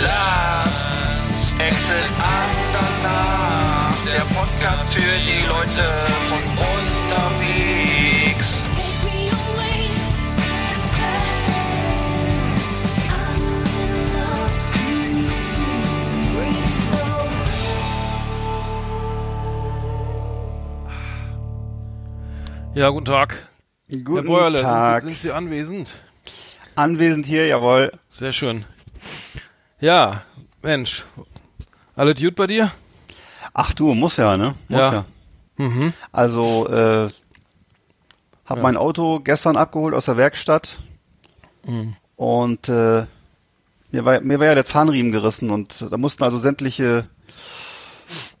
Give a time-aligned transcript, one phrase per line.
[0.00, 0.84] Last
[1.58, 8.62] Exit Andernach, der Podcast für die Leute von unterwegs.
[22.74, 23.48] Ja, guten Tag.
[23.88, 25.02] Herr Guten Bäuerle, sind, Tag.
[25.02, 25.92] Sie- sind Sie anwesend?
[26.74, 27.92] Anwesend hier, jawohl.
[28.08, 28.64] Sehr schön.
[29.82, 30.22] Ja,
[30.62, 31.04] Mensch.
[31.96, 32.70] Alles gut bei dir?
[33.52, 34.54] Ach du, muss ja, ne?
[34.68, 34.92] Muss Ja.
[34.92, 35.04] ja.
[35.56, 35.92] Mhm.
[36.12, 37.10] Also, äh,
[38.46, 38.62] hab Ja.
[38.62, 40.78] mein Auto gestern abgeholt aus der Werkstatt
[41.66, 41.96] Mhm.
[42.16, 43.06] und äh,
[43.90, 47.06] mir war, mir war ja der Zahnriemen gerissen und da mussten also sämtliche,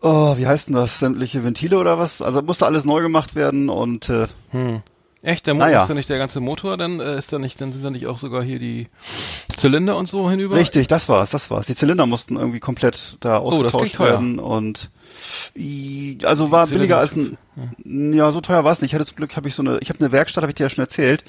[0.00, 2.22] oh, wie heißt denn das, sämtliche Ventile oder was?
[2.22, 4.82] Also musste alles neu gemacht werden und äh, Hm.
[5.22, 5.82] Echt, der Motor Naja.
[5.84, 8.06] ist ja nicht der ganze Motor, dann äh, ist da nicht, dann sind da nicht
[8.08, 8.88] auch sogar hier die
[9.56, 10.56] Zylinder und so hinüber.
[10.56, 11.66] richtig, das war's, das war's.
[11.66, 14.12] Die Zylinder mussten irgendwie komplett da Oh, ausgetauscht teuer.
[14.14, 14.90] werden und
[15.56, 17.36] i- also war Die billiger als Zylinder-
[17.84, 18.92] ein ja so teuer war es nicht.
[18.92, 20.62] Ich hatte zum Glück habe ich so eine ich habe eine Werkstatt, habe ich dir
[20.64, 21.22] ja schon erzählt,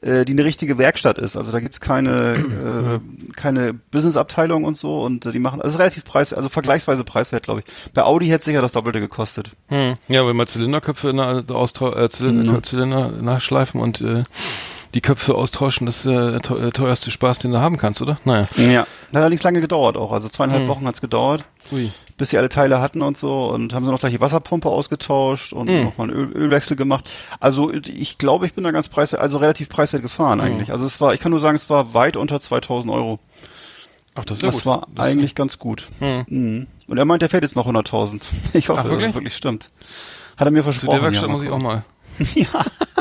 [0.00, 1.36] äh, die eine richtige Werkstatt ist.
[1.36, 6.04] Also da gibt's keine äh, keine Businessabteilung und so und äh, die machen also relativ
[6.04, 7.92] preis also vergleichsweise preiswert, glaube ich.
[7.92, 9.50] Bei Audi hätte sicher das doppelte gekostet.
[9.68, 9.96] Hm.
[10.08, 12.62] Ja, wenn man Zylinderköpfe na, austau äh, Zylinder, Mhm.
[12.64, 14.24] Zylinder nachschleifen und äh,
[14.94, 18.18] die Köpfe austauschen, das ist äh, der teu- teuerste Spaß, den du haben kannst, oder?
[18.24, 18.48] Naja.
[18.56, 18.80] Ja.
[18.80, 20.68] Hat allerdings lange gedauert auch, also zweieinhalb Hm.
[20.68, 21.44] Wochen hat's gedauert.
[21.72, 21.90] Ui.
[22.16, 25.52] bis sie alle Teile hatten und so und haben sie noch gleich die Wasserpumpe ausgetauscht
[25.52, 25.84] und Mhm.
[25.84, 27.10] nochmal einen Öl, Ölwechsel gemacht.
[27.40, 30.70] Also ich glaube, ich bin da ganz preiswert, also relativ preiswert gefahren eigentlich.
[30.70, 33.18] Also es war, ich kann nur sagen, es war weit unter 2000 Euro.
[34.14, 34.66] Ach, das ist ja Das gut.
[34.66, 35.88] war Das- eigentlich ganz gut.
[35.98, 36.24] Hm.
[36.28, 36.66] Mhm.
[36.86, 38.22] Und er meint, er fährt jetzt noch 100.000.
[38.54, 39.08] Ich hoffe, Ach, dass wirklich?
[39.10, 39.70] es wirklich stimmt.
[40.38, 40.92] Hat er mir Zu versprochen.
[40.94, 41.84] der Werkstatt ja, muss ich auch mal.
[42.34, 42.46] ja.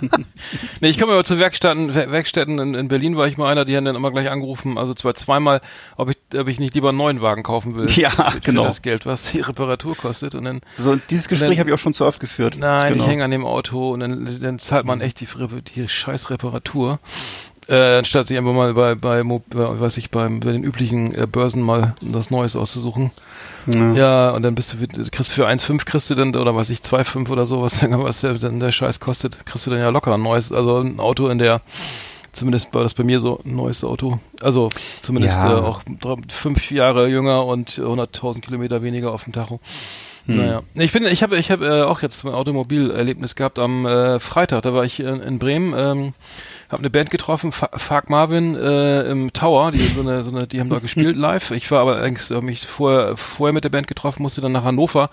[0.81, 3.65] nee, ich komme aber zu Werkstätten, Wer- Werkstätten in, in Berlin war ich mal einer,
[3.65, 5.61] die haben dann immer gleich angerufen, also zwar zweimal,
[5.97, 7.88] ob ich, ob ich nicht lieber einen neuen Wagen kaufen will.
[7.95, 8.61] Ja, für, genau.
[8.63, 11.73] Für das Geld, was die Reparatur kostet und dann, So, und dieses Gespräch habe ich
[11.73, 12.55] auch schon zu oft geführt.
[12.57, 13.03] nein, genau.
[13.05, 15.28] ich hänge an dem Auto und dann, dann zahlt man echt die,
[15.75, 17.00] die scheiß Reparatur.
[17.68, 21.26] Äh, anstatt sich einfach mal bei, bei, bei weiß ich, beim, bei den üblichen äh,
[21.26, 23.12] Börsen mal was Neues auszusuchen.
[23.66, 23.94] Ja.
[23.94, 26.80] Ja, und dann bist du, kriegst du für 1,5 kriegst du dann, oder was ich,
[26.80, 30.14] 2,5 oder so, was, was der, dann der Scheiß kostet, kriegst du dann ja locker
[30.14, 31.62] ein neues, also ein Auto in der,
[32.34, 34.20] zumindest war das bei mir so ein neues Auto.
[34.42, 34.70] Also
[35.02, 35.58] zumindest Ja.
[35.58, 39.59] äh, auch drei, fünf Jahre jünger und 100.000 Kilometer weniger auf dem Tacho.
[40.28, 40.38] Hm.
[40.38, 44.20] Naja, ich finde, ich habe ich hab, äh, auch jetzt ein Automobilerlebnis gehabt am äh,
[44.20, 44.64] Freitag.
[44.64, 46.14] Da war ich in, in Bremen, ähm,
[46.70, 49.72] habe eine Band getroffen, Fa Fark Marvin äh, im Tower.
[49.72, 51.52] Die so eine, so eine, die haben da gespielt live.
[51.52, 54.64] Ich war aber eigentlich hab mich vorher vorher mit der Band getroffen, musste dann nach
[54.64, 55.09] Hannover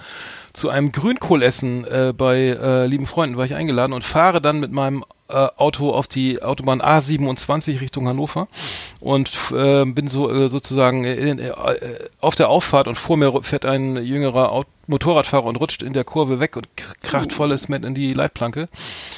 [0.52, 4.72] zu einem Grünkohlessen äh, bei äh, lieben Freunden war ich eingeladen und fahre dann mit
[4.72, 8.48] meinem Auto auf die Autobahn A27 Richtung Hannover
[9.00, 11.52] und äh, bin so äh, sozusagen in, äh,
[12.20, 16.04] auf der Auffahrt und vor mir fährt ein jüngerer Aut Motorradfahrer und rutscht in der
[16.04, 16.68] Kurve weg und
[17.02, 18.68] kracht volles mit in die Leitplanke.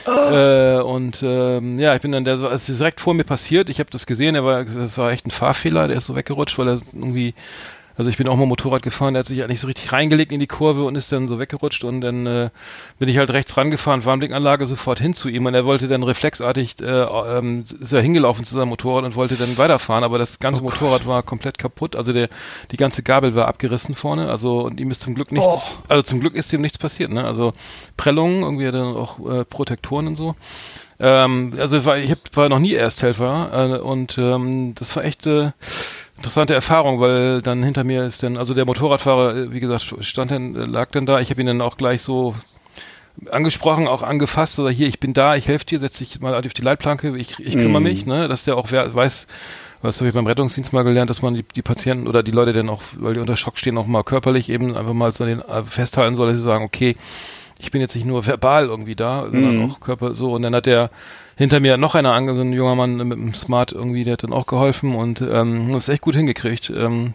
[0.06, 3.70] Äh, und ähm, ja, ich bin dann der, es ist direkt vor mir passiert.
[3.70, 4.34] Ich habe das gesehen.
[4.34, 5.88] Er das war echt ein Fahrfehler.
[5.88, 7.34] Der ist so weggerutscht, weil er irgendwie
[7.96, 10.32] also ich bin auch mal Motorrad gefahren, der hat sich halt nicht so richtig reingelegt
[10.32, 12.50] in die Kurve und ist dann so weggerutscht und dann äh,
[12.98, 16.80] bin ich halt rechts rangefahren, Warnblinkanlage sofort hin zu ihm und er wollte dann reflexartig,
[16.80, 20.60] äh, ähm, ist er hingelaufen zu seinem Motorrad und wollte dann weiterfahren, aber das ganze
[20.62, 22.28] Oh Motorrad war komplett kaputt, also der,
[22.70, 26.20] die ganze Gabel war abgerissen vorne, also und ihm ist zum Glück nichts, also zum
[26.20, 27.52] Glück ist ihm nichts passiert, ne, also
[27.96, 30.34] Prellungen, irgendwie hat dann auch äh, Protektoren und so.
[31.00, 35.26] Ähm, also war, ich hab, war noch nie Ersthelfer äh, und ähm, das war echt
[35.26, 35.50] äh,
[36.16, 40.30] interessante Erfahrung, weil dann hinter mir ist dann, also der Motorradfahrer, äh, wie gesagt, stand
[40.30, 41.20] dann, äh, lag dann da.
[41.20, 42.34] Ich habe ihn dann auch gleich so
[43.30, 46.52] angesprochen, auch angefasst, oder hier, ich bin da, ich helfe dir, setz dich mal auf
[46.52, 47.86] die Leitplanke, ich, ich kümmere Mhm.
[47.86, 49.26] mich, ne, dass der auch weiß,
[49.82, 52.52] was habe ich beim Rettungsdienst mal gelernt, dass man die, die Patienten oder die Leute
[52.52, 55.40] dann auch, weil die unter Schock stehen, auch mal körperlich eben einfach mal so den,
[55.40, 56.96] äh, festhalten soll, dass sie sagen, okay,
[57.58, 59.62] ich bin jetzt nicht nur verbal irgendwie da, sondern Mhm.
[59.62, 60.32] auch Körper so.
[60.32, 60.90] Und dann hat der
[61.36, 64.32] hinter mir noch einer so ein junger Mann mit einem Smart irgendwie, der hat dann
[64.32, 66.70] auch geholfen und ähm, das echt gut hingekriegt.
[66.70, 67.14] Ähm,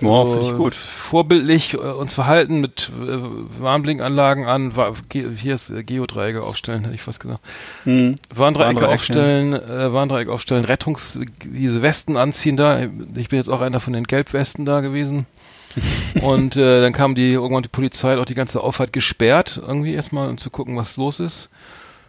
[0.00, 0.74] Boah, finde ich gut.
[0.74, 3.18] Vorbildlich äh, uns verhalten mit äh,
[3.60, 7.40] Warnblinkanlagen an, war, ge, hier ist äh, Geodreiecke aufstellen, hätte ich fast gesagt.
[7.84, 8.16] Mhm.
[8.34, 12.80] Warndreiecke Warndreieck, aufstellen, äh, Warndreieck aufstellen, Rettungs, diese Westen anziehen da.
[13.14, 15.26] Ich bin jetzt auch einer von den Gelbwesten da gewesen.
[16.22, 19.94] und äh, dann kam die irgendwann die Polizei, hat auch die ganze Auffahrt gesperrt, irgendwie
[19.94, 21.48] erstmal, um zu gucken, was los ist.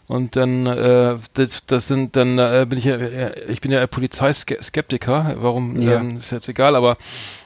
[0.07, 3.85] Und dann, äh, das, das sind, dann äh, bin ich ja, äh, ich bin ja
[3.87, 5.35] Polizeiskeptiker.
[5.39, 5.79] Warum?
[5.81, 5.99] Ja.
[5.99, 6.75] Ähm, ist jetzt egal.
[6.75, 6.95] Aber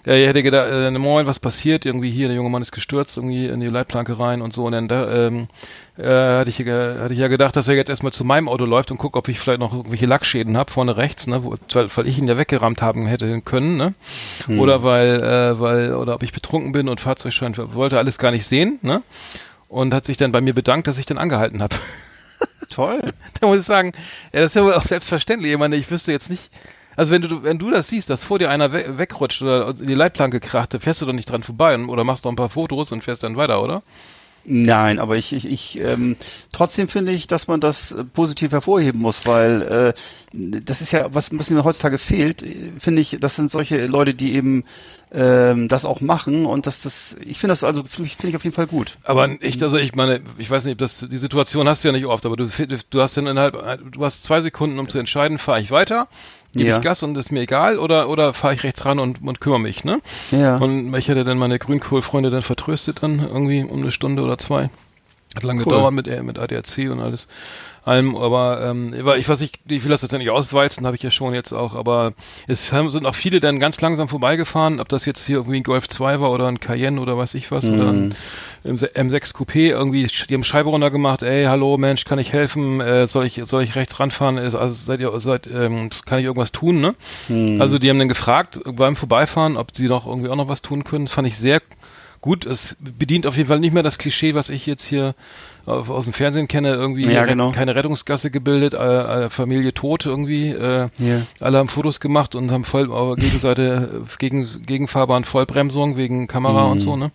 [0.05, 1.85] äh, ich hätte gedacht, äh, moin, was passiert?
[1.85, 4.65] Irgendwie hier, der junge Mann ist gestürzt, irgendwie in die Leitplanke rein und so.
[4.65, 5.47] Und dann da, ähm,
[5.97, 6.03] äh,
[6.39, 8.91] hatte ich, ge- hatte ich ja gedacht, dass er jetzt erstmal zu meinem Auto läuft
[8.91, 12.07] und guckt, ob ich vielleicht noch irgendwelche Lackschäden habe vorne rechts, ne, wo, weil, weil
[12.07, 13.93] ich ihn ja weggerammt haben hätte können, ne?
[14.59, 18.45] Oder weil, äh, weil, oder ob ich betrunken bin und Fahrzeugschein wollte alles gar nicht
[18.45, 19.01] sehen, ne?
[19.69, 21.75] Und hat sich dann bei mir bedankt, dass ich dann angehalten habe.
[22.69, 23.13] Toll.
[23.39, 23.91] da muss ich sagen,
[24.33, 25.51] ja, das ist ja wohl auch selbstverständlich.
[25.51, 26.49] Ich meine, ich wüsste jetzt nicht,
[26.95, 29.87] also wenn du, wenn du das siehst, dass vor dir einer we wegrutscht oder in
[29.87, 32.49] die Leitplanke kracht, dann fährst du doch nicht dran vorbei oder machst noch ein paar
[32.49, 33.83] Fotos und fährst dann weiter, oder?
[34.51, 36.15] Nein, aber ich, ich, ich ähm,
[36.51, 39.93] trotzdem finde ich, dass man das äh, positiv hervorheben muss, weil äh,
[40.33, 44.15] das ist ja, was ein bisschen heutzutage fehlt, äh, finde ich, das sind solche Leute,
[44.15, 44.63] die eben
[45.11, 48.55] ähm, das auch machen und dass das, ich finde das also, finde ich, auf jeden
[48.55, 48.97] Fall gut.
[49.03, 52.07] Aber ich, also ich meine, ich weiß nicht, das, die Situation hast du ja nicht
[52.07, 52.47] oft, aber du,
[52.89, 53.55] du hast dann innerhalb,
[53.91, 56.07] du hast zwei Sekunden, um zu entscheiden, fahre ich weiter,
[56.53, 56.77] gebe Ja.
[56.77, 59.59] ich Gas und ist mir egal, oder, oder fahre ich rechts ran und, und kümmere
[59.59, 59.99] mich, ne?
[60.31, 60.57] Ja.
[60.57, 64.69] Und ich hätte dann meine Grünkohlfreunde dann vertröstet dann irgendwie um eine Stunde oder zwei.
[65.35, 65.65] Hat lange Cool.
[65.73, 67.27] gedauert mit, äh, mit ADAC und alles.
[67.89, 71.09] Allem, aber ähm, ich weiß nicht, ich will das jetzt nicht ausweizen, habe ich ja
[71.09, 72.13] schon jetzt auch, aber
[72.47, 75.63] es haben, sind auch viele dann ganz langsam vorbeigefahren, ob das jetzt hier irgendwie ein
[75.63, 78.15] Golf 2 war oder ein Cayenne oder weiß ich was, oder ein
[78.65, 82.81] im Se- M6 Coupé irgendwie, die haben Scheibe runtergemacht, ey, hallo Mensch, kann ich helfen,
[82.81, 86.25] äh, soll ich, soll ich rechts ranfahren, ist, also seid ihr, seid, ähm, kann ich
[86.25, 86.95] irgendwas tun, ne?
[87.61, 90.83] Also die haben dann gefragt beim Vorbeifahren, ob sie noch irgendwie auch noch was tun
[90.83, 91.61] können, das fand ich sehr
[92.21, 95.15] gut, es bedient auf jeden Fall nicht mehr das Klischee, was ich jetzt hier
[95.65, 97.51] aus dem Fernsehen kenne, irgendwie Ja, genau.
[97.51, 101.21] keine Rettungsgasse gebildet, äh, äh, Familie tot irgendwie, äh, Ja.
[101.39, 106.65] alle haben Fotos gemacht und haben voll auf Gegenseite äh, gegen Gegenfahrbahn Vollbremsung wegen Kamera
[106.65, 106.71] Mhm.
[106.71, 107.11] und so, ne?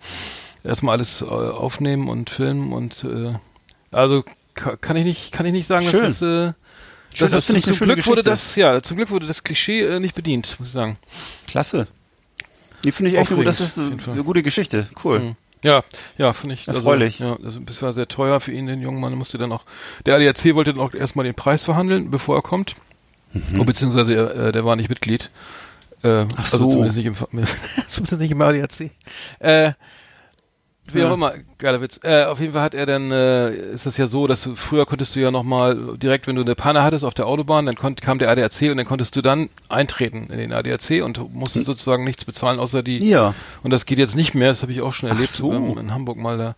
[0.62, 3.32] Erstmal alles äh, aufnehmen und filmen und äh,
[3.90, 4.24] also
[4.54, 6.02] ka kann ich nicht kann ich nicht sagen, Schön.
[6.02, 6.52] dass das äh,
[7.16, 8.22] Schön, das, das zum, zum Glück wurde Geschichte.
[8.30, 10.96] das ja zum Glück wurde das Klischee äh, nicht bedient, muss ich sagen.
[11.48, 11.86] Klasse.
[12.84, 14.88] Die finde ich echt gut, das ist eine, gute Geschichte.
[15.02, 15.20] Cool.
[15.20, 15.36] Mhm.
[15.64, 15.82] Ja,
[16.18, 16.68] ja, finde ich.
[16.68, 17.22] Erfreulich.
[17.22, 19.14] Also, ja, das, war sehr teuer für ihn, den jungen Mann.
[19.14, 19.64] Musste dann auch,
[20.04, 22.76] der ADAC wollte dann auch erstmal den Preis verhandeln, bevor er kommt.
[23.58, 25.30] Oh, beziehungsweise äh, der war nicht Mitglied.
[26.02, 26.70] Äh, Ach Also so.
[26.70, 27.14] zumindest nicht im,
[27.88, 28.90] zumindest nicht im ADAC.
[29.40, 29.72] Äh,
[30.92, 31.10] wie Ja.
[31.10, 31.98] auch immer, geiler Witz.
[32.02, 34.84] Äh, auf jeden Fall hat er dann, äh, ist das ja so, dass du, früher
[34.86, 38.02] konntest du ja nochmal, direkt wenn du eine Panne hattest auf der Autobahn, dann konnt,
[38.02, 42.04] kam der ADAC und dann konntest du dann eintreten in den ADAC und musstest sozusagen
[42.04, 43.34] nichts bezahlen, außer die, Ja.
[43.62, 45.52] und das geht jetzt nicht mehr, das habe ich auch schon erlebt so.
[45.52, 46.54] ähm, in Hamburg mal da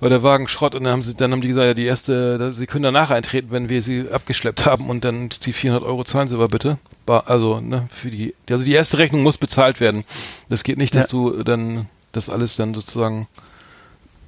[0.00, 2.52] war der Wagen Schrott und dann haben sie dann haben die gesagt, ja die erste,
[2.52, 6.28] sie können danach eintreten, wenn wir sie abgeschleppt haben und dann die 400 Euro zahlen
[6.28, 6.78] sie aber bitte.
[7.06, 10.04] Also ne für die, also die erste Rechnung muss bezahlt werden.
[10.50, 11.18] Das geht nicht, dass Ja.
[11.18, 11.86] du dann
[12.16, 13.28] das alles dann sozusagen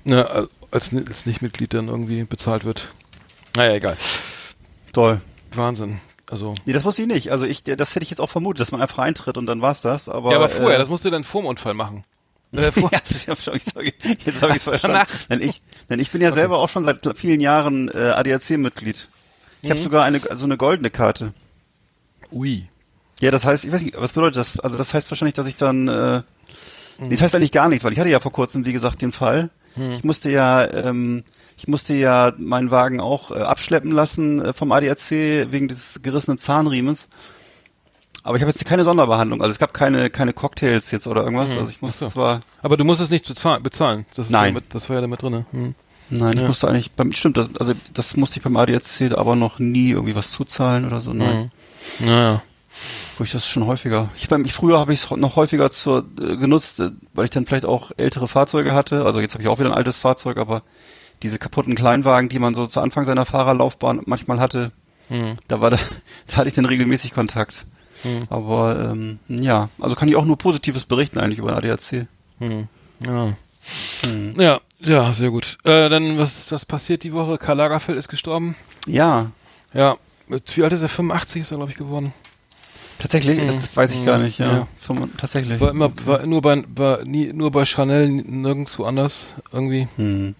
[0.05, 0.29] ne,
[0.71, 2.89] als, als Nichtmitglied dann irgendwie bezahlt wird.
[3.57, 3.97] Naja, egal.
[4.93, 5.21] Toll.
[5.55, 6.01] Wahnsinn.
[6.31, 7.31] Also Nee, das wusste ich nicht.
[7.31, 9.81] Also ich, das hätte ich jetzt auch vermutet, dass man einfach eintritt und dann war's
[9.81, 10.09] das.
[10.09, 12.05] Aber, ja, aber vorher, äh, das musst du dann vorm Unfall machen.
[12.53, 15.05] Äh, vor, ja, jetzt habe ich es verstanden.
[15.29, 15.61] Denn ich,
[15.91, 19.09] denn ich bin ja selber auch schon seit vielen Jahren äh, ADAC-Mitglied.
[19.63, 19.73] Ich Mhm.
[19.73, 21.35] habe sogar eine so eine goldene Karte.
[22.31, 22.69] Ui.
[23.21, 24.61] Ja, das heißt, ich weiß nicht, was bedeutet das?
[24.61, 26.23] Also das heißt wahrscheinlich, dass ich dann, äh,
[26.99, 27.11] Mhm.
[27.11, 29.51] das heißt eigentlich gar nichts, weil ich hatte ja vor kurzem, wie gesagt, den Fall.
[29.77, 29.93] Mhm.
[29.93, 31.25] Ich musste ja, ähm,
[31.57, 35.11] ich musste ja meinen Wagen auch äh, abschleppen lassen äh, vom ADAC
[35.51, 37.09] wegen des gerissenen Zahnriemens.
[38.23, 41.53] Aber ich habe jetzt keine Sonderbehandlung, also es gab keine keine Cocktails jetzt oder irgendwas.
[41.53, 41.59] Mhm.
[41.59, 42.11] Also ich musste so.
[42.13, 43.27] zwar, Aber du musst es nicht
[43.63, 44.05] bezahlen.
[44.15, 44.49] Das Nein.
[44.49, 45.47] Ja mit, das war ja da mit drin.
[45.53, 45.75] Hm.
[46.11, 46.49] nein, ich Ja.
[46.49, 50.17] musste eigentlich, beim, stimmt, das, also das musste ich beim ADAC aber noch nie irgendwie
[50.17, 51.13] was zuzahlen oder so.
[51.13, 51.51] Nein.
[52.01, 52.07] Mhm.
[52.07, 52.43] Naja.
[53.19, 54.11] Wo ich das schon häufiger.
[54.17, 57.31] Ich, beim, ich früher habe ich es noch häufiger zur, äh, genutzt, äh, weil ich
[57.31, 59.05] dann vielleicht auch ältere Fahrzeuge hatte.
[59.05, 60.63] Also jetzt habe ich auch wieder ein altes Fahrzeug, aber
[61.23, 64.73] diese kaputten Kleinwagen, die man so zu Anfang seiner Fahrerlaufbahn manchmal hatte,
[65.09, 65.39] Hm.
[65.49, 65.79] da war da,
[66.27, 67.65] da hatte ich dann regelmäßig Kontakt.
[68.03, 68.25] Hm.
[68.29, 72.07] Aber ähm, ja, also kann ich auch nur Positives berichten eigentlich über den ADAC.
[72.39, 72.69] Hm.
[73.01, 73.33] Ja.
[74.03, 74.39] Hm.
[74.39, 75.59] ja, ja, sehr gut.
[75.65, 77.39] Äh, dann, was, was passiert die Woche?
[77.39, 78.55] Karl Lagerfeld ist gestorben.
[78.87, 79.31] Ja,
[79.73, 79.97] Ja.
[80.29, 80.89] Wie alt ist er?
[80.89, 82.13] 85 ist er, glaube ich, geworden.
[82.99, 83.47] Tatsächlich, Hm.
[83.49, 84.25] das, das weiß ich gar Hm.
[84.25, 84.67] nicht, ja.
[84.89, 85.07] Ja.
[85.17, 85.61] Tatsächlich.
[85.61, 89.89] War immer, war nur bei, war nie, nur bei Chanel, nirgendwo anders, irgendwie.
[89.97, 90.35] Hm.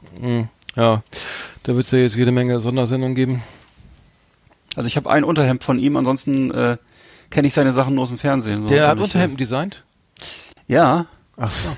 [0.75, 1.03] Ja.
[1.63, 3.43] Da wird es ja jetzt jede Menge Sondersendungen geben.
[4.77, 6.77] Also ich habe ein Unterhemd von ihm, ansonsten äh,
[7.31, 8.63] kenne ich seine Sachen nur aus dem Fernsehen.
[8.63, 9.83] So Der hat ich, Unterhemden designt?
[10.69, 11.07] äh, Ja,
[11.39, 11.77] Ach so.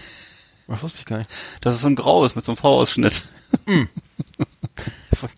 [0.73, 1.31] Das wusste ich gar nicht.
[1.63, 3.23] Das ist so ein graues mit so einem V-Ausschnitt.
[5.15, 5.29] Von,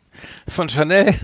[0.49, 1.15] von Chanel?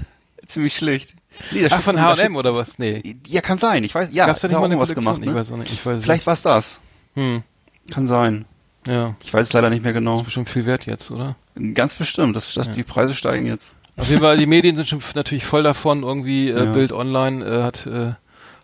[0.46, 1.12] Ziemlich schlicht.
[1.50, 2.78] Nee, Ach, von H&M oder was?
[2.78, 3.16] Nee.
[3.26, 3.84] Ja, kann sein.
[3.84, 5.34] Ich weiß, ja, Gab's da nicht mal eine was gemacht, Ich ne?
[5.34, 5.72] weiß auch nicht.
[5.72, 6.80] Ich weiß es Vielleicht war's das.
[7.14, 7.42] Hm.
[7.90, 8.44] Kann sein.
[8.86, 9.14] Ja.
[9.22, 10.18] Ich weiß es leider nicht mehr genau.
[10.18, 11.36] Ist bestimmt viel wert jetzt, oder?
[11.74, 13.74] Ganz bestimmt, dass, dass die Preise steigen jetzt.
[13.96, 16.02] Auf jeden Fall, die Medien sind schon natürlich voll davon.
[16.02, 16.72] Irgendwie äh, Ja.
[16.72, 18.12] Bild Online äh, hat äh,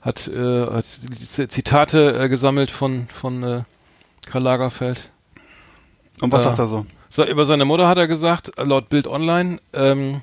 [0.02, 3.62] hat, äh, hat Zitate äh, gesammelt von von äh,
[4.26, 5.10] Karl Lagerfeld.
[6.20, 6.50] Und was Ja.
[6.50, 6.86] sagt er so?
[7.08, 10.22] So, über seine Mutter hat er gesagt, äh, laut Bild Online, ähm,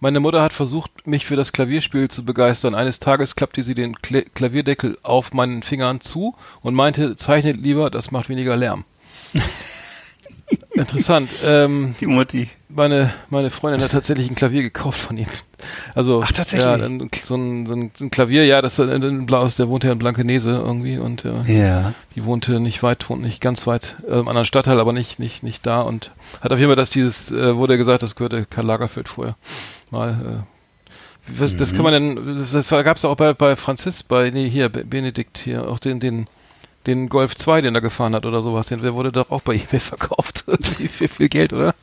[0.00, 2.74] meine Mutter hat versucht, mich für das Klavierspiel zu begeistern.
[2.74, 7.90] Eines Tages klappte sie den Kla Klavierdeckel auf meinen Fingern zu und meinte, zeichnet lieber,
[7.90, 8.84] das macht weniger Lärm.
[10.72, 11.30] Interessant.
[11.44, 12.48] Ähm, Die Mutti.
[12.68, 15.28] meine, meine Freundin hat tatsächlich ein Klavier gekauft von ihm.
[15.94, 16.64] Also, Ach, tatsächlich?
[16.68, 17.74] Ja, dann so ein, so
[18.04, 21.24] ein, Klavier, ja, das ist ein, ein Blaus, der wohnt ja in Blankenese irgendwie und
[21.24, 21.94] äh, Ja.
[22.14, 25.42] die wohnte nicht weit, wohnt nicht ganz weit äh, im anderen Stadtteil, aber nicht, nicht,
[25.42, 28.66] nicht da und hat auf jeden Fall, dass dieses, äh, wurde gesagt, das gehörte Karl
[28.66, 29.36] Lagerfeld vorher
[29.90, 30.10] mal.
[30.10, 30.42] Äh,
[31.38, 34.68] was, Das kann man denn, das gab es auch bei, bei Franzis, bei, nee, hier,
[34.68, 36.26] Be- Benedikt hier, auch den, den,
[36.86, 39.54] den Golf 2, den er gefahren hat oder sowas, den, der wurde doch auch bei
[39.54, 40.44] eBay verkauft.
[40.48, 41.74] Irgendwie für viel Geld, oder?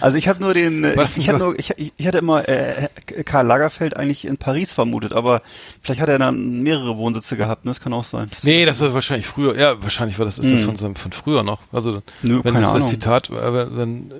[0.00, 2.48] Also ich habe nur den, äh, War das ich, ich, nur, ich, ich hatte immer
[2.48, 2.88] äh,
[3.24, 5.42] Karl Lagerfeld eigentlich in Paris vermutet, aber
[5.82, 7.70] vielleicht hat er dann mehrere Wohnsitze gehabt, ne?
[7.70, 8.28] Das kann auch sein.
[8.30, 10.66] Das- Nee, das war wahrscheinlich früher, ja, wahrscheinlich war das, ist das Hm.
[10.66, 11.60] von, seinem- von früher noch.
[11.72, 12.88] Also, Nö, wenn keine das, das Ahnung.
[12.90, 14.12] Zitat, äh, wenn, wenn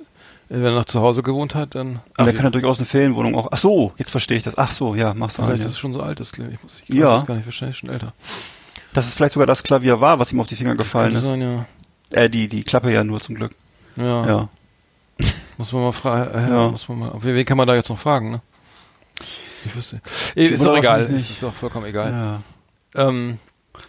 [0.49, 2.01] wenn er noch zu Hause gewohnt hat, dann.
[2.17, 3.47] Und er kann ja durchaus eine Ferienwohnung auch.
[3.51, 4.55] Ach so, jetzt verstehe ich das.
[4.57, 5.69] Ach so, ja, machst du Vielleicht ist ja.
[5.71, 6.53] es schon so alt, das Klavier.
[6.53, 7.07] Ich, muss, ich Ja.
[7.15, 8.13] weiß es gar nicht, wahrscheinlich schon älter.
[8.93, 11.31] Dass es vielleicht sogar das Klavier war, was ihm auf die Finger gefallen Könnte ist.
[11.31, 11.65] sein, ja.
[12.11, 13.53] Äh, die, die Klappe ja nur zum Glück.
[13.95, 14.27] Ja.
[14.27, 14.49] Ja.
[15.57, 16.31] Muss man mal fragen.
[16.33, 16.69] Äh, Ja.
[16.69, 17.11] Muss man mal.
[17.19, 18.41] Wen kann man da jetzt noch fragen, ne?
[19.65, 20.01] Ich wüsste.
[20.35, 21.05] Ist Mutter doch egal.
[21.05, 22.11] Ist, ist auch vollkommen egal.
[22.11, 22.41] ja.
[23.07, 23.39] Ähm,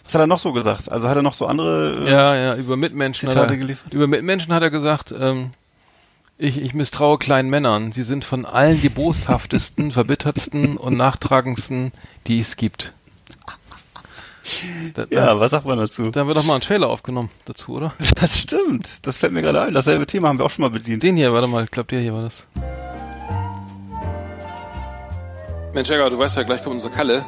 [0.05, 0.91] Was hat er noch so gesagt?
[0.91, 3.93] Also hat er noch so andere äh, ja, ja, über Mitmenschen hat Zitate er, geliefert?
[3.93, 5.51] über Mitmenschen hat er gesagt, ähm,
[6.39, 7.93] ich, ich misstraue kleinen Männern.
[7.93, 11.93] Sie sind von allen die boshaftesten, verbittertsten und nachtragendsten,
[12.27, 12.93] die es gibt.
[14.95, 16.11] Da, da, Ja, was sagt man dazu?
[16.11, 17.93] da haben wir doch mal einen Trailer aufgenommen dazu, oder?
[18.17, 18.99] Das stimmt.
[19.07, 19.75] Das fällt mir gerade ein.
[19.75, 21.03] Dasselbe Thema haben wir auch schon mal bedient.
[21.03, 22.47] Den hier, warte mal, ich glaube, der hier war das.
[25.73, 27.25] Mensch, Jäger, du weißt ja, gleich kommt unser Kalle.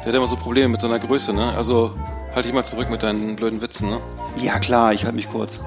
[0.00, 1.54] Der hat immer so Probleme mit seiner Größe, ne?
[1.56, 1.94] Also
[2.34, 4.00] halt dich mal zurück mit deinen blöden Witzen, ne?
[4.36, 5.60] Ja, klar, ich halte mich kurz.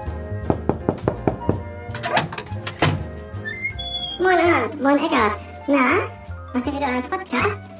[4.19, 5.37] Moin Arndt, moin Eckart.
[5.67, 6.09] Na,
[6.53, 7.71] macht ihr wieder einen Podcast?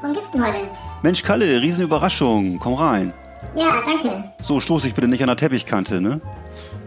[0.00, 0.58] Worum geht's denn heute?
[1.02, 2.58] Mensch, Kalle, Riesenüberraschung.
[2.58, 3.12] Komm rein.
[3.56, 4.32] Ja, danke.
[4.44, 6.20] So, stoß ich bitte nicht an der Teppichkante, ne?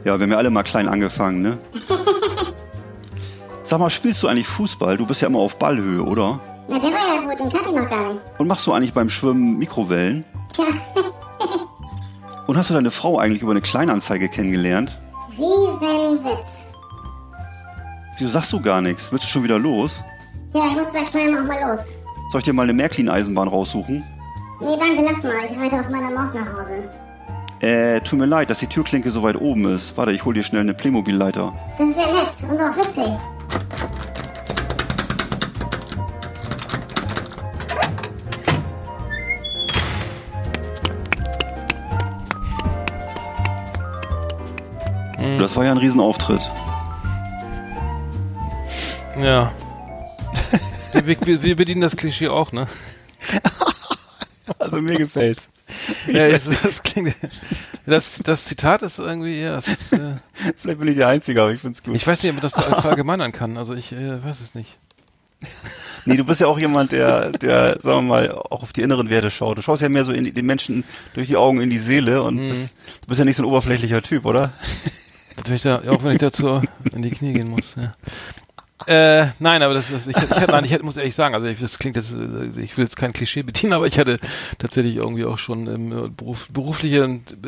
[0.05, 1.57] Ja, wir haben ja alle mal klein angefangen, ne?
[3.63, 4.97] Sag mal, spielst du eigentlich Fußball?
[4.97, 6.39] Du bist ja immer auf Ballhöhe, oder?
[6.69, 8.21] Na, der war ja gut, den kannte ich noch gar nicht.
[8.37, 10.25] Und machst du eigentlich beim Schwimmen Mikrowellen?
[10.53, 10.65] Tja,
[12.47, 14.99] Und hast du deine Frau eigentlich über eine Kleinanzeige kennengelernt?
[15.31, 16.63] Riesenwitz.
[18.17, 19.11] Wieso sagst du gar nichts?
[19.11, 20.03] Willst du schon wieder los?
[20.53, 21.93] Ja, ich muss bei Kleinem auch mal los.
[22.31, 24.03] Soll ich dir mal eine Märklin-Eisenbahn raussuchen?
[24.59, 25.33] Nee, danke, lass mal.
[25.49, 26.89] Ich reite auf meiner Maus nach Hause.
[27.59, 29.95] Äh, tut mir leid, dass die Türklinke so weit oben ist.
[29.97, 31.53] Warte, ich hol dir schnell eine Playmobil-Leiter.
[31.77, 33.11] Das ist ja nett und auch witzig.
[45.39, 46.51] Das war ja ein Riesenauftritt.
[49.21, 49.51] Ja.
[51.03, 52.67] Wir, wir, bedienen das Klischee auch, ne?
[54.59, 55.41] Also mir gefällt's.
[56.07, 57.15] Ja, das, das klingt.
[57.87, 60.17] Das, das Zitat ist irgendwie, ja, ist, äh,
[60.57, 61.95] Vielleicht bin ich der Einzige, aber ich find's gut.
[61.95, 63.57] ich weiß nicht, ob man das verallgemeinern kann.
[63.57, 64.77] Also ich äh, weiß es nicht.
[66.05, 69.09] Nee, du bist ja auch jemand, der, der, sagen wir mal, auch auf die inneren
[69.09, 69.57] Werte schaut.
[69.57, 70.83] Du schaust ja mehr so in die, den Menschen
[71.15, 72.49] durch die Augen in die Seele und Mhm.
[72.49, 74.53] bist, du bist ja nicht so ein oberflächlicher Typ, oder?
[75.43, 76.61] Wenn ich da, auch wenn ich dazu
[76.93, 77.95] in die Knie gehen muss, ja.
[78.87, 81.79] Äh, nein, aber das ist, ich, ich, nein, ich muss ehrlich sagen, also ich, das
[81.79, 84.19] klingt jetzt, äh, ich will jetzt kein Klischee bedienen, aber ich hatte
[84.59, 87.07] tatsächlich irgendwie auch schon im Beruf, berufliche,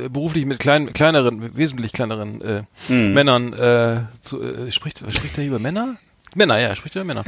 [0.09, 3.13] beruflich mit kleinen, kleineren, wesentlich kleineren äh, Mhm.
[3.13, 5.97] Männern, äh, zu, äh, spricht, spricht er hier über Männer?
[6.35, 7.23] Männer, ja, spricht er über Männer.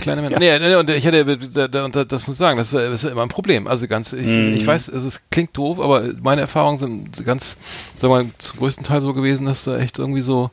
[0.00, 0.36] Kleine Männer.
[0.40, 3.22] Nee, nee, und ich hatte, und das muss ich sagen, das war, das war immer
[3.22, 3.66] ein Problem.
[3.68, 4.54] Also ganz, ich, Mhm.
[4.56, 7.56] ich weiß, es ist, klingt doof, aber meine Erfahrungen sind ganz,
[7.96, 10.50] sagen wir mal, zum größten Teil so gewesen, dass da echt irgendwie so,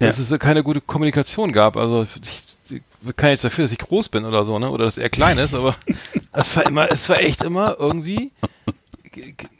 [0.00, 0.06] Ja.
[0.06, 1.76] dass es keine gute Kommunikation gab.
[1.76, 4.70] Also ich, ich kann jetzt dafür, dass ich groß bin oder so, ne?
[4.70, 5.74] Oder dass er klein ist, aber
[6.32, 8.30] es war immer, es war echt immer irgendwie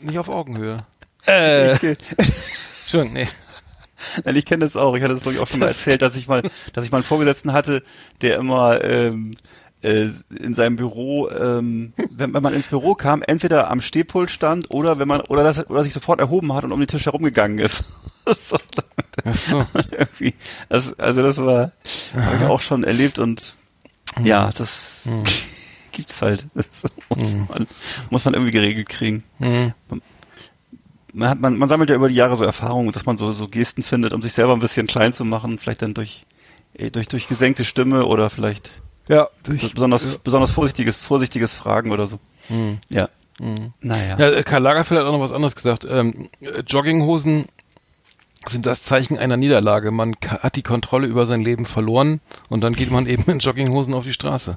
[0.00, 0.84] nicht auf Augenhöhe.
[1.26, 1.72] Äh,
[2.80, 3.28] Entschuldigung, nee.
[4.24, 4.94] Nein, ich kenne das auch.
[4.94, 6.42] Ich hatte das, glaube ich, auch schon mal erzählt, dass ich mal,
[6.72, 7.82] dass ich mal einen Vorgesetzten hatte,
[8.20, 9.32] der immer ähm,
[9.82, 14.70] äh, in seinem Büro, ähm, wenn, wenn man ins Büro kam, entweder am Stehpult stand
[14.70, 17.58] oder wenn man oder das oder sich sofort erhoben hat und um den Tisch herumgegangen
[17.58, 17.84] ist.
[18.26, 18.56] so,
[19.30, 19.66] Ach so.
[20.68, 21.72] das, also das war
[22.14, 23.54] habe ich auch schon erlebt und
[24.22, 25.08] ja, das
[25.92, 26.46] gibt's halt.
[27.08, 27.66] Das muss, man,
[28.10, 29.24] muss man irgendwie geregelt kriegen.
[29.38, 29.72] Mhm.
[31.12, 33.48] Man, hat, man, man sammelt ja über die Jahre so Erfahrungen, dass man so, so
[33.48, 36.26] Gesten findet, um sich selber ein bisschen klein zu machen, vielleicht dann durch,
[36.74, 38.70] eh, durch, durch gesenkte Stimme oder vielleicht
[39.08, 42.20] Ja, besonders, besonders vorsichtiges, vorsichtiges Fragen oder so.
[42.48, 42.78] Hm.
[42.90, 43.08] Ja.
[43.80, 44.18] Naja.
[44.18, 45.86] Ja, Karl Lagerfeld hat auch noch was anderes gesagt.
[45.88, 47.46] Ähm, äh, Jogginghosen
[48.50, 49.90] sind das Zeichen einer Niederlage.
[49.90, 53.94] Man hat die Kontrolle über sein Leben verloren und dann geht man eben in Jogginghosen
[53.94, 54.56] auf die Straße.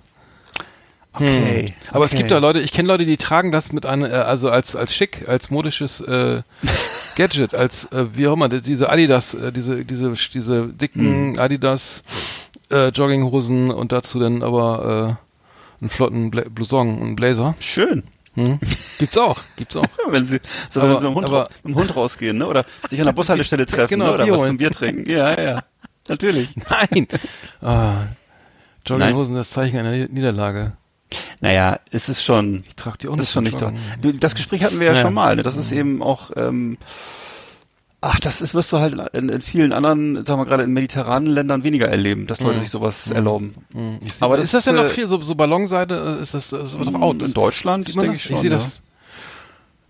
[1.14, 1.74] Okay.
[1.92, 2.20] Aber es okay.
[2.20, 4.96] gibt da Leute, ich kenne Leute, die tragen das mit einer, äh, also als als
[4.96, 6.42] schick, als modisches äh,
[7.18, 12.04] Gadget, als äh, wie auch immer, die- diese Adidas, äh, diese diese diese dicken Adidas
[12.72, 17.56] äh, Jogginghosen und dazu dann aber äh, einen flotten Bla Blouson und einen Blazer.
[17.60, 18.04] Schön.
[18.36, 18.60] Hm?
[18.98, 19.86] Gibt's auch, gibt's auch.
[20.08, 22.48] Wenn sie, so Aber- wenn sie mit, dem Hund, aber- mit dem Hund rausgehen, ne?
[22.48, 24.14] Oder sich an der Bushaltestelle treffen, Genau, ne?
[24.14, 24.50] Oder Bier was holen.
[24.52, 25.10] zum Bier trinken.
[25.10, 25.64] Ja, ja.
[26.08, 26.50] Natürlich.
[26.70, 27.08] Nein.
[27.62, 27.94] Ah,
[28.86, 30.74] Jogginghosen, das Zeichen einer Nieder- Niederlage.
[31.42, 33.74] Naja, es ist schon, Ich trage die auch das nicht ist schon nicht toll.
[34.20, 35.02] Das Gespräch hatten wir ja, Ja.
[35.02, 35.44] schon mal, ne?
[35.44, 36.78] Das ist eben auch, ähm,
[38.02, 41.32] ach, das ist, wirst du halt in, in vielen anderen, sagen wir gerade in mediterranen
[41.32, 43.54] Ländern weniger erleben, dass Leute sich sowas erleben.
[43.74, 46.18] Hm, Ich seh, Aber das ist das denn ist, noch äh, viel, so, so Ballonseite,
[46.20, 47.22] äh, ist das, das wird doch out.
[47.22, 48.16] In Deutschland, denke das?
[48.18, 48.36] ich schon.
[48.36, 48.58] ich sehe ja.
[48.58, 48.82] das,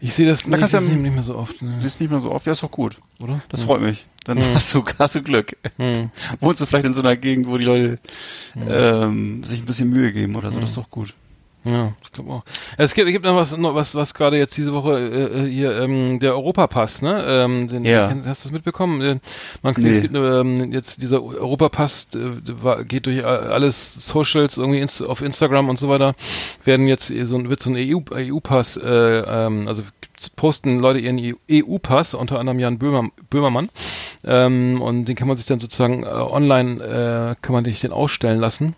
[0.03, 2.19] ich sehe das Da nicht, das ja- nicht mehr so oft, ne, Siehst nicht mehr
[2.19, 2.97] so oft, ja, ist doch gut.
[3.19, 3.41] oder?
[3.49, 4.05] Das freut mich.
[4.25, 5.55] Dann hast du, hast du Glück.
[5.77, 6.11] Hm.
[6.39, 7.97] Wohnst du vielleicht in so einer Gegend, wo die Leute
[8.55, 11.13] ähm, sich ein bisschen Mühe geben oder so, das ist doch gut.
[11.63, 12.43] Ja, ich glaube auch.
[12.77, 15.79] Es gibt, gibt noch was, noch was, was gerade jetzt diese Woche äh, äh, hier
[15.79, 17.23] ähm, der Europapass, ne?
[17.27, 18.07] Ähm, den, Ja.
[18.07, 18.99] kennst- Hast du das mitbekommen?
[19.01, 19.19] Äh,
[19.61, 19.89] Man, Nee.
[19.89, 25.21] es gibt, ähm, jetzt dieser Europapass äh, geht durch a- alles Socials irgendwie ins, auf
[25.21, 26.15] Instagram und so weiter.
[26.63, 29.83] Werden jetzt so ein wird so ein EU EU-Pass, äh, ähm, also
[30.35, 33.69] posten Leute ihren EU-Pass, unter anderem Jan Böhmer, Böhmermann.
[34.23, 37.91] Ähm, und den kann man sich dann sozusagen äh, online äh, kann man sich den
[37.91, 38.75] ausstellen lassen.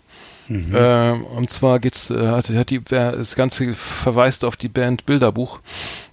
[0.48, 5.60] Ähm, und zwar geht's, äh, hat, hat die, das Ganze verweist auf die Band Bilderbuch.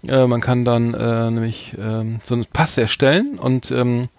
[0.07, 4.09] Äh, man kann dann äh, nämlich ähm, so einen Pass erstellen und ähm,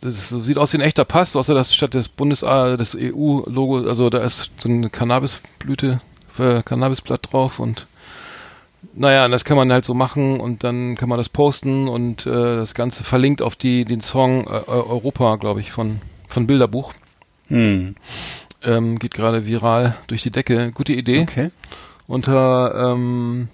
[0.00, 3.86] das sieht aus wie ein echter Pass, außer dass statt des Bundes äh, des EU-Logo,
[3.88, 6.00] also da ist so eine Cannabisblüte,
[6.38, 7.86] äh, Cannabisblatt drauf und
[8.94, 12.56] naja, das kann man halt so machen und dann kann man das posten und äh,
[12.56, 16.92] das Ganze verlinkt auf die den Song äh, Europa, glaube ich, von von Bilderbuch.
[17.48, 17.96] Hm.
[18.62, 20.72] Ähm, geht gerade viral durch die Decke.
[20.72, 21.22] Gute Idee.
[21.22, 21.50] Okay.
[22.06, 23.48] Unter ähm,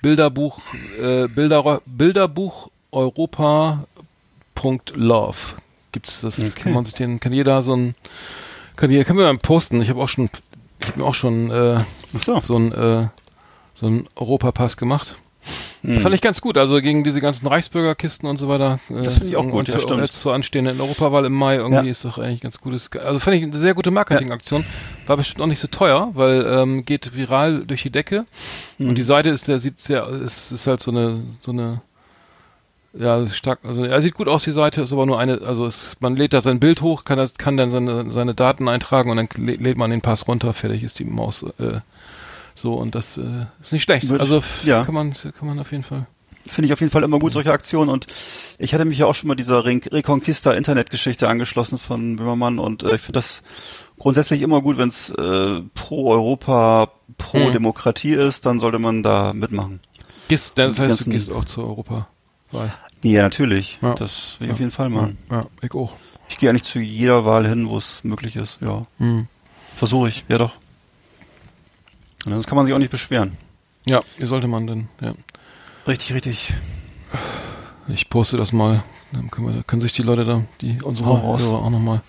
[0.00, 0.60] Bilderbuch,
[0.98, 3.76] äh, Bilder, Bilderbuch Europa.love
[5.92, 6.38] gibt's das.
[6.38, 6.50] Okay.
[6.62, 7.94] Kann man sich den, kann jeder so ein,
[8.76, 9.82] kann jeder, können wir mal posten.
[9.82, 10.30] Ich habe auch schon,
[10.80, 11.78] ich habe mir auch schon äh,
[12.18, 12.40] so.
[12.40, 13.08] so ein äh,
[13.74, 15.16] so ein Europapass gemacht.
[15.82, 16.00] Hm.
[16.00, 16.56] Fand ich ganz gut.
[16.58, 18.78] Also gegen diese ganzen Reichsbürgerkisten und so weiter.
[18.88, 20.00] äh, Das finde ich auch gut, und ja, stimmt.
[20.02, 21.90] Jetzt zur anstehenden Europawahl im Mai irgendwie Ja.
[21.90, 22.90] ist doch eigentlich ganz gutes.
[22.92, 24.64] Also fand ich eine sehr gute Marketingaktion.
[25.06, 28.24] War bestimmt auch nicht so teuer, weil ähm, geht viral durch die Decke.
[28.78, 28.90] Hm.
[28.90, 31.80] Und die Seite ist, der sieht sehr, ist, ist halt so eine, so eine,
[32.94, 35.96] ja, stark, also er sieht gut aus, die Seite, ist aber nur eine, also es,
[36.00, 39.16] man lädt da sein Bild hoch, kann, das, kann dann seine, seine Daten eintragen und
[39.16, 41.80] dann lä- lädt man den Pass runter, fertig ist die Maus, äh,
[42.54, 44.08] so und das äh, ist nicht schlecht.
[44.08, 44.84] Würde- also ja.
[44.84, 46.06] kann man, kann man auf jeden Fall.
[46.46, 47.88] Finde ich auf jeden Fall immer gut, solche Aktionen.
[47.88, 48.08] Und
[48.58, 52.82] ich hatte mich ja auch schon mal dieser Re Reconquista Internetgeschichte angeschlossen von Böhmermann und
[52.82, 53.44] äh, ich finde das
[53.98, 56.88] grundsätzlich immer gut, wenn es äh, pro Europa,
[57.18, 57.52] pro Hm.
[57.52, 59.78] Demokratie ist, dann sollte man da mitmachen.
[60.28, 62.06] Gehst, das heißt, du ganzen- gehst auch zur Europawahl.
[63.04, 63.78] Ja, natürlich.
[63.82, 63.94] Ja.
[63.94, 65.18] Das will ich auf jeden Fall machen.
[65.30, 65.92] Ja, ich auch.
[66.28, 68.58] Ich gehe eigentlich zu jeder Wahl hin, wo es möglich ist.
[68.60, 69.26] Ja, Hm.
[69.76, 70.24] versuche ich.
[70.28, 70.52] Ja doch.
[72.24, 73.36] Sonst kann man sich auch nicht beschweren.
[73.86, 75.14] Ja, wie sollte man denn, ja.
[75.86, 76.54] Richtig, richtig.
[77.88, 78.82] Ich poste das mal.
[79.10, 81.20] Dann können, wir, können sich die Leute da, die unsere.
[81.20, 82.00] Hörer auch nochmal.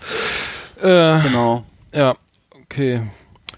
[0.82, 1.64] Äh, Genau.
[1.94, 2.16] Ja,
[2.64, 3.02] okay.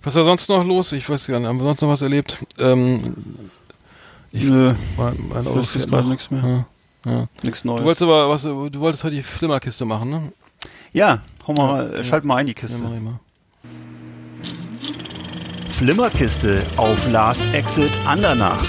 [0.02, 0.92] Was war sonst noch los?
[0.94, 1.48] Ich weiß gar nicht.
[1.48, 2.44] Haben wir sonst noch was erlebt?
[2.58, 3.16] Ähm,
[4.32, 6.06] ich, Nö, mein, mein Auto fährt noch.
[6.08, 6.66] nichts mehr.
[7.06, 7.28] Ja, ja.
[7.44, 7.84] nichts Du Neues.
[7.84, 10.32] wolltest aber was, du wolltest heute die Flimmerkiste machen, ne?
[10.94, 12.78] ja, hau mal, Ja, äh, schalt mal ein die Ja, Kiste.
[12.82, 13.20] mach ich mal.
[15.76, 18.66] Flimmerkiste auf Last Exit Andernach.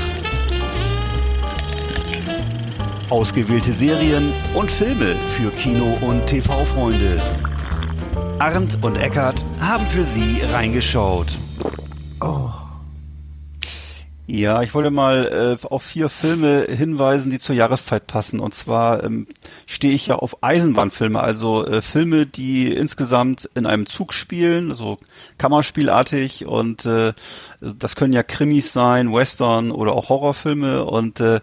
[3.11, 7.23] Ausgewählte Serien und Filme für Kino- und TV-Freunde.
[8.41, 11.39] Arndt und Eckart haben für Sie reingeschaut.
[14.29, 18.41] Ja, ich wollte mal äh, auf vier Filme hinweisen, die zur Jahreszeit passen.
[18.41, 19.29] Und zwar ähm,
[19.67, 24.99] stehe ich ja auf Eisenbahnfilme, also äh, Filme, die insgesamt in einem Zug spielen, also
[25.39, 26.45] Kammerspielartig.
[26.45, 27.13] Und äh,
[27.61, 30.85] das können ja Krimis sein, Western oder auch Horrorfilme.
[30.85, 31.41] Und äh,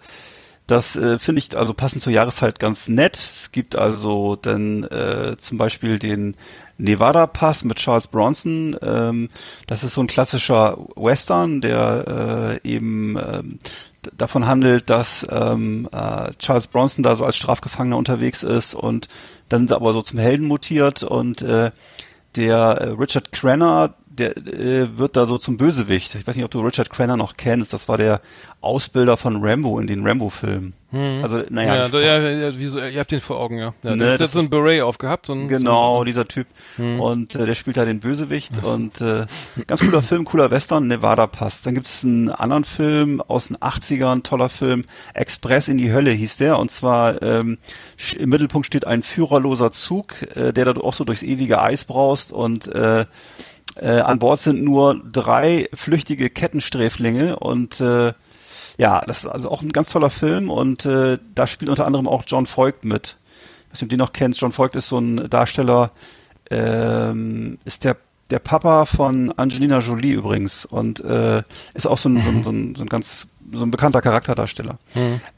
[0.68, 3.16] das äh, finde ich also passend zur Jahreszeit ganz nett.
[3.16, 6.36] Es gibt also dann äh, zum Beispiel den
[6.84, 8.76] Nevada Pass mit Charles Bronson.
[8.82, 9.30] Ähm,
[9.68, 13.60] das ist so ein klassischer Western, der äh, eben ähm,
[14.18, 19.08] davon handelt, dass ähm, äh, Charles Bronson da so als Strafgefangener unterwegs ist und
[19.48, 21.72] dann aber so zum Helden mutiert und äh,
[22.36, 26.16] der äh, Richard Crenna, der äh, wird da so zum Bösewicht.
[26.16, 27.74] Ich weiß nicht, ob du Richard Crenna noch kennst.
[27.74, 28.22] Das war der
[28.62, 30.74] Ausbilder von Rambo in den Rambo-Filmen.
[31.24, 33.74] Also, naja, Ja, da, ja, ja, wie so, ihr habt den vor Augen, ja.
[33.82, 35.26] ja Ne, der hat das so ein Beret aufgehabt.
[35.26, 36.46] So ein, Genau, So dieser Typ.
[36.76, 37.00] Hm.
[37.00, 39.26] Und äh, der spielt da den Bösewicht und äh,
[39.66, 41.64] ganz cooler Film, cooler Western, Nevada Pass.
[41.64, 46.38] Dann gibt's einen anderen Film aus den 80ern, toller Film, Express in die Hölle hieß
[46.38, 46.60] der.
[46.60, 47.58] Und zwar ähm,
[48.20, 52.32] im Mittelpunkt steht ein führerloser Zug, äh, der da auch so durchs ewige Eis braust
[52.32, 53.06] und äh,
[53.76, 58.14] äh, an Bord sind nur drei flüchtige Kettensträflinge und äh,
[58.78, 62.08] ja, das ist also auch ein ganz toller Film und äh, da spielt unter anderem
[62.08, 63.18] auch John Voigt mit.
[63.72, 64.40] Ob du den noch kennst.
[64.40, 65.92] John Voigt ist so ein Darsteller,
[66.52, 67.98] ähm, ist der
[68.30, 71.44] der Papa von Angelina Jolie übrigens und äh,
[71.76, 74.80] ist auch so ein, so, ein, so, ein, so ein ganz so ein bekannter Charakterdarsteller.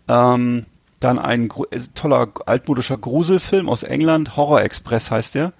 [0.08, 0.66] Ähm,
[1.00, 5.52] dann ein äh, toller altmodischer Gruselfilm aus England, Horror Express heißt der.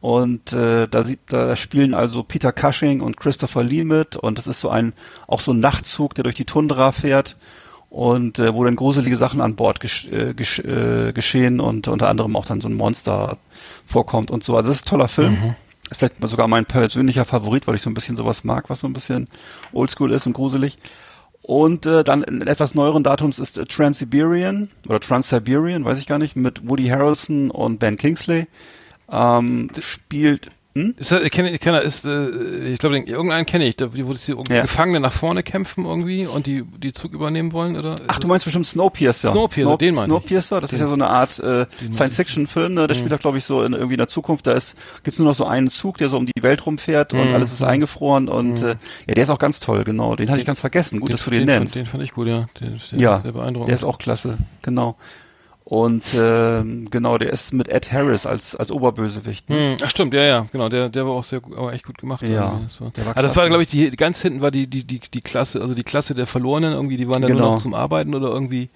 [0.00, 4.46] Und äh, da sieht, da spielen also Peter Cushing und Christopher Lee mit und das
[4.46, 4.92] ist so ein
[5.26, 7.36] auch so ein Nachtzug, der durch die Tundra fährt
[7.88, 12.08] und äh, wo dann gruselige Sachen an Bord gesch äh, gesch äh, geschehen und unter
[12.08, 13.38] anderem auch dann so ein Monster
[13.86, 14.54] vorkommt und so.
[14.56, 15.54] Also das ist ein toller Film.
[15.90, 18.86] Ist vielleicht sogar mein persönlicher Favorit, weil ich so ein bisschen sowas mag, was so
[18.86, 19.28] ein bisschen
[19.72, 20.78] oldschool ist und gruselig.
[21.42, 26.18] Und äh, dann in etwas neueren Datums ist äh, Trans-Siberian oder Trans-Siberian, weiß ich gar
[26.18, 28.48] nicht, mit Woody Harrelson und Ben Kingsley.
[29.10, 30.94] Ähm, spielt, hm?
[30.98, 32.28] Ist das, ich kenne, ich kenne, ist, äh,
[32.66, 34.60] ich glaube, den- irgendeinen kenne ich, da, wo die Ja.
[34.62, 37.96] Gefangene nach vorne kämpfen irgendwie und die, die Zug übernehmen wollen, oder?
[38.08, 39.30] Ach, du meinst bestimmt Snowpiercer.
[39.30, 40.10] Snowpiercer, den meine ich.
[40.10, 42.86] Snowpiercer, das ist ja so eine Art äh, Science-Fiction-Film, ne?
[42.88, 44.46] der spielt da, glaube ich, so in, irgendwie in der Zukunft.
[44.46, 47.32] Da ist gibt's nur noch so einen Zug, der so um die Welt rumfährt und
[47.32, 48.74] alles ist eingefroren und äh,
[49.06, 50.14] ja, der ist auch ganz toll, genau.
[50.14, 51.00] Den hatte ich ganz vergessen.
[51.00, 51.74] Gut, dass du den, den, nennst.
[51.74, 52.48] Fand, den fand ich gut, ja.
[52.60, 53.68] Den, der ja, sehr beeindruckend.
[53.68, 54.96] der ist auch klasse, genau.
[55.68, 59.50] Und ähm, genau, der ist mit Ed Harris als als Oberbösewicht.
[59.50, 59.56] Ne?
[59.72, 61.98] Hm, ach stimmt, ja, ja, genau, der, der war auch sehr gut, aber echt gut
[61.98, 62.22] gemacht.
[62.22, 62.90] Ja, So.
[62.90, 65.20] der war aber das war, glaube ich, die, ganz hinten war die, die, die, die
[65.22, 67.54] Klasse, also die Klasse der Verlorenen irgendwie, die waren dann nur Genau.
[67.54, 68.68] noch zum Arbeiten oder irgendwie,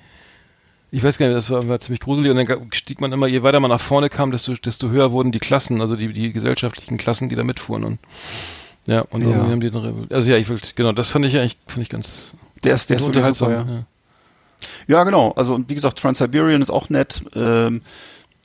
[0.91, 3.45] ich weiß gar nicht, das war, war ziemlich gruselig und dann stieg man immer, je
[3.45, 6.99] weiter man nach vorne kam, desto, desto höher wurden die Klassen, also die, die gesellschaftlichen
[6.99, 7.99] Klassen, die da mitfuhren und,
[8.89, 9.29] ja, und Ja.
[9.29, 11.89] irgendwie haben die dann, also ja, ich wollte, genau, das fand ich eigentlich, fand ich
[11.89, 12.33] ganz
[12.65, 13.75] Der ist der ist unterhaltsam, super, ja.
[13.77, 13.85] ja.
[14.87, 15.33] Ja, genau.
[15.33, 17.23] Also und wie gesagt, Trans-Siberian ist auch nett.
[17.35, 17.83] Ähm,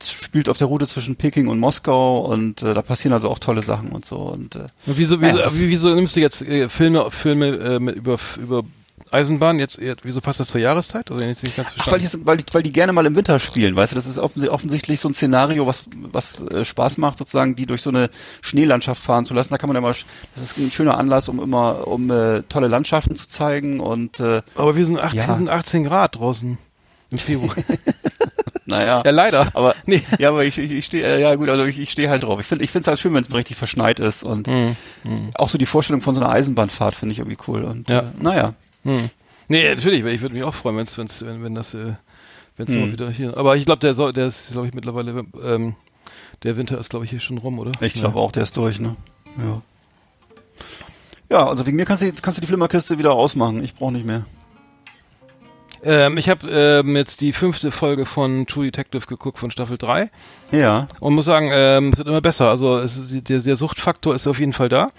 [0.04, 3.64] spielt auf der Route zwischen Peking und Moskau und äh, da passieren also auch tolle
[3.64, 4.18] Sachen und so.
[4.18, 7.96] Und äh, Und wieso, wieso, wie- wieso nimmst du jetzt äh, Filme, Filme äh, mit,
[7.96, 8.64] über, über
[9.12, 11.12] Eisenbahn jetzt, wieso passt das zur Jahreszeit?
[11.12, 13.40] Also jetzt nicht ganz ach, weil, die, weil, die, weil die gerne mal im Winter
[13.40, 17.18] spielen, weißt du, das ist offens offensichtlich so ein Szenario, was, was äh, Spaß macht,
[17.18, 18.10] sozusagen, die durch so eine
[18.42, 19.50] Schneelandschaft fahren zu lassen.
[19.52, 19.94] Da kann man ja mal,
[20.34, 24.42] das ist ein schöner Anlass, um immer, um äh, tolle Landschaften zu zeigen und äh,
[24.56, 25.34] Aber wir sind 18, Ja.
[25.36, 26.58] sind 18 Grad draußen
[27.12, 27.56] im Februar.
[28.66, 29.04] naja.
[29.06, 29.48] ja, leider.
[29.54, 30.04] Aber Nee.
[30.18, 32.40] ja, aber ich, ich, ich stehe, äh, ja gut, also ich, ich stehe halt drauf.
[32.40, 34.76] Ich finde, ich finde es halt schön, wenn es richtig verschneit ist und Hm,
[35.36, 37.64] auch so die Vorstellung von so einer Eisenbahnfahrt finde ich irgendwie cool.
[37.64, 38.00] Und Ja.
[38.00, 38.54] äh, naja,
[38.86, 39.10] hm.
[39.50, 41.94] Nee, natürlich, ich würde mich auch freuen, wenn's, wenn's, wenn, wenn das, äh,
[42.58, 42.82] wenn's Hm.
[42.82, 43.36] mal wieder hier.
[43.38, 45.76] Aber ich glaube, der, soll- der ist, glaube ich, mittlerweile, ähm,
[46.44, 47.72] der Winter ist, glaube ich, hier schon rum, oder?
[47.82, 48.96] ich glaube auch, der ist durch, ne?
[49.38, 49.62] Ja.
[51.30, 53.64] Ja, also wegen mir kannst du, kannst du die Flimmerkiste wieder ausmachen.
[53.64, 54.26] Ich brauche nicht mehr.
[55.84, 60.10] Ähm, ich habe ähm, jetzt die fünfte Folge von True Detective geguckt von Staffel 3.
[60.52, 60.88] Ja.
[61.00, 62.50] Und muss sagen, ähm, es wird immer besser.
[62.50, 64.92] Also es der, der Suchtfaktor ist auf jeden Fall da.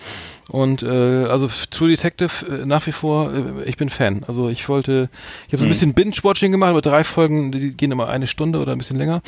[0.48, 4.22] Und äh, also True Detective äh, nach wie vor, äh, ich bin Fan.
[4.28, 5.09] Also ich wollte,
[5.48, 8.61] ich habe so ein bisschen Binge-Watching gemacht, aber drei Folgen, die gehen immer eine Stunde
[8.61, 9.22] oder ein bisschen länger,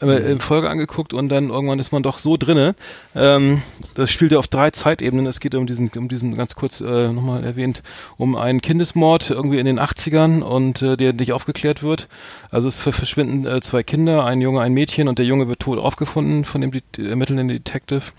[0.00, 2.74] äh, in Folge angeguckt und dann irgendwann ist man doch so drinne.
[3.14, 3.60] Ähm,
[3.96, 5.26] das spielt ja auf drei Zeitebenen.
[5.26, 7.82] Es geht um diesen, um diesen ganz kurz äh, nochmal erwähnt,
[8.16, 12.08] um einen Kindesmord irgendwie in den 80ern und äh, der nicht aufgeklärt wird.
[12.50, 15.60] Also es ver- verschwinden äh, zwei Kinder, ein Junge, ein Mädchen und der Junge wird
[15.60, 18.12] tot aufgefunden von dem ermittelnden Detective.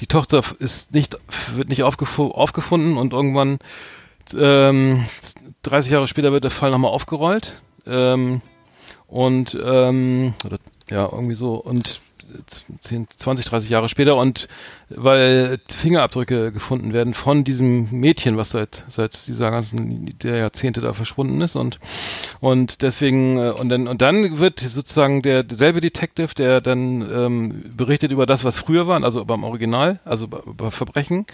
[0.00, 1.16] Die Tochter ist nicht,
[1.54, 3.58] wird nicht aufgef aufgefunden und irgendwann
[4.36, 5.04] ähm,
[5.62, 7.60] 30 Jahre später wird der Fall nochmal aufgerollt.
[7.86, 8.40] Ähm,
[9.06, 10.58] und ähm, oder,
[10.90, 12.00] ja, irgendwie so und
[12.80, 14.48] 10, 20, 30 Jahre später und
[14.88, 20.92] weil Fingerabdrücke gefunden werden von diesem Mädchen, was seit seit dieser ganzen der Jahrzehnte da
[20.92, 21.78] verschwunden ist und
[22.40, 27.64] und deswegen äh, und dann und dann wird sozusagen der derselbe Detective, der dann ähm,
[27.76, 31.26] berichtet über das, was früher war, also beim Original, also bei, bei Verbrechen,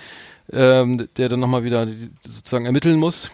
[0.53, 1.87] ähm, der dann nochmal wieder
[2.27, 3.31] sozusagen ermitteln muss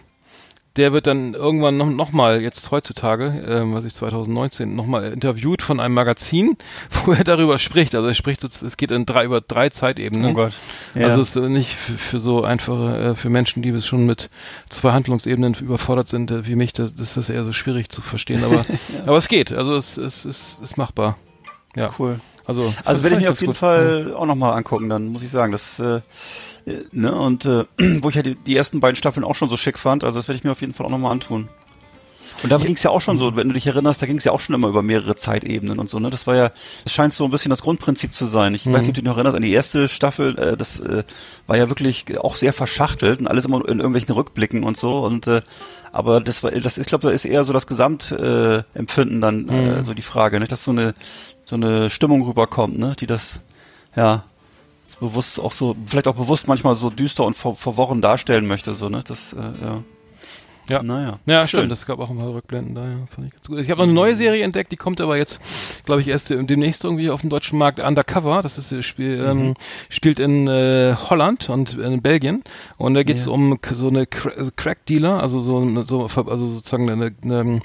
[0.77, 5.11] der wird dann irgendwann noch, noch mal jetzt heutzutage, ähm, was ich 2019, noch mal
[5.11, 6.57] interviewt von einem Magazin,
[7.05, 7.93] wo er darüber spricht.
[7.93, 10.31] Also er spricht, es geht in drei, über drei Zeitebenen.
[10.31, 10.53] Oh Gott.
[10.95, 11.07] Ja.
[11.07, 14.05] Also es ist äh, nicht für, für so einfache, äh, für Menschen, die bis schon
[14.05, 14.29] mit
[14.69, 18.43] zwei Handlungsebenen überfordert sind, äh, wie mich, das, das ist eher so schwierig zu verstehen.
[18.43, 18.61] Aber,
[19.05, 19.51] aber es geht.
[19.51, 21.17] Also es, es, es ist machbar.
[21.75, 21.89] Ja.
[21.99, 22.19] Cool.
[22.45, 23.57] Also, Also werde ich mir auf jeden gut.
[23.57, 25.51] Fall auch nochmal angucken, dann muss ich sagen.
[25.51, 26.01] Das, äh, Äh,
[26.91, 27.65] ne, und äh,
[28.01, 30.27] wo ich ja die, die ersten beiden Staffeln auch schon so schick fand, also das
[30.27, 31.49] werde ich mir auf jeden Fall auch nochmal antun.
[32.43, 34.23] Und da ging es ja auch schon so, wenn du dich erinnerst, da ging es
[34.23, 36.09] ja auch schon immer über mehrere Zeitebenen und so, ne?
[36.09, 36.51] Das war ja,
[36.83, 38.55] das scheint so ein bisschen das Grundprinzip zu sein.
[38.55, 41.03] Ich weiß nicht, ob du dich noch erinnerst an die erste Staffel, äh, das äh,
[41.45, 44.99] war ja wirklich auch sehr verschachtelt und alles immer in irgendwelchen Rückblicken und so.
[44.99, 45.41] Und äh,
[45.91, 49.83] aber das war, das ist, glaube da ist eher so das Gesamtempfinden äh, dann äh,
[49.83, 50.47] so die Frage, ne?
[50.47, 50.93] Dass so eine
[51.45, 52.95] so eine Stimmung rüberkommt, ne?
[52.99, 53.41] Die das,
[53.95, 54.23] ja,
[55.01, 58.87] bewusst auch so, vielleicht auch bewusst manchmal so düster und ver verworren darstellen möchte, so,
[58.87, 59.03] ne?
[59.05, 59.83] Das, äh, ja.
[60.69, 60.83] Ja.
[60.83, 61.19] Naja.
[61.25, 61.59] Ja, Schön.
[61.61, 61.71] stimmt.
[61.73, 62.97] Es gab auch ein paar Rückblenden da, ja.
[63.09, 63.59] Fand ich ganz gut.
[63.59, 65.41] Ich habe noch eine neue Serie entdeckt, die kommt aber jetzt,
[65.85, 68.41] glaube ich, erst demnächst irgendwie auf dem deutschen Markt Undercover.
[68.41, 69.55] Das ist das Spiel, ähm,
[69.89, 72.43] spielt in äh, Holland und in Belgien.
[72.77, 76.89] Und da geht es um k- so eine also Crack-Dealer, also so, so also sozusagen
[76.89, 77.59] eine, eine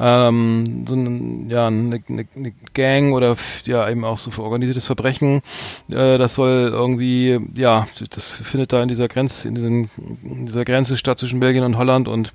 [0.00, 4.86] ähm, so ein, ja, eine, eine, eine Gang oder ja eben auch so für organisiertes
[4.86, 5.42] Verbrechen.
[5.90, 9.90] Äh, das soll irgendwie, ja, das findet da in dieser Grenze, in, diesen,
[10.22, 12.32] in dieser Grenze statt zwischen Belgien und Holland und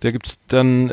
[0.00, 0.92] da gibt's dann,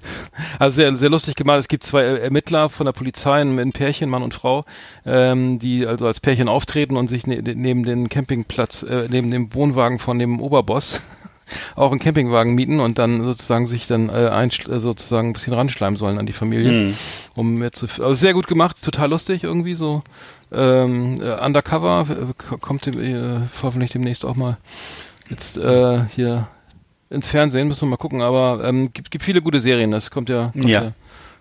[0.58, 4.08] also sehr, sehr lustig gemacht, es gibt zwei Ermittler von der Polizei, ein ein Pärchen,
[4.10, 4.64] Mann und Frau,
[5.06, 9.52] ähm, die also als Pärchen auftreten und sich ne, neben den Campingplatz, äh, neben dem
[9.54, 11.00] Wohnwagen von dem Oberboss
[11.76, 15.52] auch einen Campingwagen mieten und dann sozusagen sich dann äh, einschl- äh, sozusagen ein bisschen
[15.52, 16.96] ranschleimen sollen an die Familie, Hm.
[17.34, 20.02] um mehr zu, also sehr gut gemacht, total lustig irgendwie so.
[20.52, 24.56] Ähm, äh, Undercover äh, kommt dem, äh, hoffentlich demnächst auch mal
[25.28, 26.46] jetzt äh, hier
[27.14, 30.28] ins Fernsehen, müssen wir mal gucken, aber ähm, gibt, gibt viele gute Serien, das kommt
[30.28, 30.82] ja, kommt Ja.
[30.84, 30.92] ja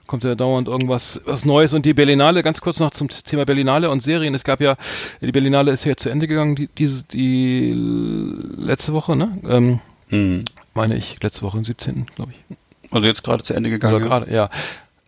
[0.06, 3.90] kommt ja dauernd irgendwas was Neues und die Berlinale, ganz kurz noch zum Thema Berlinale
[3.90, 4.36] und Serien.
[4.36, 4.76] Es gab ja,
[5.22, 7.74] die Berlinale ist ja zu Ende gegangen, die, diese, die
[8.58, 9.30] letzte Woche, ne?
[9.48, 10.44] Ähm, Hm.
[10.74, 12.06] meine ich, letzte Woche, am 17.
[12.16, 12.58] glaube ich.
[12.92, 13.96] Also jetzt gerade zu Ende gegangen.
[13.96, 14.50] Oder gerade, ja.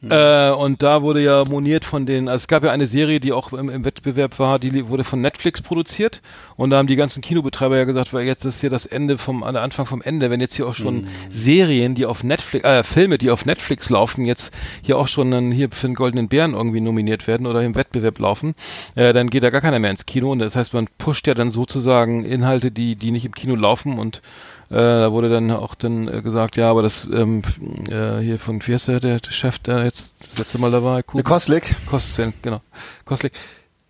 [0.10, 3.34] Äh, und da wurde ja moniert von den, also es gab ja eine Serie, die
[3.34, 6.22] auch im, im Wettbewerb war, die wurde von Netflix produziert.
[6.58, 9.42] Und da haben die ganzen Kinobetreiber ja gesagt, weil jetzt ist hier das Ende vom,
[9.42, 13.18] der Anfang vom Ende, wenn jetzt hier auch schon Serien, die auf Netflix, äh, Filme,
[13.18, 16.82] die auf Netflix laufen, jetzt hier auch schon dann hier für den Goldenen Bären irgendwie
[16.82, 18.54] nominiert werden oder im Wettbewerb laufen,
[18.96, 20.32] äh, dann geht da gar keiner mehr ins Kino.
[20.32, 23.98] Und das heißt, man pusht ja dann sozusagen Inhalte, die, die nicht im Kino laufen
[23.98, 24.22] und
[24.70, 27.42] äh, da wurde dann auch dann äh, gesagt, ja, aber das ähm,
[27.90, 30.96] äh, hier von wie heißt der, der Chef, der jetzt das letzte Mal da war,
[30.96, 31.76] Der Kuhn, Koslik.
[31.88, 32.62] Kostlen, genau,
[33.06, 33.34] Kostlik.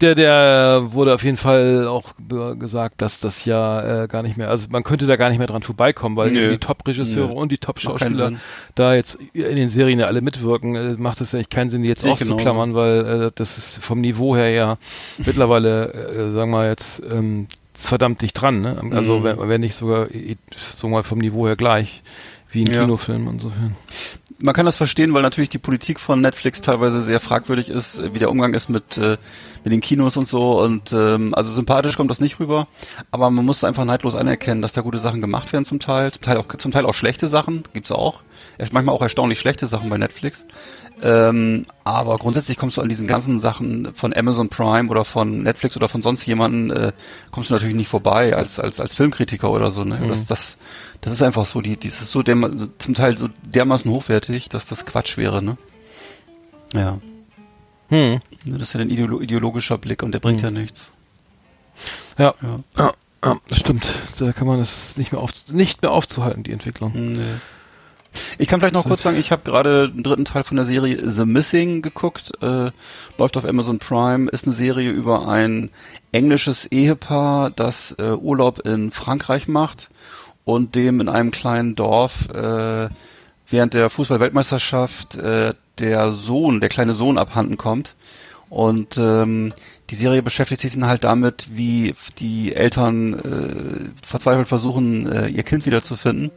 [0.02, 2.12] Der, der wurde auf jeden Fall auch
[2.60, 5.48] gesagt, dass das ja äh, gar nicht mehr, also man könnte da gar nicht mehr
[5.48, 6.52] dran vorbeikommen, weil Nö.
[6.52, 8.34] die Top-Regisseure und die Top-Schauspieler
[8.76, 11.88] da jetzt in den Serien ja alle mitwirken, äh, macht es eigentlich keinen Sinn, die
[11.88, 14.78] jetzt Sehe auszuklammern, weil äh, das ist vom Niveau her ja
[15.18, 18.82] mittlerweile, äh, sagen wir jetzt, ähm, verdammt dicht dran, ne?
[18.92, 19.24] Also Mhm.
[19.24, 20.08] wenn, wenn nicht sogar,
[20.76, 22.02] so mal vom Niveau her gleich,
[22.52, 22.82] wie ein Ja.
[22.82, 23.76] Kinofilm insofern.
[24.38, 28.20] Man kann das verstehen, weil natürlich die Politik von Netflix teilweise sehr fragwürdig ist, wie
[28.20, 29.18] der Umgang ist mit, äh,
[29.64, 30.62] mit den Kinos und so.
[30.62, 32.68] Und ähm, also sympathisch kommt das nicht rüber,
[33.12, 36.22] aber man muss einfach neidlos anerkennen, dass da gute Sachen gemacht werden zum Teil, zum
[36.22, 38.20] Teil auch, zum Teil auch schlechte Sachen, gibt's auch.
[38.72, 40.46] Manchmal auch erstaunlich schlechte Sachen bei Netflix.
[41.02, 45.76] Ähm, aber grundsätzlich kommst du an diesen ganzen Sachen von Amazon Prime oder von Netflix
[45.76, 46.94] oder von sonst jemanden, äh,
[47.32, 49.84] kommst du natürlich nicht vorbei als, als, als Filmkritiker oder so.
[49.84, 50.02] Ne?
[50.08, 50.58] Das, das,
[51.02, 54.68] das ist einfach so, die, die ist so derma zum Teil so dermaßen hochwertig, dass
[54.68, 55.58] das Quatsch wäre, ne?
[56.74, 56.98] Ja.
[57.90, 58.20] Hm.
[58.46, 60.94] Ne, Das ist ja ein ideolo ideologischer Blick und der bringt ja nichts.
[62.18, 62.34] Ja.
[62.42, 62.60] Ja.
[62.78, 63.94] Ja, ja, stimmt.
[64.20, 66.94] Da kann man es nicht mehr auf, nicht mehr aufzuhalten, die Entwicklung.
[67.14, 67.20] Nee.
[68.38, 70.98] Ich kann vielleicht noch kurz sagen, ich habe gerade den dritten Teil von der Serie
[71.10, 72.72] The Missing geguckt, äh,
[73.18, 75.70] läuft auf Amazon Prime, ist eine Serie über ein
[76.12, 79.90] englisches Ehepaar, das äh, Urlaub in Frankreich macht
[80.46, 82.90] und dem in einem kleinen Dorf äh,
[83.50, 87.96] während der Fußball-Weltmeisterschaft äh, der Sohn, der kleine Sohn abhanden kommt.
[88.50, 89.54] Und ähm,
[89.90, 95.44] die Serie beschäftigt sich dann halt damit, wie die Eltern äh, verzweifelt versuchen, äh, ihr
[95.44, 96.32] Kind wiederzufinden.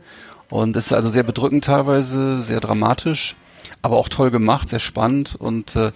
[0.50, 3.37] Und es ist also sehr bedrückend teilweise, sehr dramatisch,
[3.82, 5.37] aber auch toll gemacht, sehr spannend.
[5.38, 5.92] Und äh,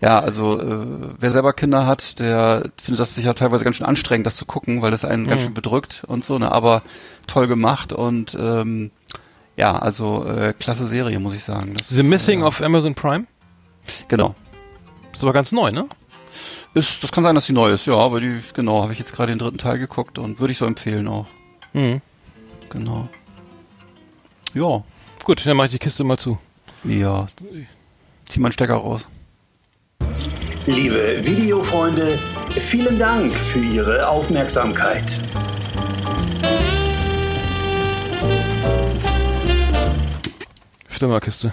[0.00, 0.86] ja, also äh,
[1.18, 4.82] wer selber Kinder hat, der findet das sicher teilweise ganz schön anstrengend, das zu gucken,
[4.82, 6.52] weil das einen ganz schön bedrückt und so, ne?
[6.52, 6.82] aber
[7.26, 8.90] toll gemacht und ähm,
[9.56, 11.74] ja, also äh, klasse Serie, muss ich sagen.
[11.76, 13.26] Das, The Missing äh, auf Amazon Prime?
[14.06, 14.34] Genau.
[15.12, 15.88] Ist aber ganz neu, ne?
[16.74, 19.14] Ist, das kann sein, dass die neu ist, ja, aber die, genau, habe ich jetzt
[19.14, 21.26] gerade den dritten Teil geguckt und würde ich so empfehlen auch.
[21.72, 22.00] Mhm.
[22.70, 23.08] Genau.
[24.58, 24.82] Ja.
[25.22, 26.36] Gut, dann mache ich die Kiste mal zu.
[26.82, 27.28] Ja.
[28.26, 29.06] Zieh mal einen Stecker raus.
[30.66, 32.18] Liebe Videofreunde,
[32.50, 35.20] vielen Dank für Ihre Aufmerksamkeit.
[40.88, 41.52] Flimmerkiste.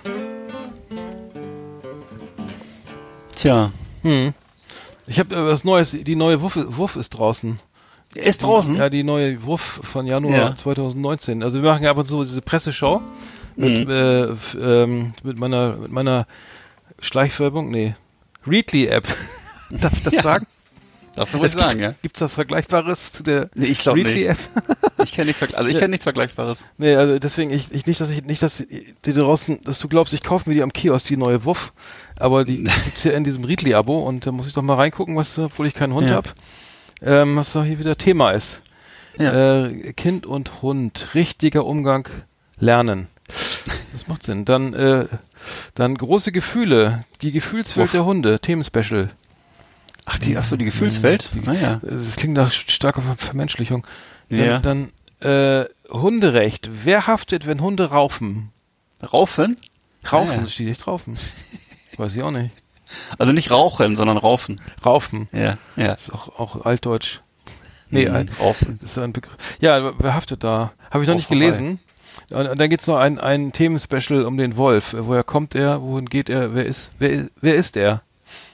[3.35, 3.71] Tja.
[4.01, 4.33] Hm.
[5.05, 7.59] Ich habe äh, was Neues, die neue Wurf, Wurf ist draußen.
[8.15, 8.75] Ist draußen?
[8.75, 10.55] Ja, die neue Wuff von Januar Ja.
[10.55, 11.43] 2019.
[11.43, 13.01] Also wir machen ja ab und zu diese Presseschau
[13.55, 13.91] mit, Mhm.
[13.91, 14.23] äh,
[14.59, 16.25] ähm, mit meiner mit meiner
[16.99, 17.95] Schleichwerbung, nee,
[18.47, 19.05] Readly-App.
[19.81, 20.45] Darf ich das sagen?
[21.15, 21.95] Das soll ich Es gibt- sagen, ja.
[22.01, 24.07] Gibt's das Vergleichbares zu der Nee, ich glaube nicht.
[24.09, 24.37] Readly-App?
[25.03, 25.81] Ich kenne nichts, also ich Ja.
[25.81, 26.65] kenne nichts Vergleichbares.
[26.77, 28.65] Nee, also deswegen, ich, ich nicht, dass ich nicht, dass
[29.05, 31.73] die draußen, dass du glaubst, ich kaufe mir die am Kiosk, die neue Wuff,
[32.17, 35.37] aber die gibt's ja in diesem Readly-Abo und da muss ich doch mal reingucken, was,
[35.37, 36.15] obwohl ich keinen Hund Ja.
[36.15, 36.33] hab,
[37.01, 38.61] ähm, was da hier wieder Thema ist.
[39.17, 39.65] Ja.
[39.67, 42.07] Äh, kind und Hund, richtiger Umgang
[42.59, 43.07] lernen.
[43.93, 44.45] Das macht Sinn.
[44.45, 45.05] Dann, äh,
[45.73, 47.91] dann große Gefühle, die Gefühlswelt Uff.
[47.93, 49.11] der Hunde, Themenspecial.
[50.05, 51.29] Ach, die, ach so, die Gefühlswelt?
[51.33, 51.81] Die- Naja.
[51.83, 53.87] Es klingt nach starker Ver Vermenschlichung.
[54.29, 54.59] Dann, Ja.
[54.59, 54.89] dann
[55.21, 56.69] äh, Hunderecht.
[56.83, 58.49] Wer haftet, wenn Hunde raufen?
[59.01, 59.55] Raufen?
[60.11, 60.49] Raufen, Ah, ja.
[60.49, 61.17] steht nicht raufen.
[61.97, 62.51] Weiß ich auch nicht.
[63.17, 64.59] Also nicht rauchen, sondern raufen.
[64.85, 65.27] Raufen.
[65.31, 65.87] Ja, ja.
[65.87, 67.19] Das ist auch, auch altdeutsch.
[67.89, 68.79] Nee, Mhm, raufen.
[68.81, 69.35] das ist ein Begriff.
[69.61, 70.71] Ja, wer haftet da?
[70.91, 71.79] Habe ich noch nicht gelesen.
[72.33, 74.95] Und, dann gibt's noch ein, ein Themenspecial um den Wolf.
[74.97, 75.81] Woher kommt er?
[75.81, 76.55] Wohin geht er?
[76.55, 78.01] Wer ist, wer, wer ist er?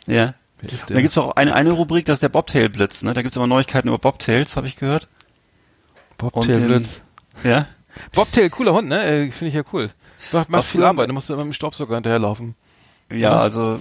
[0.07, 0.33] Ja.
[0.59, 3.13] Wer ist Und da gibt's auch eine, eine Rubrik, das ist der Bobtail-Blitz, ne?
[3.13, 5.07] Da gibt's immer Neuigkeiten über Bobtails, habe ich gehört.
[6.17, 7.01] Bobtail und den- Blitz.
[7.43, 7.65] Ja?
[8.13, 9.03] Bobtail, cooler Hund, ne?
[9.03, 9.89] Äh, Finde ich ja cool.
[10.31, 12.55] Macht, macht viel Arbeit, da musst du immer mit dem Staubsauger hinterherlaufen.
[13.11, 13.79] Ja, also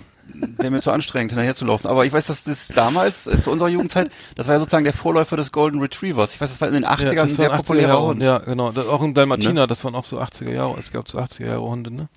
[0.56, 1.86] wäre mir zu anstrengend, hinterher zu laufen.
[1.86, 4.92] Aber ich weiß, dass das damals, äh, zu unserer Jugendzeit, das war ja sozusagen der
[4.92, 6.34] Vorläufer des Golden Retrievers.
[6.34, 8.06] Ich weiß, das war in den 80ern Ja, ein das sehr waren 80er populärer Jahre,
[8.06, 8.22] Hund.
[8.22, 8.72] Ja, genau.
[8.72, 10.78] Das, auch ein Dalmatiner, das waren auch so 80er Jahre.
[10.78, 12.08] Es gab so 80er Jahre Hunde, ne?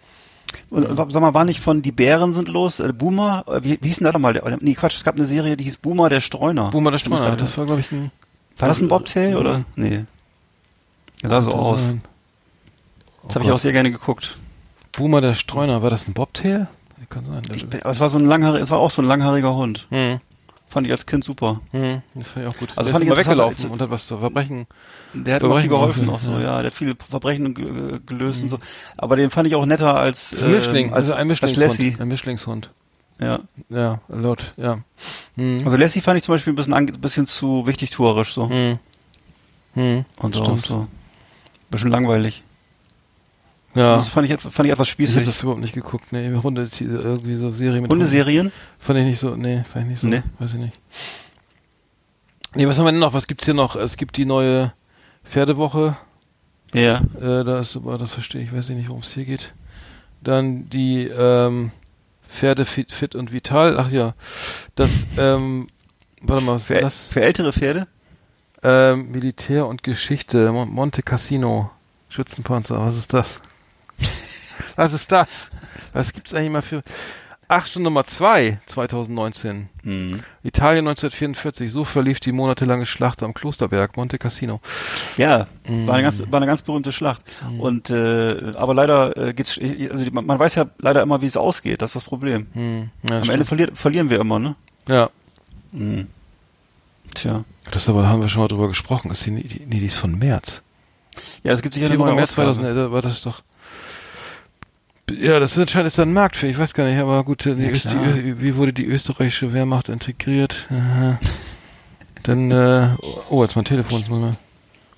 [0.70, 3.80] Und, und sag mal, war nicht von Die Bären sind los, äh, Boomer, äh, wie,
[3.82, 4.34] wie hieß denn da nochmal?
[4.34, 6.70] Der, nee, Quatsch, es gab eine Serie, die hieß Boomer der Streuner.
[6.70, 8.12] Boomer der Streuner, das das war, glaube ich, ein...
[8.58, 9.38] War das ein Bobtail Ja.
[9.40, 9.64] oder?
[9.76, 10.06] Nee.
[11.24, 11.82] Ja, sah so aus.
[11.82, 12.02] Sein.
[13.26, 14.38] Das habe ich auch sehr gerne geguckt.
[14.92, 16.68] Boomer der Streuner, war das ein Bobtail?
[17.10, 17.42] Kann sein.
[17.54, 19.88] Ich bin, aber es war so ein langhaariger, es war auch so ein langhaariger Hund.
[19.90, 20.20] hm,
[20.68, 21.62] Fand ich als Kind super.
[21.72, 22.70] hm, das fand ich auch gut.
[22.76, 24.66] Also der fand ist ich immer weggelaufen als- und hat was zu verbrechen.
[25.14, 26.40] Der hat immer viel Verbrechen geholfen auch, so, ja.
[26.42, 26.58] ja.
[26.62, 28.58] Der hat viele Verbrechen ge- gelöst und so.
[28.98, 31.68] Aber den fand ich auch netter als, ein Mischling, ähm, als, also ein als Mischlingshund.
[31.70, 31.98] Lassie.
[32.00, 32.70] Ein Mischlingshund.
[33.20, 33.40] Ja.
[33.70, 34.80] Ja, laut, ja.
[35.36, 35.62] Hm.
[35.64, 38.50] Also Lassie fand ich zum Beispiel ein bisschen, ange- bisschen zu wichtigtuerisch so.
[38.50, 38.80] Hm.
[39.76, 40.06] Hm.
[40.18, 40.66] Und stimmt.
[40.66, 40.76] so.
[40.80, 40.88] Ein
[41.70, 42.44] bisschen langweilig.
[43.76, 43.96] Ja.
[43.98, 45.26] Das fand ich, fand ich etwas Ich habe spießig.
[45.26, 46.42] das überhaupt nicht geguckt, ne.
[46.44, 48.48] Hunde, irgendwie so Serie mit Hundeserien?
[48.48, 48.58] Hunden.
[48.80, 50.22] Fand ich nicht so, nee, fand ich nicht so, Nee.
[50.40, 50.80] weiß ich nicht.
[52.56, 53.14] Nee, was haben wir denn noch?
[53.14, 53.76] Was gibt's hier noch?
[53.76, 54.74] Es gibt die neue
[55.24, 55.98] Pferdewoche.
[56.74, 57.02] Ja.
[57.20, 59.54] Äh, da ist aber, das verstehe ich, weiß ich nicht, worum es hier geht.
[60.22, 61.72] Dann die ähm,
[62.28, 63.80] Pferde fit, fit und vital.
[63.80, 64.14] Ach ja,
[64.76, 65.68] das, ähm,
[66.22, 67.08] warte mal, was Für, ist das?
[67.08, 67.88] für ältere Pferde?
[68.62, 71.70] Ähm, Militär und Geschichte, Mon Monte Cassino,
[72.08, 73.42] Schützenpanzer, was ist das?
[74.76, 75.50] Was ist das?
[75.94, 76.84] Was gibt's eigentlich mal für...
[77.50, 79.70] Ach, Stunde Nummer 2, 2019.
[79.84, 80.22] Hm.
[80.44, 84.60] Italien 1944, so verlief die monatelange Schlacht am Klosterberg, Monte Cassino.
[85.18, 85.86] Ja, Mhm.
[85.86, 87.22] war eine ganz, war eine ganz berühmte Schlacht.
[87.60, 91.38] Und äh, aber leider äh, geht's, also man, man weiß ja leider immer, wie es
[91.38, 91.82] ausgeht.
[91.82, 92.48] Das ist das Problem.
[92.54, 93.34] Hm, ja, Am stimmt.
[93.34, 94.56] Ende verliert, verlieren wir immer, ne?
[94.88, 95.10] ja,
[95.74, 96.08] Mhm.
[97.14, 97.44] Tja.
[97.72, 99.12] das aber haben wir schon mal drüber gesprochen.
[99.12, 100.62] Ist die, die, nee, die ist von März.
[101.44, 102.54] Ja, es gibt sicher eine neue März Ausgabe.
[102.54, 103.44] 2000, da war das doch.
[105.12, 107.44] Ja, das ist anscheinend ist da ein Markt für, ich weiß gar nicht, aber gut,
[107.46, 110.68] die Ja, die, wie wurde die österreichische Wehrmacht integriert?
[110.70, 111.20] Aha.
[112.24, 112.90] Dann, äh,
[113.30, 114.38] oh, jetzt mein Telefon, jetzt man,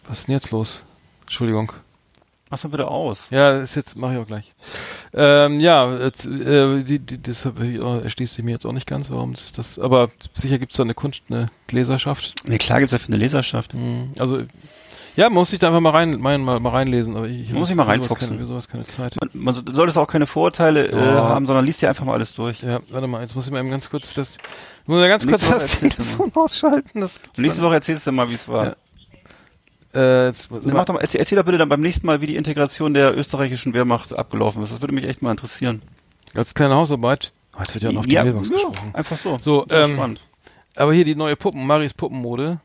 [0.08, 0.84] was ist denn jetzt los?
[1.22, 1.72] Entschuldigung.
[2.52, 3.28] Mach's mal bitte aus.
[3.32, 4.54] Ja, ist jetzt, mache ich auch gleich.
[5.14, 8.86] Ähm, ja, jetzt, äh, die, die, das ich, oh, erschließt sich mir jetzt auch nicht
[8.86, 12.36] ganz, warum ist das, aber sicher gibt's da eine Kunst, eine Leserschaft.
[12.46, 13.74] Nee, klar gibt's ja für eine Leserschaft.
[13.74, 14.44] Hm, Also,
[15.16, 17.78] ja, muss sich da einfach mal rein, mal, mal, reinlesen, aber ich, ich muss sich
[17.78, 18.30] mal reinfuchsen.
[18.38, 19.16] Keine, sowas keine Zeit.
[19.20, 21.30] Man, man so- solltest auch keine Vorurteile äh, Ja.
[21.30, 22.62] haben, sondern liest dir einfach mal alles durch.
[22.62, 25.26] Ja, warte mal, jetzt muss ich mal eben ganz kurz das, ich muss mal ganz
[25.28, 27.02] kurz das Telefon ausschalten.
[27.02, 27.68] Das nächste dann.
[27.70, 28.66] Woche erzählst du mal, wie es war.
[28.66, 28.76] Ja.
[29.96, 32.36] Äh, jetzt, mach doch mal, erzähl, erzähl doch bitte dann beim nächsten Mal, wie die
[32.36, 34.74] Integration der österreichischen Wehrmacht abgelaufen ist.
[34.74, 35.82] Das würde mich echt mal interessieren.
[36.34, 37.32] als kleine Hausarbeit.
[37.56, 38.90] Oh, jetzt wird ja noch die Mailbox ja, gesprochen.
[38.94, 39.38] einfach so.
[39.40, 40.22] So, ähm, spannend.
[40.76, 42.60] Aber hier die neue Puppen, Maris Puppenmode.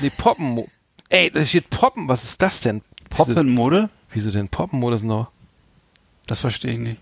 [0.00, 0.68] Nee, Poppenmode.
[1.10, 2.82] Ey, da steht Poppen, was ist das denn?
[3.10, 3.90] Poppenmode?
[4.10, 5.30] wieso denn Poppenmode sind noch?
[6.26, 7.00] Das verstehe ich nicht.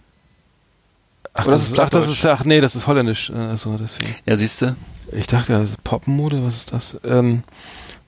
[1.34, 3.30] Ach, das, das ist, ist ach, das ist, ach nee, das ist holländisch.
[3.30, 4.14] Äh, so, deswegen.
[4.26, 4.76] Ja, siehst du.
[5.12, 6.96] Ich dachte, das ist Poppenmode, was ist das?
[7.04, 7.42] Ähm,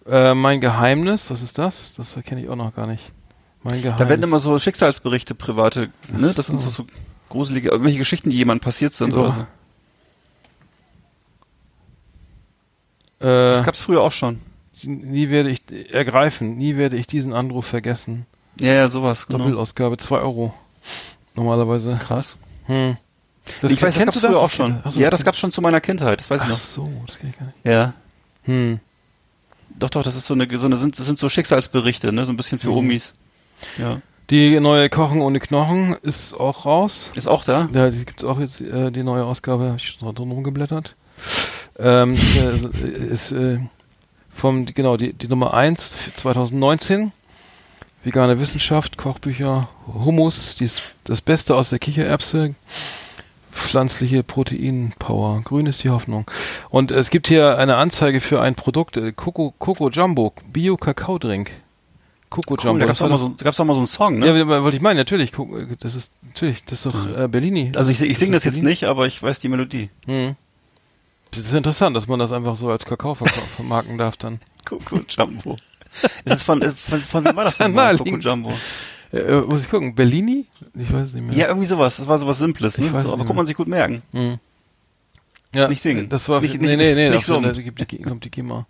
[0.07, 1.95] äh, mein Geheimnis, was ist das?
[1.97, 3.12] Das kenne ich auch noch gar nicht.
[3.62, 3.99] Mein Geheimnis.
[3.99, 6.32] Da werden immer so Schicksalsberichte, private, ne?
[6.34, 6.86] Das sind so, so.
[7.28, 9.32] gruselige, irgendwelche Geschichten, die jemandem passiert sind Über- oder
[13.20, 13.26] so.
[13.26, 14.40] äh, Das gab's früher auch schon.
[14.82, 15.62] Nie werde ich
[15.94, 18.26] ergreifen, nie werde ich diesen Anruf vergessen.
[18.60, 19.38] Ja, ja, sowas, genau.
[19.38, 20.54] Doppelausgabe, 2 Euro.
[21.34, 21.98] Normalerweise.
[22.02, 22.36] Krass.
[22.66, 22.96] Hm.
[23.62, 24.80] ich weiß, das kennst du früher auch schon.
[24.84, 26.56] Ach so, ja, das kenn- gab's schon zu meiner Kindheit, das weiß ich Ach noch.
[26.58, 27.56] so, das kenne ich gar nicht.
[27.64, 27.92] Ja.
[28.44, 28.80] Hm.
[29.78, 32.24] Doch, doch, das ist so eine, so eine sind, das sind so Schicksalsberichte, ne?
[32.26, 32.76] So ein bisschen für Mhm.
[32.76, 33.14] Omis.
[33.78, 34.00] Ja.
[34.30, 37.10] Die neue Kochen ohne Knochen ist auch raus.
[37.14, 37.68] Ist auch da?
[37.74, 40.94] Ja, die gibt's auch jetzt, äh, die neue Ausgabe, habe ich schon drin rumgeblättert.
[41.78, 42.78] Ähm, äh,
[43.12, 43.58] ist äh,
[44.35, 47.12] vom, genau, die, die Nummer 1 für 2019.
[48.03, 52.55] Vegane Wissenschaft, Kochbücher, Hummus, dies, das Beste aus der Kichererbse,
[53.51, 55.41] pflanzliche Proteinpower.
[55.43, 56.26] Grün ist die Hoffnung.
[56.68, 61.51] Und es gibt hier eine Anzeige für ein Produkt, äh, Coco, Coco Jumbo, Bio-Kakao-Drink.
[62.28, 62.80] Coco Cool, Jumbo.
[62.80, 64.39] da gab's das doch war mal so, doch mal so einen Song, ne?
[64.39, 65.32] ja, wollte ich meinen, natürlich.
[65.80, 67.72] Das ist natürlich, das ist doch äh, Bellini.
[67.76, 68.70] also ich, ich Ist singe das jetzt Bellini?
[68.70, 69.89] nicht, aber ich weiß die Melodie.
[70.07, 70.35] Hm.
[71.37, 73.14] Das ist interessant, dass man das einfach so als Kakao
[73.57, 74.41] vermarkten darf dann.
[74.64, 75.57] Coco Jumbo.
[76.24, 77.97] Das ist von, von, von wem war das ist nochmal?
[77.97, 78.16] Coco.
[78.16, 78.53] Jumbo.
[79.12, 80.47] Äh, äh, muss ich gucken, Bellini?
[80.74, 81.37] Ich weiß nicht mehr.
[81.37, 81.97] Ja, irgendwie sowas.
[81.99, 82.87] Das war sowas Simples, ne?
[82.87, 83.35] So, aber nicht kann mehr.
[83.35, 84.03] man sich gut merken.
[84.12, 84.39] Hm.
[85.55, 86.09] ja Nicht singen.
[86.09, 87.53] Das war, Nicht- nee, nee, nee, nicht summen.
[87.53, 88.66] da kommt die GEMA.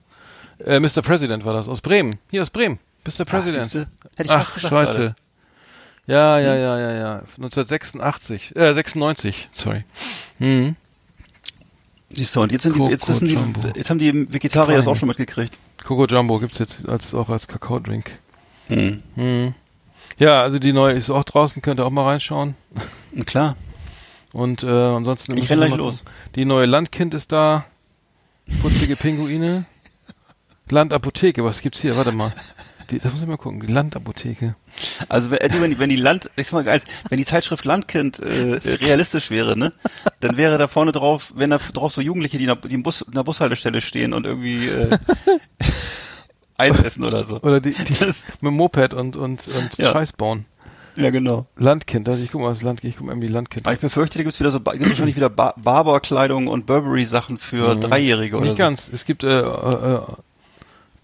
[0.59, 1.03] Äh, Mr.
[1.03, 2.19] President war das, aus Bremen.
[2.31, 2.79] Hier aus Bremen.
[3.07, 3.25] Mr.
[3.25, 3.65] President.
[3.65, 3.87] siehste?
[4.17, 4.93] Hätte ich Ach, fast gesagt scheiße.
[4.99, 5.15] gerade.
[6.07, 7.13] Ja, ja, ja, ja, ja.
[7.39, 9.85] 1986, äh, 96, sorry.
[10.39, 10.77] Hm.
[12.15, 13.39] Siehst du, und jetzt sind die, jetzt wissen die,
[13.77, 15.59] jetzt haben die Vegetarier das auch schon mitgekriegt.
[15.85, 18.11] Coco Jumbo gibt's jetzt als, auch als Kakao-Drink.
[18.69, 19.03] Hm.
[19.17, 19.55] Hm.
[20.19, 22.55] Ja, also die neue ist auch draußen, könnt ihr auch mal reinschauen.
[23.27, 23.57] Klar.
[24.33, 26.03] Und äh, ansonsten Ich renn gleich los.
[26.35, 27.65] Die neue Landkind ist da.
[28.63, 29.65] Putzige Pinguine.
[30.71, 31.97] Landapotheke, was gibt's hier?
[31.97, 32.33] Warte mal.
[32.91, 33.61] Die, das muss ich mal gucken.
[33.61, 34.57] Die Landapotheke.
[35.09, 38.61] Also wenn, die, wenn die Land, ich sag mal geil, wenn die Zeitschrift Landkind äh,
[38.81, 39.73] realistisch wäre, ne,
[40.21, 42.83] dann wäre da vorne drauf, wenn da drauf so Jugendliche, die, in der- die im
[42.83, 44.97] Bus, in der Bushaltestelle stehen und irgendwie äh,
[46.57, 47.41] Eis essen oder so.
[47.41, 49.93] Oder die, die Das- mit dem Moped und, und, und Ja.
[49.93, 50.47] Scheiß bauen.
[50.97, 51.47] Ja, genau.
[51.57, 53.67] Landkind, also ich guck mal, das Landkind, ich guck mal in die Landkind.
[53.67, 57.75] Aber ich befürchte, da gibt's wieder so, gibt's wahrscheinlich wieder ba Barberkleidung und Burberry-Sachen für
[57.75, 58.51] Dreijährige oder Mhm.
[58.51, 58.63] Nicht so.
[58.63, 58.89] ganz.
[58.93, 60.01] Es gibt äh, äh, äh,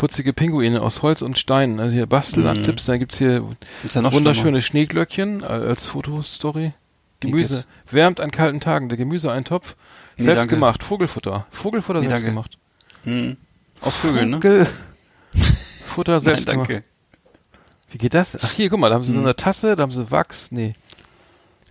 [0.00, 1.78] putzige Pinguine aus Holz und Steinen.
[1.78, 3.44] Also hier Basteltipps, dann gibt's hier
[3.92, 6.72] ja wunderschöne Schneeglöckchen äh, als Fotostory.
[7.20, 7.66] Gemüse.
[7.90, 8.88] Wärmt an kalten Tagen.
[8.88, 9.76] Der Gemüseeintopf.
[10.16, 10.54] Nee, Selbst danke.
[10.54, 10.82] gemacht.
[10.82, 11.46] Vogelfutter.
[11.50, 12.30] Vogelfutter Nee, selbst danke.
[12.34, 12.58] gemacht.
[13.02, 13.20] schlimmer.
[13.28, 13.36] Hm.
[13.82, 14.36] Aus Vögeln, ne?
[14.36, 14.66] Vogel.
[15.84, 16.66] Futter Nein, selbst danke.
[16.66, 16.84] gemacht.
[17.90, 18.38] Wie geht das?
[18.42, 19.24] Ach hier, guck mal, da haben sie so Hm.
[19.26, 20.50] eine Tasse, da haben sie Wachs.
[20.50, 20.74] Nee.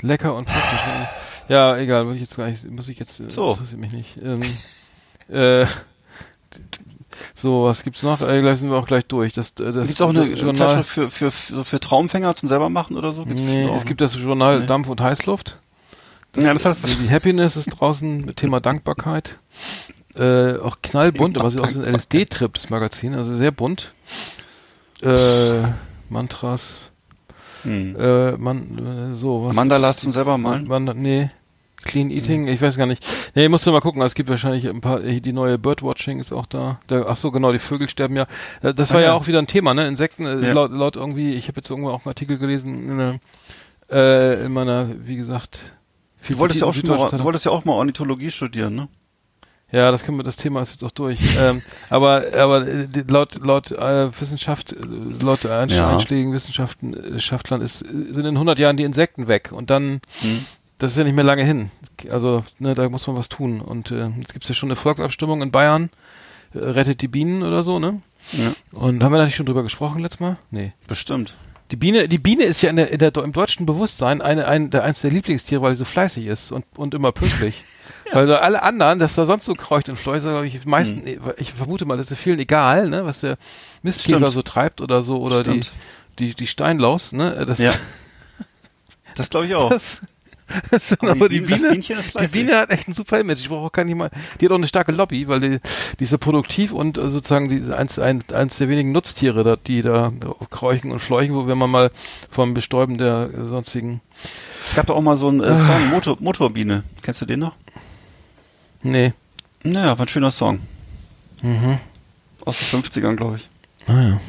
[0.01, 0.79] Lecker und praktisch.
[1.49, 3.53] Ja, egal, muss ich jetzt gar nicht, muss ich jetzt, äh, So.
[3.53, 4.17] interessiert mich nicht.
[4.21, 4.43] Ähm,
[5.29, 5.65] äh,
[7.35, 8.21] so, was gibt's noch?
[8.21, 9.33] Äh, gleich sind wir auch gleich durch.
[9.33, 10.55] Das, äh, das Gibt's auch eine Journal.
[10.55, 13.25] Zeitschrift für, für, für, für Traumfänger zum selber machen oder so?
[13.25, 13.87] Gibt's Nee, es ne?
[13.87, 14.65] gibt das Journal Nee.
[14.65, 15.59] Dampf und Heißluft.
[16.35, 19.37] ja, das heißt, Also die Happiness ist draußen mit Thema Dankbarkeit.
[20.15, 23.93] Äh, auch knallbunt, aber sieht aus ein LSD-Trip, das Magazin, also sehr bunt.
[25.01, 25.61] Äh,
[26.09, 26.81] Mantras,
[27.63, 27.95] hm.
[27.97, 30.67] äh, man, äh, so, was Mandalas zum selber malen?
[30.67, 31.29] man, nee.
[31.85, 33.05] Clean Eating, ich weiß gar nicht.
[33.35, 36.45] Nee, musst du mal gucken, es gibt wahrscheinlich ein paar, die neue Birdwatching ist auch
[36.45, 36.79] da.
[36.89, 38.27] Der, ach so, genau, die Vögel sterben ja.
[38.61, 39.13] Äh, Das war Ah, ja ja.
[39.13, 39.87] auch wieder ein Thema, ne?
[39.87, 40.53] Insekten, äh, Ja.
[40.53, 43.19] laut, laut irgendwie, ich habe jetzt irgendwo auch einen Artikel gelesen, in,
[43.95, 45.59] äh, in meiner, wie gesagt,
[46.19, 48.87] viel Du wolltest ja auch schon mal, du wolltest ja auch mal Ornithologie studieren, ne?
[49.71, 51.19] ja, das können wir, das Thema ist jetzt auch durch.
[51.39, 54.75] ähm, aber aber äh, laut laut äh, Wissenschaft,
[55.21, 55.89] laut Einsch Ja.
[55.89, 60.45] einschlägigen Wissenschaften, äh, Wissenschaftlern ist, sind in 100 Jahren die Insekten weg und dann, Hm.
[60.79, 61.69] Das ist ja nicht mehr lange hin.
[62.09, 63.61] Also ne, da muss man was tun.
[63.61, 65.89] Und äh, jetzt gibt's ja schon eine Volksabstimmung in Bayern,
[66.53, 68.01] äh, rettet die Bienen oder so, ne?
[68.31, 70.37] Ja, Und haben wir da nicht schon drüber gesprochen letztes Mal?
[70.51, 70.73] Nee.
[70.87, 71.35] bestimmt.
[71.71, 74.71] Die Biene, die Biene ist ja in der, in der, im deutschen Bewusstsein eine, ein,
[74.71, 77.63] der, eins der Lieblingstiere, weil sie so fleißig ist und, und immer pünktlich.
[78.11, 81.03] Weil so alle anderen, dass da sonst so kreucht und fleucht, glaube ich, meisten,
[81.37, 83.37] ich vermute mal, das ist vielen egal, ne, was der
[83.83, 85.71] Mistkäfer so treibt oder so, oder die, Stimmt.
[86.17, 87.71] die, die Steinlaus, ne, das, Ja.
[89.15, 89.69] Das glaube ich auch.
[89.69, 90.01] das,
[90.71, 92.27] Aber die aber die Biene- Biene, die.
[92.27, 93.39] Biene hat echt ein super Image.
[93.39, 95.59] Ich brauche auch gar nicht mal, die hat auch eine starke Lobby, weil die,
[95.99, 99.55] die ist so produktiv und äh, sozusagen die, eins, ein, eins der wenigen Nutztiere, da,
[99.55, 100.11] die da
[100.49, 101.91] kreuchen und fleuchen, wo wenn man mal
[102.29, 104.01] vom Bestäuben der äh, sonstigen,
[104.67, 106.83] Es gab doch auch mal so einen äh, Song, Motor, Motorbiene.
[107.01, 107.55] Kennst du den noch?
[108.81, 109.13] nee,
[109.63, 110.59] Naja, war ein schöner Song.
[111.41, 111.77] mhm.
[112.45, 113.49] Aus den 50ern, glaube ich.
[113.87, 114.19] Ah, ja.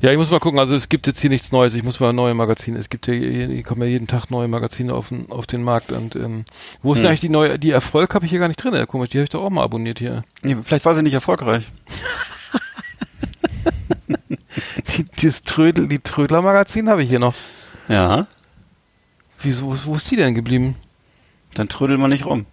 [0.00, 0.58] Ja, ich muss mal gucken.
[0.58, 1.74] Also es gibt jetzt hier nichts Neues.
[1.74, 2.78] Ich muss mal neue Magazine.
[2.78, 5.62] Es gibt ja, hier hier kommen ja jeden Tag neue Magazine auf den, auf den
[5.62, 5.92] Markt.
[5.92, 6.44] Und ähm,
[6.82, 7.08] wo ist Hm.
[7.08, 7.58] eigentlich die neue?
[7.58, 8.86] Die Erfolg habe ich hier gar nicht drin.
[8.86, 10.24] Komisch, die habe ich doch auch mal abonniert hier.
[10.42, 11.70] Nee, vielleicht war sie nicht erfolgreich.
[14.96, 17.34] Die, dieses Trödel, die Trödler-Magazin habe ich hier noch.
[17.88, 18.26] Ja.
[19.40, 20.74] Wieso, wo, ist die denn geblieben?
[21.54, 22.46] Dann trödelt man nicht rum.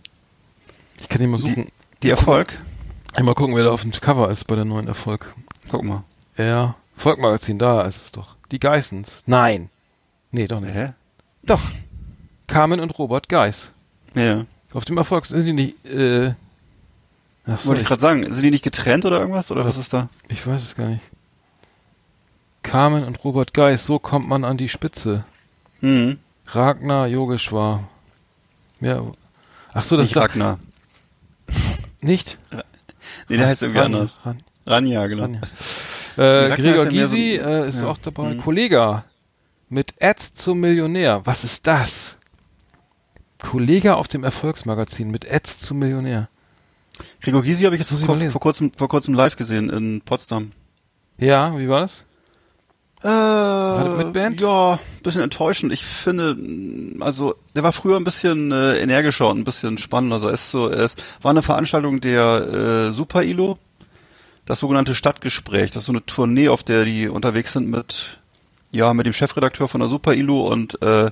[1.01, 1.67] Ich kann die mal suchen.
[2.03, 2.57] Die Erfolg?
[3.17, 5.33] Ich mal gucken, wer da auf dem Cover ist bei der neuen Erfolg.
[5.69, 6.03] Guck mal.
[6.37, 8.35] Ja, Volkmagazin, da ist es doch.
[8.51, 9.23] Die Geissens.
[9.25, 9.69] Nein.
[10.31, 10.73] Nee, doch nicht.
[10.73, 10.93] Hä?
[11.43, 11.61] Doch.
[12.47, 13.71] Carmen und Robert Geiss.
[14.15, 14.45] Ja.
[14.73, 16.33] Auf dem Erfolg sind die nicht, äh,
[17.49, 19.51] Ach Wollte ich gerade sagen, sind die nicht getrennt oder irgendwas?
[19.51, 20.09] Oder was ist da?
[20.27, 21.03] ich weiß es gar nicht.
[22.61, 25.23] Carmen und Robert Geis, so kommt man an die Spitze.
[25.79, 26.19] Mhm.
[26.47, 27.87] Ragnar Yogeshwar.
[28.81, 29.01] Ja.
[29.73, 30.59] Ach so, das Nicht ist Ragnar.
[32.01, 32.37] nicht?
[33.29, 34.17] Nee, der heißt irgendwie Ranja, anders.
[34.25, 35.23] Ran, Ranja, genau.
[35.23, 35.41] Ranja.
[36.17, 37.87] Äh, Gregor ist ja mehr so Gysi ein- äh, ist ja.
[37.87, 38.33] auch dabei.
[38.33, 38.41] Mhm.
[38.41, 39.05] Kollega
[39.69, 41.21] mit Ads zum Millionär.
[41.25, 42.17] Was ist das?
[43.39, 46.29] Kollega auf dem Erfolgsmagazin mit Ads zum Millionär.
[47.21, 50.51] Gregor Gysi habe ich jetzt vor, vor, kurzem, vor kurzem live gesehen in Potsdam.
[51.19, 52.03] Ja, wie war das?
[53.03, 54.41] Äh, mit Band?
[54.41, 55.71] Ja, bisschen enttäuschend.
[55.71, 60.15] Ich finde, mh, also der war früher ein bisschen äh, energischer und ein bisschen spannender.
[60.15, 63.59] Also es ist so, es war eine Veranstaltung der äh, Super ILO,
[64.47, 65.71] das sogenannte Stadtgespräch.
[65.71, 68.17] Das ist so eine Tournee, auf der die unterwegs sind mit
[68.71, 71.11] ja mit dem Chefredakteur von der Super ILO und äh,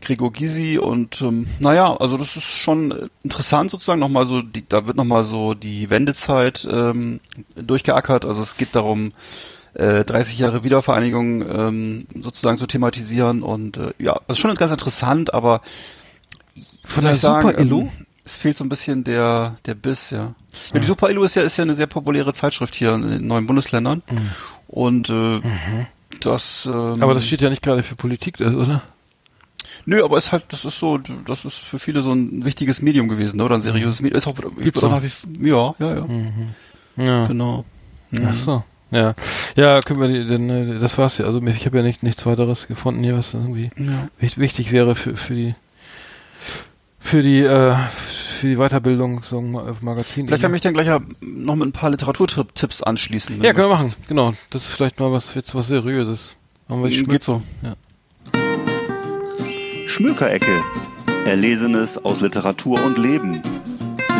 [0.00, 4.86] Gregor Gysi und ähm, naja, also das ist schon interessant sozusagen nochmal so, die, da
[4.86, 7.20] wird nochmal so die Wendezeit ähm,
[7.54, 8.24] durchgeackert.
[8.24, 9.12] Also es geht darum,
[9.74, 14.72] äh, 30 Jahre Wiedervereinigung ähm, sozusagen zu thematisieren und äh, ja, das ist schon ganz
[14.72, 15.60] interessant, aber
[16.84, 17.82] Von der Super Illu?
[17.82, 20.34] Ähm, es fehlt so ein bisschen der der Biss, ja.
[20.74, 23.26] ja die Super Illu ist ja ist ja eine sehr populäre Zeitschrift hier in den
[23.26, 24.02] neuen Bundesländern
[24.68, 25.40] und äh,
[26.20, 27.02] das ähm, Mhm.
[27.02, 28.82] Aber das steht ja nicht gerade für Politik, oder?
[29.86, 32.82] Nö, aber es ist halt, das ist so, das ist für viele so ein wichtiges
[32.82, 33.44] Medium gewesen, ne?
[33.44, 34.18] oder ein seriöses Medium.
[34.18, 36.06] Ist auch, Gibt's auch nach wie, ja, ja, ja,
[37.04, 37.26] Ja.
[37.26, 37.64] genau.
[38.10, 38.28] Mhm.
[38.30, 38.62] Ach so.
[38.90, 39.14] Ja.
[39.56, 41.24] Ja, können wir denn, äh, das war's ja.
[41.24, 44.08] Also ich habe ja nicht, nichts weiteres gefunden hier, was irgendwie Ja.
[44.18, 45.54] wich- wichtig wäre für, für die
[47.00, 47.74] für die äh,
[48.40, 50.26] für die Weiterbildung so ein Magazin.
[50.26, 53.42] Vielleicht kann ich dann gleich ja noch mit ein paar Literaturtipps anschließen.
[53.42, 53.92] Ja, können wir machen.
[54.08, 54.32] Genau.
[54.48, 56.36] Das ist vielleicht mal was jetzt was seriöses.
[56.68, 57.42] Machen wir die Geht so.
[59.86, 60.62] Schmökerecke.
[61.26, 63.42] Erlesenes aus Literatur und Leben.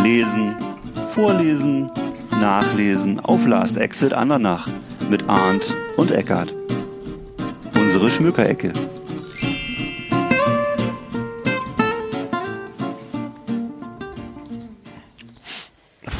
[0.02, 0.54] Lesen,
[1.14, 1.90] vorlesen,
[2.40, 4.68] nachlesen auf Last Exit Andernach
[5.08, 6.54] mit Arndt und Eckart.
[7.74, 8.72] Unsere Schmökerecke.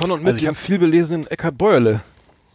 [0.00, 2.00] Von und mit Also dem vielbelesenen Eckhard Beuerle.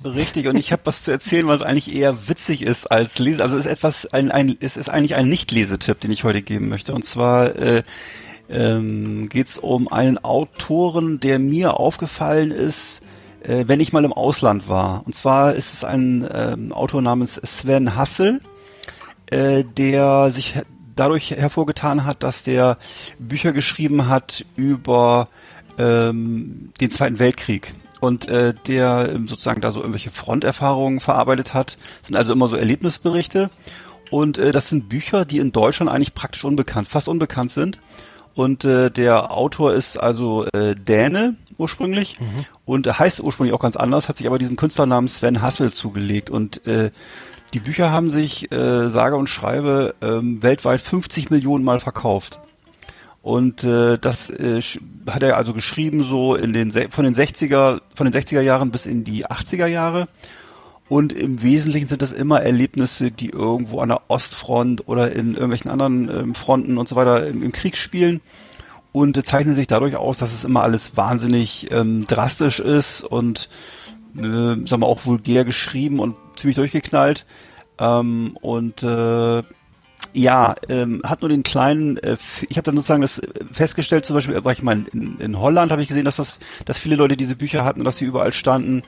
[0.03, 3.43] Richtig, und ich habe was zu erzählen, was eigentlich eher witzig ist als Lese.
[3.43, 6.69] Also es ist etwas, ein, ein, es ist eigentlich ein Nicht-Lesetipp, den ich heute geben
[6.69, 6.91] möchte.
[6.91, 7.83] Und zwar äh,
[8.49, 13.03] ähm, geht es um einen Autoren, der mir aufgefallen ist,
[13.43, 15.03] äh, wenn ich mal im Ausland war.
[15.05, 18.41] Und zwar ist es ein ähm, Autor namens Sven Hassel,
[19.27, 20.55] äh, der sich
[20.95, 22.79] dadurch hervorgetan hat, dass der
[23.19, 25.27] Bücher geschrieben hat über
[25.77, 31.77] ähm, den Zweiten Weltkrieg und äh, der ähm, sozusagen da so irgendwelche Fronterfahrungen verarbeitet hat.
[31.99, 33.49] Das sind also immer so Erlebnisberichte
[34.11, 37.79] und äh, das sind Bücher, die in Deutschland eigentlich praktisch unbekannt, fast unbekannt sind.
[38.35, 42.17] Und äh, der Autor ist also äh, Däne ursprünglich
[42.65, 46.29] und er heißt ursprünglich auch ganz anders, hat sich aber diesen Künstlernamen Sven Hassel zugelegt
[46.29, 46.91] und äh,
[47.53, 52.41] die Bücher haben sich, äh, sage und schreibe, ähm, weltweit 50 Millionen Mal verkauft.
[53.25, 54.61] Und äh, das äh,
[55.09, 58.85] hat er also geschrieben so in den von den 60er von den 60er Jahren bis
[58.85, 60.07] in die 80er Jahre.
[60.89, 65.71] Und im Wesentlichen sind das immer Erlebnisse, die irgendwo an der Ostfront oder in irgendwelchen
[65.71, 68.21] anderen ähm, Fronten und so weiter im, im Krieg spielen
[68.91, 73.49] und äh, zeichnen sich dadurch aus, dass es immer alles wahnsinnig ähm, drastisch ist und
[74.15, 77.25] äh, sagen wir auch vulgär geschrieben und ziemlich durchgeknallt.
[77.79, 79.41] Ähm, und äh,
[80.13, 82.17] ja, ähm, hat nur den kleinen, äh,
[82.47, 85.81] ich habe dann sozusagen das äh, festgestellt, zum Beispiel, ich mal in, in Holland, habe
[85.81, 88.83] ich gesehen, dass das, dass viele Leute diese Bücher hatten, dass sie überall standen.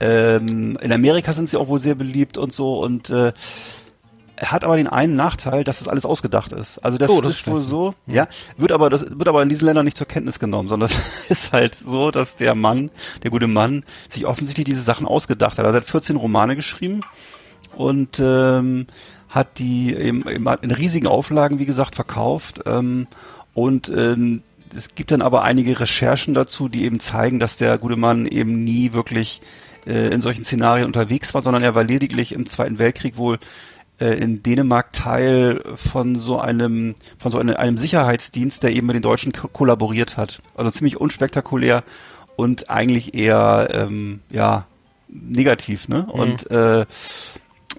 [0.00, 3.32] Ähm, in Amerika sind sie auch wohl sehr beliebt und so und äh,
[4.40, 6.78] hat aber den einen Nachteil, dass das alles ausgedacht ist.
[6.78, 8.26] Also das, Oh, das ist wohl so, ja,
[8.56, 10.88] wird aber das wird aber in diesen Ländern nicht zur Kenntnis genommen, sondern
[11.28, 12.90] es ist halt so, dass der Mann,
[13.22, 15.66] der gute Mann, sich offensichtlich diese Sachen ausgedacht hat.
[15.66, 17.02] Er hat 14 Romane geschrieben
[17.76, 18.86] und ähm,
[19.32, 22.60] hat die eben, eben in riesigen Auflagen, wie gesagt, verkauft.
[22.66, 23.06] Ähm,
[23.54, 24.42] und ähm,
[24.76, 28.62] es gibt dann aber einige Recherchen dazu, die eben zeigen, dass der gute Mann eben
[28.62, 29.40] nie wirklich
[29.86, 33.38] äh, in solchen Szenarien unterwegs war, sondern er war lediglich im Zweiten Weltkrieg wohl
[34.00, 38.94] äh, in Dänemark Teil von so einem von so einem, einem Sicherheitsdienst, der eben mit
[38.94, 40.42] den Deutschen ko kollaboriert hat.
[40.54, 41.84] Also ziemlich unspektakulär
[42.36, 44.66] und eigentlich eher ähm, ja
[45.08, 46.06] negativ, ne?
[46.06, 46.84] Und äh,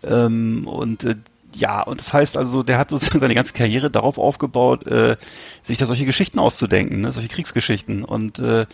[0.04, 1.16] ähm, und äh,
[1.56, 5.18] ja, und das heißt also, der hat sozusagen seine ganze Karriere darauf aufgebaut, äh,
[5.62, 7.12] sich da solche Geschichten auszudenken, ne?
[7.12, 8.66] solche Kriegsgeschichten und äh,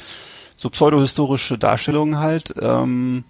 [0.55, 2.53] so pseudohistorische Darstellungen halt.
[2.61, 3.23] Ähm,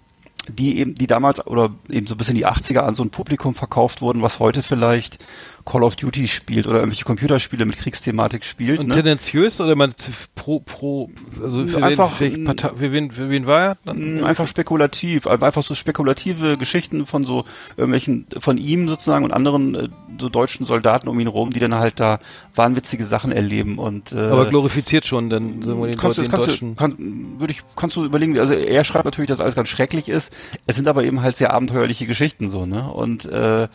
[0.48, 3.54] die eben, die damals oder eben so bis in die 80er an so ein Publikum
[3.54, 5.18] verkauft wurden, was heute vielleicht
[5.64, 8.80] Call of Duty spielt oder irgendwelche Computerspiele mit Kriegsthematik spielt.
[8.80, 8.94] Und ne?
[8.94, 9.92] tendenziös oder man
[10.34, 11.10] pro pro
[11.42, 13.76] also für Einfach wen, Partei, für wen für wen war er?
[13.84, 14.20] Dann?
[14.20, 17.44] Mm, Einfach spekulativ, einfach so spekulative Geschichten von so
[17.76, 19.88] irgendwelchen, von ihm sozusagen und anderen äh,
[20.18, 22.20] so deutschen Soldaten um ihn rum, die dann halt da
[22.54, 26.40] wahnwitzige Sachen erleben und äh, aber glorifiziert schon dann wir den, kannst du, den das
[26.40, 26.96] kannst deutschen du, kann,
[27.38, 30.32] würde ich, kannst du überlegen, also er schreibt natürlich, dass alles ganz schrecklich ist.
[30.66, 32.90] Es sind aber eben halt sehr abenteuerliche Geschichten so, ne?
[32.90, 33.68] Und äh,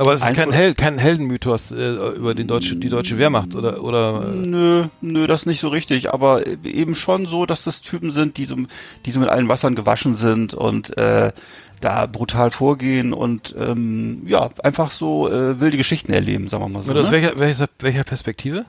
[0.00, 3.84] aber es ist kein Held kein Heldenmythos äh, über den deutsche die deutsche Wehrmacht oder
[3.84, 8.38] oder Nö, nö, das nicht so richtig, aber eben schon so, dass das Typen sind,
[8.38, 8.56] die so,
[9.04, 11.32] die so mit allen Wassern gewaschen sind und äh,
[11.80, 16.82] da brutal vorgehen und ähm, ja, einfach so äh, wilde Geschichten erleben, sagen wir mal
[16.82, 16.90] so.
[16.92, 17.12] oder aus Ne?
[17.12, 18.64] welcher, welcher welcher Perspektive?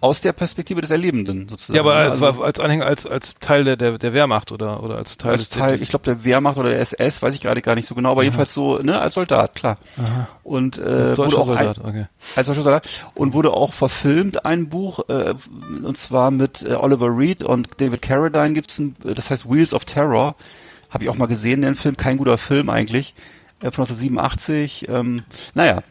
[0.00, 1.76] Aus der Perspektive des Erlebenden sozusagen.
[1.76, 2.00] Ja, aber ne?
[2.00, 5.32] als, war als Anhänger als als Teil der der, der Wehrmacht oder oder als Teil
[5.32, 7.86] als des Teil, ich glaube der Wehrmacht oder der SS, weiß ich gerade gar nicht
[7.86, 9.76] so genau, aber jedenfalls so, ne, als Soldat, klar.
[10.42, 12.06] Und als äh, wurde deutscher auch ein, Soldat, okay.
[12.36, 15.34] als deutscher Soldat und wurde auch verfilmt ein Buch äh,
[15.82, 19.84] und zwar mit äh, Oliver Reed und David Carradine gibt's ein, das heißt Wheels of
[19.84, 20.34] Terror,
[20.90, 23.14] habe ich auch mal gesehen den Film, kein guter Film eigentlich
[23.60, 24.88] äh, von 1987.
[24.88, 25.22] Ähm,
[25.54, 25.82] naja.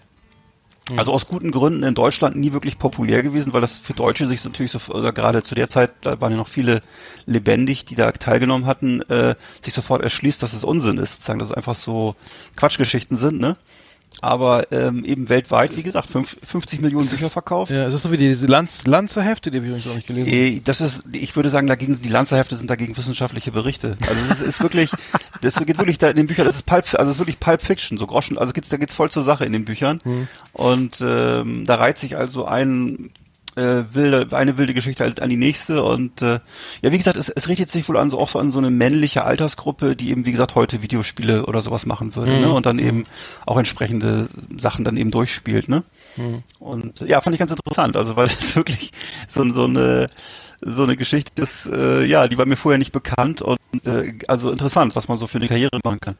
[0.96, 4.44] Also aus guten Gründen in Deutschland nie wirklich populär gewesen, weil das für Deutsche sich
[4.46, 6.82] natürlich so, oder gerade zu der Zeit, da waren ja noch viele
[7.26, 11.50] lebendig, die da teilgenommen hatten, äh, sich sofort erschließt, dass es Unsinn ist, sozusagen, dass
[11.50, 12.16] es einfach so
[12.56, 13.58] Quatschgeschichten sind, ne?
[14.22, 17.72] Aber ähm, eben weltweit, wie gesagt, fünf, 50 Millionen Bücher verkauft.
[17.72, 20.32] Ja, es ist so wie diese Lanz, Lanze-Hefte, die habe ich übrigens auch nicht gelesen.
[20.32, 23.96] Eh, Das ist, ich würde sagen, dagegen die Lanzerhefte sind dagegen wissenschaftliche Berichte.
[24.02, 24.90] Also das ist wirklich,
[25.42, 27.62] das geht wirklich da in den Büchern, das ist Pulp, also das ist wirklich Pulp
[27.62, 30.00] Fiction, so Groschen, also geht's, da geht's voll zur Sache in den Büchern.
[30.54, 33.12] Und ähm, da reiht sich also ein
[33.58, 35.84] äh, wilde, eine wilde Geschichte halt an die nächste.
[35.84, 36.40] Und äh,
[36.82, 38.70] ja, wie gesagt, es, es richtet sich wohl an so auch so an so eine
[38.70, 42.52] männliche Altersgruppe, die eben wie gesagt heute Videospiele oder sowas machen würde, ne?
[42.52, 43.04] Und dann eben
[43.46, 44.28] auch entsprechende
[44.58, 45.84] Sachen dann eben durchspielt, ne?
[46.60, 48.92] Und äh, ja, fand ich ganz interessant, also weil es wirklich
[49.28, 50.10] so, so eine
[50.62, 53.44] so eine Geschichte ist, äh, ja, die war mir vorher nicht bekannt.
[53.44, 56.18] Und äh, also interessant, was man so für eine Karriere machen kann.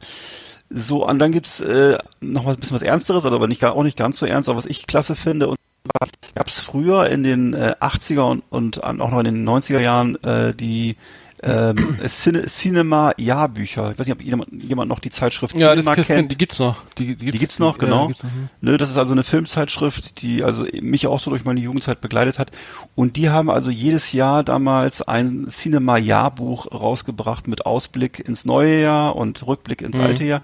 [0.70, 3.84] So, und dann gibt's äh, noch mal ein bisschen was Ernsteres, also aber nicht, auch
[3.84, 5.57] nicht ganz so ernst, aber was ich klasse finde, und
[5.88, 10.16] zwar gab's früher in den äh, 80er und, und auch noch in den 90er Jahren
[10.24, 10.96] äh, die
[11.44, 13.92] ähm, Cine, Cinema Jahrbücher.
[13.92, 16.32] Ich weiß nicht, ob jemand, jemand noch die Zeitschrift Ja, Cinema das, kennt.
[16.32, 16.84] die gibt's noch.
[16.98, 18.08] Die, die, Die gibt's noch, ja, genau.
[18.08, 18.50] gibt's noch, hm.
[18.62, 22.40] Ne, das ist also eine Filmzeitschrift, die also mich auch so durch meine Jugendzeit begleitet
[22.40, 22.52] hat.
[22.96, 29.16] Und die haben also jedes Jahr damals ein Cinema-Jahrbuch rausgebracht mit Ausblick ins neue Jahr
[29.16, 30.42] und Rückblick ins alte Jahr.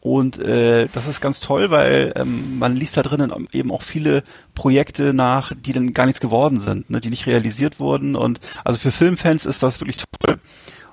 [0.00, 4.22] Und äh, das ist ganz toll, weil ähm, man liest da drinnen eben auch viele
[4.54, 8.16] Projekte nach, die dann gar nichts geworden sind, ne, die nicht realisiert wurden.
[8.16, 10.40] Und also für Filmfans ist das wirklich toll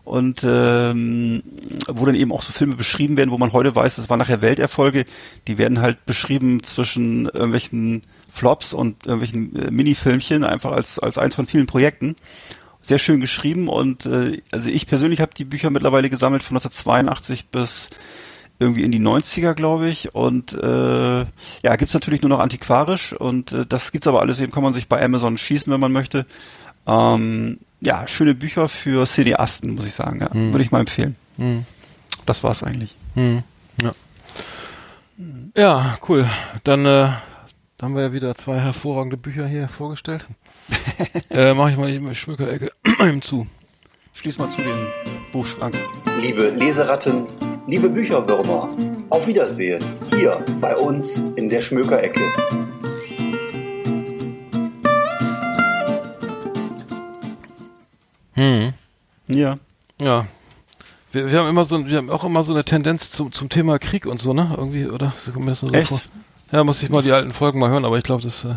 [0.08, 1.44] und ähm,
[1.88, 4.42] wo dann eben auch so Filme beschrieben werden, wo man heute weiß, es waren nachher
[4.42, 5.04] Welterfolge,
[5.48, 11.36] die werden halt beschrieben zwischen irgendwelchen Flops und irgendwelchen äh, Minifilmchen, einfach als, als eins
[11.36, 12.16] von vielen Projekten.
[12.82, 17.48] Sehr schön geschrieben und äh, also ich persönlich habe die Bücher mittlerweile gesammelt von 1982
[17.48, 17.90] bis
[18.60, 20.14] irgendwie in die 90er, glaube ich.
[20.16, 21.20] Und äh,
[21.64, 24.74] ja, gibt's natürlich nur noch antiquarisch und äh, das gibt's aber alles eben, kann man
[24.74, 26.26] sich bei Amazon schießen, wenn man möchte.
[26.86, 30.22] Ähm, ja, schöne Bücher für Cineasten, muss ich sagen.
[30.22, 30.34] Ja.
[30.34, 31.16] Würde ich mal empfehlen.
[31.38, 31.66] Hm.
[32.26, 32.96] Das war's eigentlich.
[33.14, 33.44] Hm.
[33.82, 33.92] Ja.
[35.56, 36.28] ja, cool.
[36.64, 37.12] Dann äh,
[37.82, 40.26] haben wir ja wieder zwei hervorragende Bücher hier vorgestellt.
[41.30, 43.48] äh, Mache ich mal eben die Schmückerecke eben zu.
[44.14, 44.88] Schließ mal zu den
[45.32, 45.76] Buchschrank.
[46.22, 47.28] Liebe Leseratten,
[47.68, 48.70] liebe Bücherwürmer,
[49.10, 49.84] auf Wiedersehen
[50.16, 52.22] hier bei uns in der Schmökerecke.
[58.34, 58.74] Hm.
[59.28, 59.56] Ja.
[60.02, 60.28] Ja.
[61.12, 63.80] Wir, wir haben immer so, wir haben auch immer so eine Tendenz zum, zum Thema
[63.80, 64.54] Krieg und so, ne?
[64.56, 65.14] Irgendwie, oder?
[65.24, 65.90] So kommt mir das nur so Echt?
[65.90, 66.02] vor.
[66.52, 68.56] Ja, muss ich mal die alten Folgen mal hören, aber ich glaube, das äh,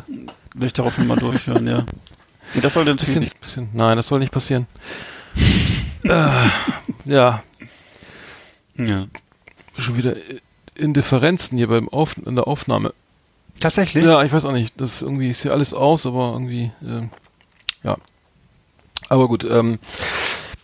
[0.54, 1.84] Will ich darauf mal durchhören, ja.
[2.60, 3.40] Das sollte natürlich bisschen, nicht.
[3.40, 4.66] bisschen, nein, das soll nicht passieren.
[6.04, 6.48] äh,
[7.04, 7.42] ja,
[8.88, 9.06] Ja.
[9.78, 10.16] schon wieder
[10.74, 12.94] Indifferenzen hier beim Auf, in der Aufnahme.
[13.60, 14.04] Tatsächlich?
[14.04, 14.80] Ja, ich weiß auch nicht.
[14.80, 17.10] Das ist irgendwie ist hier alles aus, aber irgendwie ähm,
[17.82, 17.96] ja.
[19.08, 19.78] Aber gut, ähm,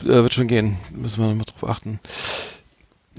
[0.03, 0.77] äh, wird schon gehen.
[0.91, 2.01] Müssen wir mal drauf achten.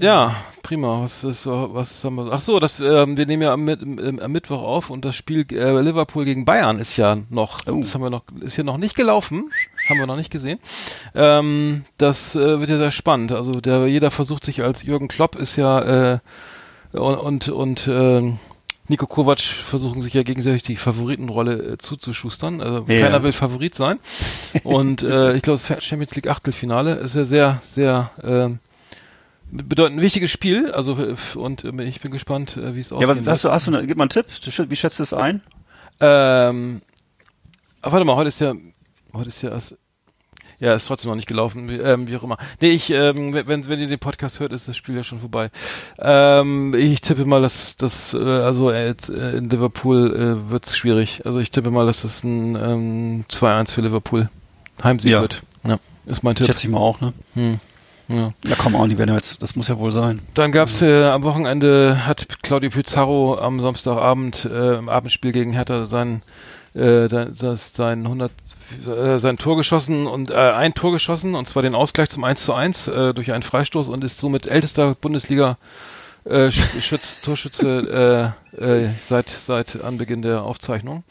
[0.00, 1.02] Ja, prima.
[1.02, 2.32] Was ist was haben wir?
[2.32, 5.44] Ach so, das ähm, wir nehmen ja am, im- am Mittwoch auf und das Spiel
[5.52, 7.80] äh, Liverpool gegen Bayern ist ja noch, Oh.
[7.80, 9.50] das haben wir noch, ist hier noch nicht gelaufen,
[9.88, 10.60] haben wir noch nicht gesehen.
[11.14, 13.32] Ähm, das äh, wird ja sehr spannend.
[13.32, 16.18] Also der jeder versucht sich als Jürgen Klopp ist ja äh,
[16.92, 18.38] und und, und ähm,
[18.90, 22.62] Nico Kovac versuchen sich ja gegenseitig die Favoritenrolle äh, zuzuschustern.
[22.62, 23.00] Also Ja.
[23.06, 23.98] keiner will Favorit sein.
[24.62, 28.60] Und äh, ich glaube, das Champions League Achtelfinale ist ja sehr, sehr ähm,
[29.50, 32.96] bedeutend ein wichtiges Spiel, also f- und äh, ich bin gespannt, äh, wie es Ja,
[32.96, 33.10] ausgeht.
[33.18, 34.26] aber hast du, hast du eine, gib mal einen Tipp.
[34.68, 35.40] Wie schätzt du es ein?
[36.00, 36.82] Ähm,
[37.82, 38.52] warte mal, heute ist ja,
[39.14, 39.76] heute ist ja erst,
[40.60, 42.36] ja, ist trotzdem noch nicht gelaufen, wie, ähm, wie auch immer.
[42.60, 45.50] Nee, ich, ähm, wenn, wenn ihr den Podcast hört, ist das Spiel ja schon vorbei.
[45.98, 50.14] Ähm, ich tippe mal, dass das, äh, also äh, äh, in Liverpool
[50.46, 51.22] äh, wird's schwierig.
[51.24, 54.28] Also ich tippe mal, dass das ein ähm, 2-1 für Liverpool
[54.82, 55.20] Heimsieg Ja.
[55.20, 55.42] wird.
[55.64, 56.46] Ja, ist mein Tipp.
[56.46, 57.12] Schätze ich mal auch, ne?
[57.34, 57.60] Hm.
[58.08, 58.32] Ja.
[58.44, 60.20] Ja, komm on, die werden jetzt, das muss ja wohl sein.
[60.34, 65.84] Dann gab's äh, am Wochenende hat Claudio Pizarro am Samstagabend äh, im Abendspiel gegen Hertha
[65.86, 66.22] sein
[66.74, 68.32] äh, da- das, sein 100
[68.86, 72.44] äh, sein Tor geschossen und äh, ein Tor geschossen und zwar den Ausgleich zum 1
[72.44, 75.58] zu 1 äh, durch einen Freistoß und ist somit ältester Bundesliga
[76.24, 81.04] äh, Sch- Schütz, Torschütze äh, äh, seit seit Anbeginn der Aufzeichnung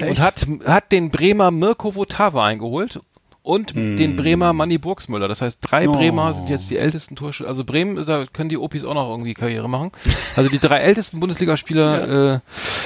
[0.00, 3.00] und hat hat den Bremer Mirko Votava eingeholt
[3.44, 5.26] und den Bremer Manni Burgsmüller.
[5.26, 5.92] Das heißt, drei Oh.
[5.92, 7.48] Bremer sind jetzt die ältesten Torschützen.
[7.48, 9.90] Also Bremen, da können die Opis auch noch irgendwie Karriere machen.
[10.36, 12.40] Also die drei ältesten Bundesligaspieler äh,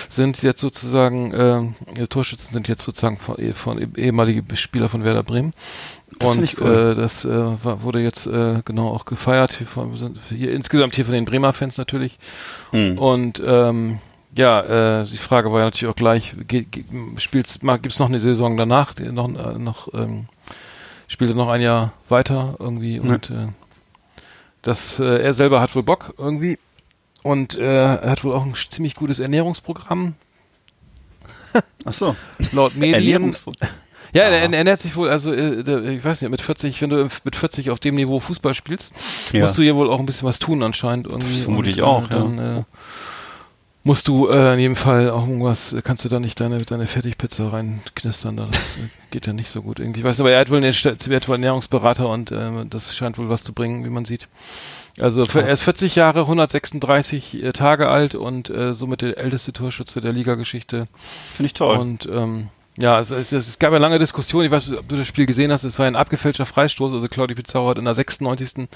[0.09, 5.05] sind jetzt sozusagen, äh, Torschützen sind jetzt sozusagen von, eh- von eh- ehemalige Spieler von
[5.05, 5.53] Werder Bremen.
[6.19, 6.93] Das und cool.
[6.93, 9.53] äh, das äh, war, wurde jetzt äh, genau auch gefeiert.
[9.59, 9.93] Hier, von,
[10.31, 12.19] hier insgesamt hier von den Bremer Fans natürlich.
[12.71, 12.97] Hm.
[12.97, 13.99] Und ähm,
[14.37, 16.35] ja, äh, die Frage war ja natürlich auch gleich,
[17.19, 20.27] spielt's, mal, gibt's noch eine Saison danach, die noch, äh, noch ähm,
[21.09, 23.47] spielt er noch ein Jahr weiter irgendwie und äh,
[24.63, 26.59] das, äh, er selber hat wohl Bock irgendwie
[27.23, 30.15] und äh, er hat wohl auch ein ziemlich gutes Ernährungsprogramm
[31.85, 32.17] Ach so.
[32.53, 32.95] laut Medien.
[32.95, 33.71] Ernährungsprogramm.
[34.13, 37.09] Ja, er er ernährt sich wohl, also äh, ich weiß nicht, mit 40, wenn du
[37.25, 38.93] mit 40 auf dem Niveau Fußball spielst,
[39.33, 39.43] Ja.
[39.43, 41.41] musst du hier wohl auch ein bisschen was tun anscheinend irgendwie.
[41.43, 42.63] Vermute ich Und, auch, Äh, dann äh,
[43.87, 47.49] musst du äh, in jedem Fall auch irgendwas, kannst du da nicht deine deine Fertigpizza
[47.49, 50.01] reinknistern, da das äh, geht ja nicht so gut irgendwie.
[50.01, 52.67] Ich weiß nicht, aber er hat wohl einen er hat wohl einen Ernährungsberater und äh,
[52.69, 54.29] das scheint wohl was zu bringen, wie man sieht.
[54.99, 59.53] Also für, er ist 40 Jahre, 136 äh, Tage alt und äh, somit der älteste
[59.53, 60.87] Torschütze der Ligageschichte.
[61.37, 61.79] Finde ich toll.
[61.79, 62.49] Und ähm,
[62.79, 65.25] ja, es, es, es gab ja lange Diskussionen, ich weiß nicht, ob du das Spiel
[65.27, 68.69] gesehen hast, es war ein abgefälschter Freistoß, also Claudio Pizarro hat in der 96.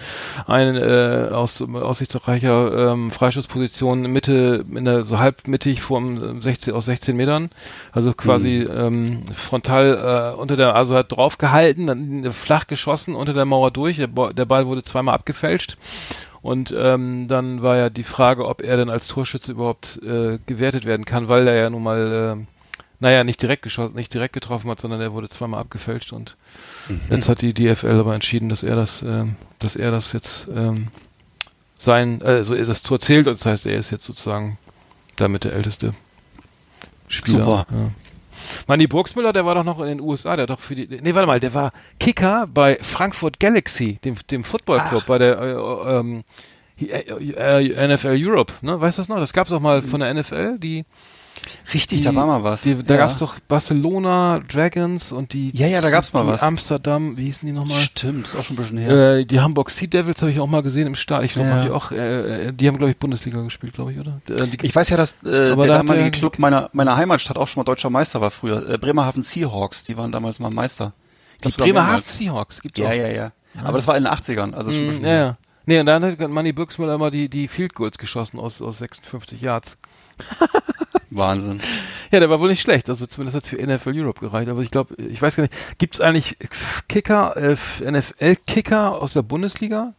[0.47, 6.87] einen äh, aus aussichtsreicher ähm, Freistoßposition Mitte, in der, so halb mittig vom 16, aus
[6.87, 7.51] 16 Metern,
[7.93, 13.45] also quasi ähm, frontal äh, unter der, also hat draufgehalten, dann flach geschossen unter der
[13.45, 15.77] Mauer durch, der, Bo- der Ball wurde zweimal abgefälscht.
[16.43, 20.87] Und ähm, dann war ja die Frage, ob er denn als Torschütze überhaupt äh, gewertet
[20.87, 22.60] werden kann, weil er ja nun mal, äh,
[23.01, 26.37] naja, nicht direkt geschossen, nicht direkt getroffen hat, sondern er wurde zweimal abgefälscht und
[27.09, 30.89] jetzt hat die DFL aber entschieden, dass er das, ähm, dass er das jetzt ähm,
[31.79, 34.59] sein, also er das Tor zählt und das heißt, er ist jetzt sozusagen
[35.17, 35.95] damit der älteste
[37.09, 37.39] Spieler.
[37.39, 37.67] Super.
[37.71, 37.91] Ja.
[38.67, 41.27] Manni Burgsmüller, der war doch noch in den USA, der doch für die, nee, warte
[41.27, 46.25] mal, der war Kicker bei Frankfurt Galaxy, dem, dem Footballclub, bei der, äh, ähm,
[46.81, 49.19] äh, äh, NFL Europe, ne, weißt du das noch?
[49.19, 50.85] Das gab's auch mal von der NFL, die,
[51.73, 52.63] Richtig, die da war mal was.
[52.63, 53.01] Die, da ja.
[53.01, 56.43] gab's doch Barcelona Dragons und die, Ja, ja, da gab's mal die was.
[56.43, 57.79] Amsterdam, wie hießen die nochmal?
[57.79, 59.19] Stimmt, ist auch schon ein bisschen her.
[59.19, 61.25] Äh, die Hamburg Sea Devils habe ich auch mal gesehen im Stadion.
[61.27, 61.55] Ich glaube, Ja.
[61.57, 64.21] haben die auch, äh, äh, die haben glaube ich Bundesliga gespielt, glaube ich, oder?
[64.29, 67.49] Äh, die, Ich weiß ja, dass äh, der da damalige Club meiner, meiner Heimatstadt auch
[67.49, 68.69] schon mal deutscher Meister war früher.
[68.69, 70.93] Äh, Bremerhaven Seahawks, die waren damals mal Meister.
[71.45, 72.03] Die Bremerhaven.
[72.05, 72.93] Seahawks gibt's Ja, auch.
[72.93, 73.33] ja, ja.
[73.65, 75.19] Aber das war in den 80ern, also schon ein Mm, bisschen ja, her.
[75.25, 75.37] ja.
[75.67, 79.41] Nee, und dann hat Manny Büchsmüller immer die, die Field Goals geschossen aus, aus 56
[79.41, 79.77] Yards.
[81.11, 81.61] Wahnsinn.
[82.13, 82.89] Ja, der war wohl nicht schlecht.
[82.89, 84.49] Also zumindest hat's für NFL Europe gereicht.
[84.49, 86.37] Aber ich glaube, ich weiß gar nicht, gibt's eigentlich
[86.89, 87.57] Kicker, äh,
[87.91, 89.93] NFL-Kicker aus der Bundesliga?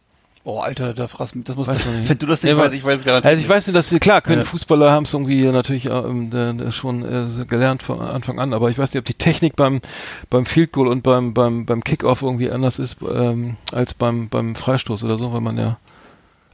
[0.44, 2.08] Oh, Alter, da fragst du das muss Weiß man nicht.
[2.08, 3.30] Wenn du das nicht weil- weißt, ich weiß es garantiert.
[3.30, 4.44] Also ich weiß nicht, dass sie, klar, können Ja.
[4.44, 8.68] Fußballer haben es irgendwie natürlich ähm, äh, äh, schon äh, gelernt von Anfang an, aber
[8.68, 9.80] ich weiß nicht, ob die Technik beim
[10.30, 14.56] beim Field Goal und beim beim beim Kickoff irgendwie anders ist ähm, als beim beim
[14.56, 15.78] Freistoß oder so, weil man ja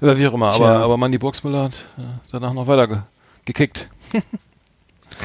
[0.03, 0.67] oder wie auch immer, Tja.
[0.67, 2.99] aber aber Mandy Boxmüller hat äh, danach noch weiter ge
[3.47, 3.89] gekickt.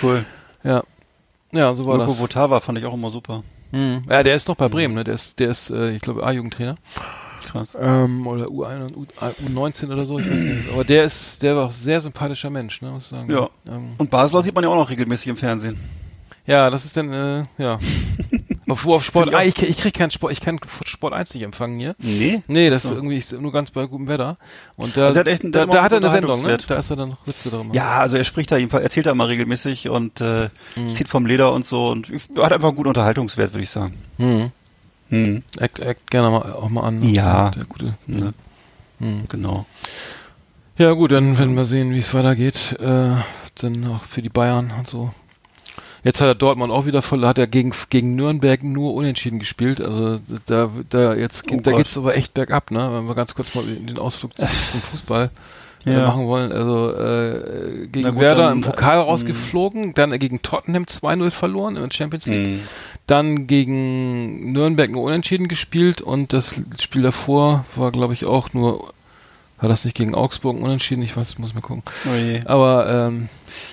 [0.02, 0.26] cool.
[0.64, 0.84] Ja.
[1.54, 2.20] Ja, so war Mirko das.
[2.20, 3.44] Votava fand ich auch immer super.
[3.72, 4.04] Mhm.
[4.10, 5.04] Ja, der ist noch bei Bremen, ne?
[5.04, 6.76] Der ist der ist äh, ich glaube A-Jugendtrainer.
[7.46, 7.78] Krass.
[7.80, 10.72] Ähm, oder U1 und U19 oder so, ich weiß nicht.
[10.72, 13.30] Aber der ist, der war auch sehr sympathischer Mensch, ne, muss ich sagen.
[13.30, 13.50] Ja.
[13.68, 15.78] Ähm, Und Basler sieht man ja auch noch regelmäßig im Fernsehen.
[16.48, 17.78] Ja, das ist dann, äh, ja.
[18.68, 21.80] auf, auf Sport, ah, ich, ich krieg keinen Sport, ich kann Sport 1 nicht empfangen
[21.80, 21.96] hier.
[22.00, 22.42] Nee?
[22.48, 22.90] Nee, das so.
[22.90, 24.38] ist irgendwie nur ganz bei gutem Wetter.
[24.76, 26.58] Und da, Also hat echt da, da hat er eine Sendung, ne?
[26.68, 27.74] Da ist er dann, sitzt er da immer.
[27.76, 30.90] Ja, also er spricht da jedenfalls, erzählt da immer regelmäßig und äh, Mhm.
[30.90, 32.08] zieht vom Leder und so und
[32.38, 33.96] hat einfach einen guten Unterhaltungswert, würde ich sagen.
[34.18, 34.52] Mhm.
[35.10, 35.44] Hm.
[35.60, 37.00] Act, act gerne mal, auch mal an.
[37.00, 37.08] ne?
[37.12, 37.52] Ja.
[37.52, 37.94] Der gute.
[38.08, 38.34] Ne?
[39.00, 39.24] Mhm.
[39.30, 39.66] Genau.
[40.78, 42.78] Ja, gut, dann werden wir sehen, wie es weitergeht.
[42.80, 43.16] Äh,
[43.62, 45.12] dann auch für die Bayern und so.
[46.04, 49.80] Jetzt hat er Dortmund auch wieder voll, hat er gegen, gegen Nürnberg nur unentschieden gespielt.
[49.80, 51.78] Also da, da jetzt Oh da Gott.
[51.78, 52.90] geht's aber echt bergab, ne?
[52.94, 55.32] Wenn wir ganz kurz mal den Ausflug zum zum Fußball
[55.86, 56.08] äh, Ja.
[56.08, 56.52] machen wollen.
[56.52, 61.76] Also äh, gegen gut, Werder dann, im Pokal äh, rausgeflogen, dann gegen Tottenham 2-0 verloren
[61.78, 62.48] in der Champions League.
[62.48, 62.60] Mhm.
[63.08, 68.94] Dann gegen Nürnberg nur unentschieden gespielt und das Spiel davor war, glaube ich, auch nur,
[69.64, 71.02] war das nicht gegen Augsburg unentschieden?
[71.02, 71.82] Ich weiß, muss mal gucken.
[72.06, 72.40] Oh.
[72.48, 73.30] Aber ähm,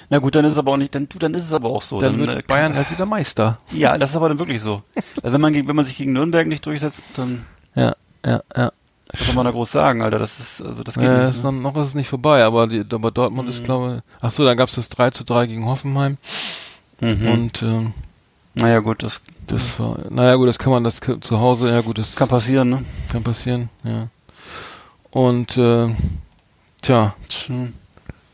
[0.09, 1.83] Na gut, dann ist es aber auch nicht, dann, du, dann ist es aber auch
[1.83, 2.01] so.
[2.01, 3.59] dann, äh, wird Bayern halt wieder Meister.
[3.73, 4.83] Ja, das ist aber dann wirklich so.
[5.23, 8.73] Also wenn man, wenn man sich gegen Nürnberg nicht durchsetzt, dann Ja, ja, ja.
[9.13, 10.19] was soll man da groß sagen, Alter.
[10.19, 11.37] Das ist, also das geht Ja, nicht.
[11.37, 11.53] ist Ne?
[11.53, 13.51] noch, ist es nicht vorbei, aber, die, aber Dortmund Mhm.
[13.51, 14.13] ist, glaube ich.
[14.23, 16.17] Ach so, dann gab es das 3 zu 3 gegen Hoffenheim.
[17.01, 17.29] Mhm.
[17.29, 17.93] Und ähm,
[18.55, 21.99] naja gut, das das war, naja gut, das kann man das zu Hause, ja gut,
[21.99, 22.85] das kann passieren, ne?
[23.11, 24.07] kann passieren, ja.
[25.11, 25.89] Und äh,
[26.83, 27.15] tja,
[27.47, 27.75] Hm.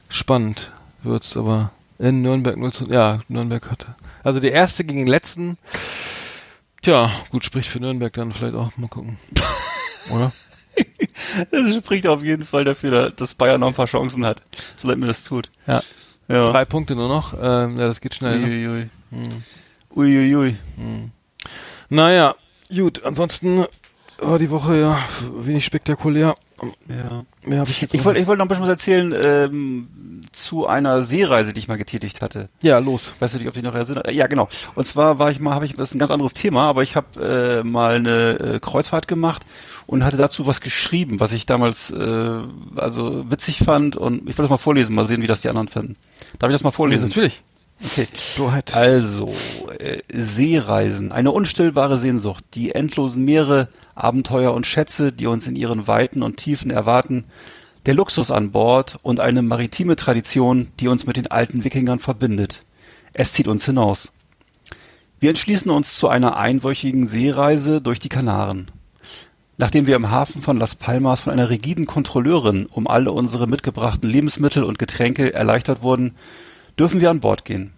[0.09, 0.71] spannend
[1.03, 3.95] wird's, aber in Nürnberg 0 zu, ja, Nürnberg hatte.
[4.23, 5.57] Also der erste gegen den letzten,
[6.83, 9.19] tja, gut, spricht für Nürnberg dann vielleicht auch, mal gucken.
[10.11, 10.33] Oder?
[11.51, 14.43] Das spricht auf jeden Fall dafür, dass Bayern noch ein paar Chancen hat,
[14.77, 15.51] so leid mir das tut.
[15.67, 15.83] Ja.
[16.29, 16.51] Ja.
[16.51, 18.41] Drei Punkte nur noch, ähm, ja, das geht schnell.
[18.41, 18.47] Ne?
[18.47, 18.91] Uiuiui.
[19.11, 19.45] Hm.
[19.95, 20.57] Uiuiui.
[21.89, 22.35] Naja,
[22.69, 23.65] gut, ansonsten
[24.19, 24.99] war die Woche ja
[25.37, 26.37] wenig spektakulär.
[26.89, 27.59] Ja.
[27.59, 29.89] Habe ich Ich wollte ich wollte noch ein bisschen was erzählen ähm,
[30.33, 32.49] zu einer Seereise, die ich mal getätigt hatte.
[32.63, 33.15] Ja, los.
[33.19, 34.11] Weißt du nicht, ob dich noch erinnerst?
[34.11, 34.49] Ja, genau.
[34.75, 36.97] Und zwar war ich mal, habe ich, das ist ein ganz anderes Thema, aber ich
[36.97, 39.45] habe äh, mal eine äh, Kreuzfahrt gemacht
[39.87, 42.41] und hatte dazu was geschrieben, was ich damals äh,
[42.77, 45.69] also witzig fand und ich wollte das mal vorlesen, mal sehen, wie das die anderen
[45.69, 45.97] finden.
[46.39, 47.09] Darf ich das mal vorlesen?
[47.09, 47.43] Natürlich.
[47.85, 48.07] Okay.
[48.39, 48.75] Ahead.
[48.75, 49.33] Also,
[49.79, 55.87] äh, Seereisen, eine unstillbare Sehnsucht, die endlosen Meere, Abenteuer und Schätze, die uns in ihren
[55.87, 57.25] Weiten und Tiefen erwarten,
[57.85, 62.65] der Luxus an Bord und eine maritime Tradition, die uns mit den alten Wikingern verbindet.
[63.13, 64.11] Es zieht uns hinaus.
[65.21, 68.71] Wir entschließen uns zu einer einwöchigen Seereise durch die Kanaren.
[69.59, 74.11] Nachdem wir im Hafen von Las Palmas von einer rigiden Kontrolleurin um alle unsere mitgebrachten
[74.11, 76.15] Lebensmittel und Getränke erleichtert wurden,
[76.79, 77.73] dürfen wir an Bord gehen.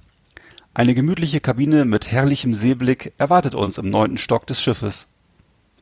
[0.74, 5.06] Eine gemütliche Kabine mit herrlichem Seeblick erwartet uns im neunten Stock des Schiffes.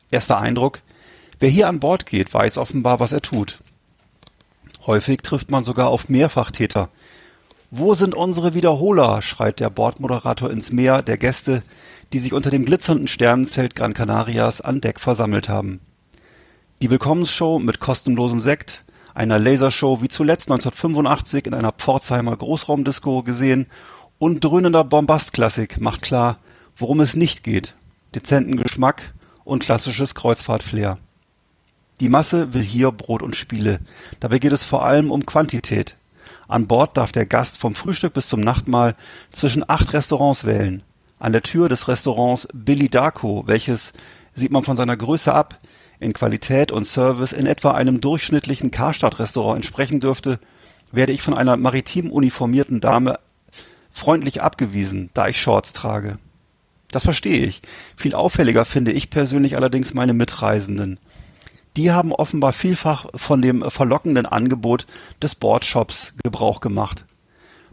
[0.09, 0.81] Erster Eindruck,
[1.39, 3.59] wer hier an Bord geht, weiß offenbar, was er tut.
[4.85, 6.89] Häufig trifft man sogar auf Mehrfachtäter.
[7.69, 9.21] Wo sind unsere Wiederholer?
[9.21, 11.61] schreit der Bordmoderator ins Meer der Gäste,
[12.13, 15.81] die sich unter dem glitzernden Sternenzelt Gran Canarias an Deck versammelt haben.
[16.81, 18.85] Die Willkommensshow mit kostenlosem Sekt,
[19.17, 23.65] einer Lasershow wie zuletzt 1985 in einer Pforzheimer Großraumdisco gesehen
[24.19, 26.37] und dröhnender Bombastklassik macht klar,
[26.75, 27.73] worum es nicht geht.
[28.13, 30.99] Dezenten Geschmack und klassisches Kreuzfahrtflair.
[31.99, 33.79] Die Masse will hier Brot und Spiele.
[34.19, 35.95] Dabei geht es vor allem um Quantität.
[36.47, 38.95] An Bord darf der Gast vom Frühstück bis zum Nachtmahl
[39.31, 40.83] zwischen acht Restaurants wählen.
[41.17, 43.93] An der Tür des Restaurants Billy Darko, welches,
[44.35, 45.59] sieht man von seiner Größe ab,
[45.99, 50.39] in Qualität und Service in etwa einem durchschnittlichen Karstadt-Restaurant entsprechen dürfte,
[50.91, 53.19] werde ich von einer maritim uniformierten Dame
[53.91, 56.19] freundlich abgewiesen, da ich Shorts trage.
[56.91, 57.61] Das verstehe ich.
[57.95, 60.99] Viel auffälliger finde ich persönlich allerdings meine Mitreisenden.
[61.75, 64.87] Die haben offenbar vielfach von dem verlockenden Angebot
[65.21, 67.05] des Boardshops Gebrauch gemacht.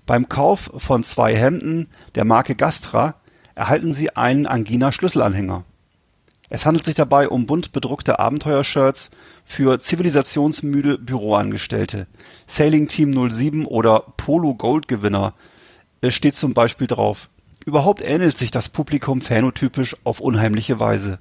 [0.07, 3.15] Beim Kauf von zwei Hemden der Marke Gastra
[3.55, 5.65] erhalten sie einen Angina-Schlüsselanhänger.
[6.55, 9.11] Es handelt sich dabei um bunt bedruckte Abenteuershirts
[9.45, 12.07] für zivilisationsmüde Büroangestellte.
[12.47, 15.35] Sailing Team 07 oder Polo Gold Gewinner
[16.11, 17.29] steht zum Beispiel drauf.
[17.67, 21.19] Überhaupt ähnelt sich das Publikum phänotypisch auf unheimliche Weise.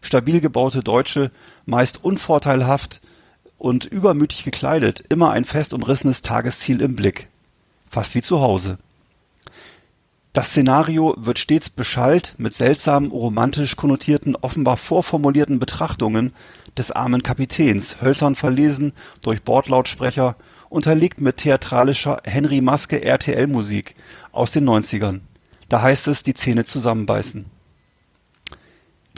[0.00, 1.30] Stabil gebaute Deutsche,
[1.66, 3.02] meist unvorteilhaft
[3.58, 7.28] und übermütig gekleidet, immer ein fest umrissenes Tagesziel im Blick.
[7.90, 8.78] Fast wie zu Hause.
[10.32, 16.32] Das Szenario wird stets beschallt mit seltsamen, romantisch konnotierten, offenbar vorformulierten Betrachtungen
[16.76, 20.36] des armen Kapitäns, hölzern verlesen durch Bordlautsprecher,
[20.70, 23.94] unterlegt mit theatralischer Henry Maske RTL-Musik
[24.32, 25.20] aus den 90ern.
[25.68, 27.44] Da heißt es, die Zähne zusammenbeißen.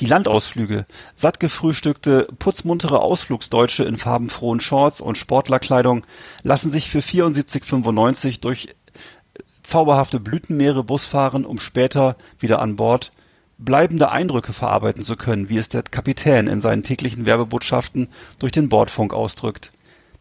[0.00, 6.04] Die Landausflüge, satt gefrühstückte, putzmuntere Ausflugsdeutsche in farbenfrohen Shorts und Sportlerkleidung
[6.42, 8.74] lassen sich für 74,95 durch
[9.64, 13.12] zauberhafte Blütenmeere Bus fahren, um später wieder an Bord
[13.58, 18.08] bleibende Eindrücke verarbeiten zu können, wie es der Kapitän in seinen täglichen Werbebotschaften
[18.38, 19.72] durch den Bordfunk ausdrückt.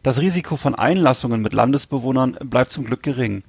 [0.02, 3.42] Das Risiko von Einlassungen mit Landesbewohnern bleibt zum Glück gering,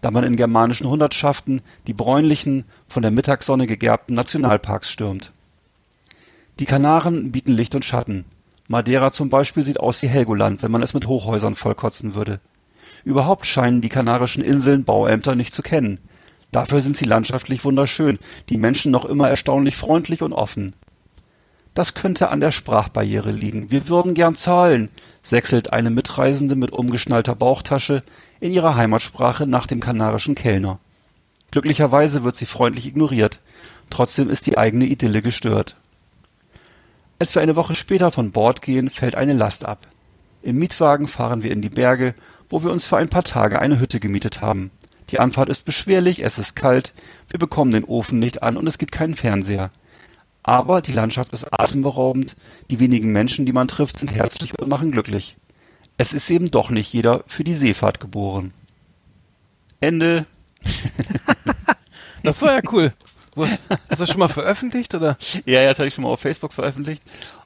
[0.00, 5.32] da man in germanischen Hundertschaften die bräunlichen, von der Mittagssonne gegerbten Nationalparks stürmt.
[6.58, 8.24] Die Kanaren bieten Licht und Schatten.
[8.68, 12.40] Madeira zum Beispiel sieht aus wie Helgoland, wenn man es mit Hochhäusern vollkotzen würde.
[13.04, 15.98] Überhaupt scheinen die Kanarischen Inseln Bauämter nicht zu kennen.
[16.52, 18.18] Dafür sind sie landschaftlich wunderschön,
[18.48, 20.74] die Menschen noch immer erstaunlich freundlich und offen.
[21.74, 23.70] Das könnte an der Sprachbarriere liegen.
[23.70, 24.88] Wir würden gern zahlen,
[25.22, 28.02] sächselt eine Mitreisende mit umgeschnallter Bauchtasche
[28.40, 30.78] in ihrer Heimatsprache nach dem kanarischen Kellner.
[31.50, 33.40] Glücklicherweise wird sie freundlich ignoriert.
[33.90, 35.76] Trotzdem ist die eigene Idylle gestört.
[37.18, 39.86] Als wir eine Woche später von Bord gehen, fällt eine Last ab.
[40.42, 42.14] Im Mietwagen fahren wir in die Berge,
[42.48, 44.70] wo wir uns für ein paar Tage eine Hütte gemietet haben.
[45.10, 46.92] Die Anfahrt ist beschwerlich, es ist kalt,
[47.28, 49.70] wir bekommen den Ofen nicht an und es gibt keinen Fernseher.
[50.42, 52.36] Aber die Landschaft ist atemberaubend,
[52.70, 55.36] die wenigen Menschen, die man trifft, sind herzlich und machen glücklich.
[55.96, 58.52] Es ist eben doch nicht jeder für die Seefahrt geboren.
[59.80, 60.26] Ende.
[62.24, 62.92] Das war ja cool.
[63.36, 65.16] Hast, du das schon mal veröffentlicht oder?
[65.46, 67.00] Ja, ja, das hatte ich schon mal auf Facebook veröffentlicht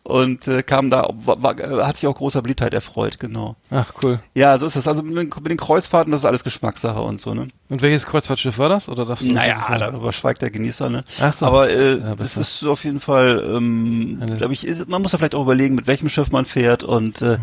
[0.05, 3.55] und äh, kam da, war, war, hat sich auch großer Beliebtheit erfreut, genau.
[3.71, 4.19] Ach cool.
[4.35, 4.89] Ja, so ist das.
[4.89, 7.49] Also mit, den- mit den Kreuzfahrten, das ist alles Geschmackssache und so, ne?
[7.69, 8.89] Und welches Kreuzfahrtschiff war das?
[8.89, 9.79] Oder darfst du das Naja, sagen?
[9.81, 11.05] darüber schweigt der Genießer, ne?
[11.21, 11.47] Ach so.
[11.47, 15.19] Aber äh, Ja, das ist auf jeden Fall, ähm, glaube ich, ist, man muss ja
[15.19, 17.39] vielleicht auch überlegen, mit welchem Schiff man fährt und äh,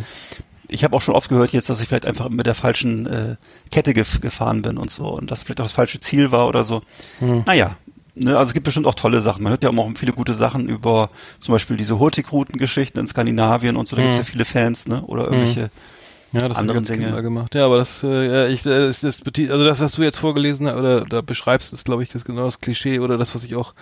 [0.67, 3.35] ich habe auch schon oft gehört jetzt, dass ich vielleicht einfach mit der falschen äh,
[3.71, 6.63] Kette gef gefahren bin und so und das vielleicht auch das falsche Ziel war oder
[6.63, 6.81] so.
[7.19, 7.43] Hm.
[7.47, 7.77] Naja,
[8.15, 9.43] ne, also es gibt bestimmt auch tolle Sachen.
[9.43, 13.75] Man hört ja auch immer viele gute Sachen über zum Beispiel diese Hurtigruten-Geschichten in Skandinavien
[13.75, 14.09] und so, da Hm.
[14.11, 15.01] gibt's ja viele Fans, ne?
[15.03, 15.69] Oder irgendwelche
[16.31, 17.07] Ja, das haben ganz Dinge.
[17.07, 17.55] Dinge gemacht.
[17.55, 20.67] Ja, aber das, äh, ja, ich, äh, das, das, also das, was du jetzt vorgelesen
[20.67, 23.55] hast, oder da beschreibst, ist, glaube ich, das genau das Klischee oder das, was ich
[23.55, 23.73] auch,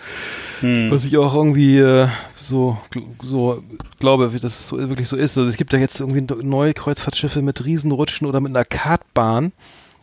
[0.60, 2.78] hm, was ich auch irgendwie äh, so,
[3.22, 3.62] so
[3.98, 5.36] glaube, wie das so, wirklich so ist.
[5.36, 9.52] Also es gibt ja jetzt irgendwie neue Kreuzfahrtschiffe mit Riesenrutschen oder mit einer Kartbahn.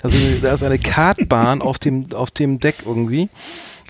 [0.03, 3.30] Also da ist eine Kartbahn auf dem auf dem Deck irgendwie.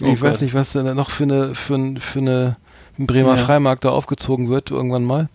[0.02, 0.42] Oh ich weiß Gott.
[0.42, 2.58] nicht, was da noch für eine für, für eine
[2.98, 3.38] Bremer Ja.
[3.38, 5.28] Freimarkt da aufgezogen wird irgendwann mal.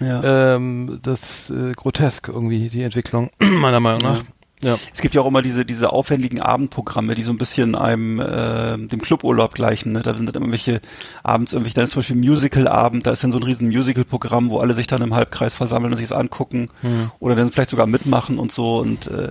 [0.00, 0.54] ja.
[0.56, 4.22] Ähm, das ist äh, grotesk irgendwie, die Entwicklung, meiner Meinung nach.
[4.60, 4.76] Ja.
[4.92, 8.76] Es gibt ja auch immer diese, diese aufwendigen Abendprogramme, die so ein bisschen einem äh,
[8.76, 9.92] dem Cluburlaub gleichen.
[9.92, 10.02] Ne?
[10.02, 10.80] Da sind dann immer welche
[11.22, 14.58] abends irgendwelche, da ist zum Beispiel Musical-Abend, da ist dann so ein riesen Musical-Programm, wo
[14.58, 17.12] alle sich dann im Halbkreis versammeln und sich das angucken Hm.
[17.20, 19.30] oder dann vielleicht sogar mitmachen und so und äh,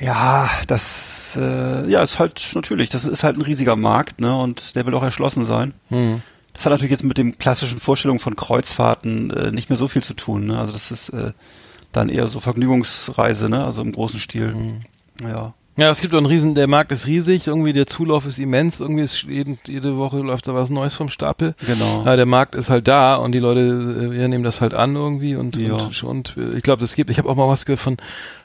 [0.00, 4.36] ja, das äh, ja ist halt natürlich, das ist halt ein riesiger Markt, ne?
[4.36, 5.74] Und der will auch erschlossen sein.
[5.88, 6.22] Hm.
[6.54, 10.02] Das hat natürlich jetzt mit dem klassischen Vorstellungen von Kreuzfahrten äh, nicht mehr so viel
[10.02, 10.46] zu tun.
[10.46, 10.58] Ne?
[10.58, 11.32] Also das ist äh,
[11.92, 13.64] dann eher so Vergnügungsreise, ne?
[13.64, 14.52] Also im großen Stil.
[14.52, 14.80] Hm.
[15.22, 15.54] Ja.
[15.80, 18.80] Ja, es gibt auch einen riesen, der Markt ist riesig, irgendwie der Zulauf ist immens,
[18.80, 21.54] irgendwie ist jeden, jede Woche läuft da was Neues vom Stapel.
[21.66, 22.00] Genau.
[22.00, 24.94] Aber der Markt ist halt da und die Leute äh, ja, nehmen das halt an
[24.94, 25.72] irgendwie und, Ja.
[25.76, 27.96] und, und äh, ich glaube, es gibt, ich habe auch mal was gehört von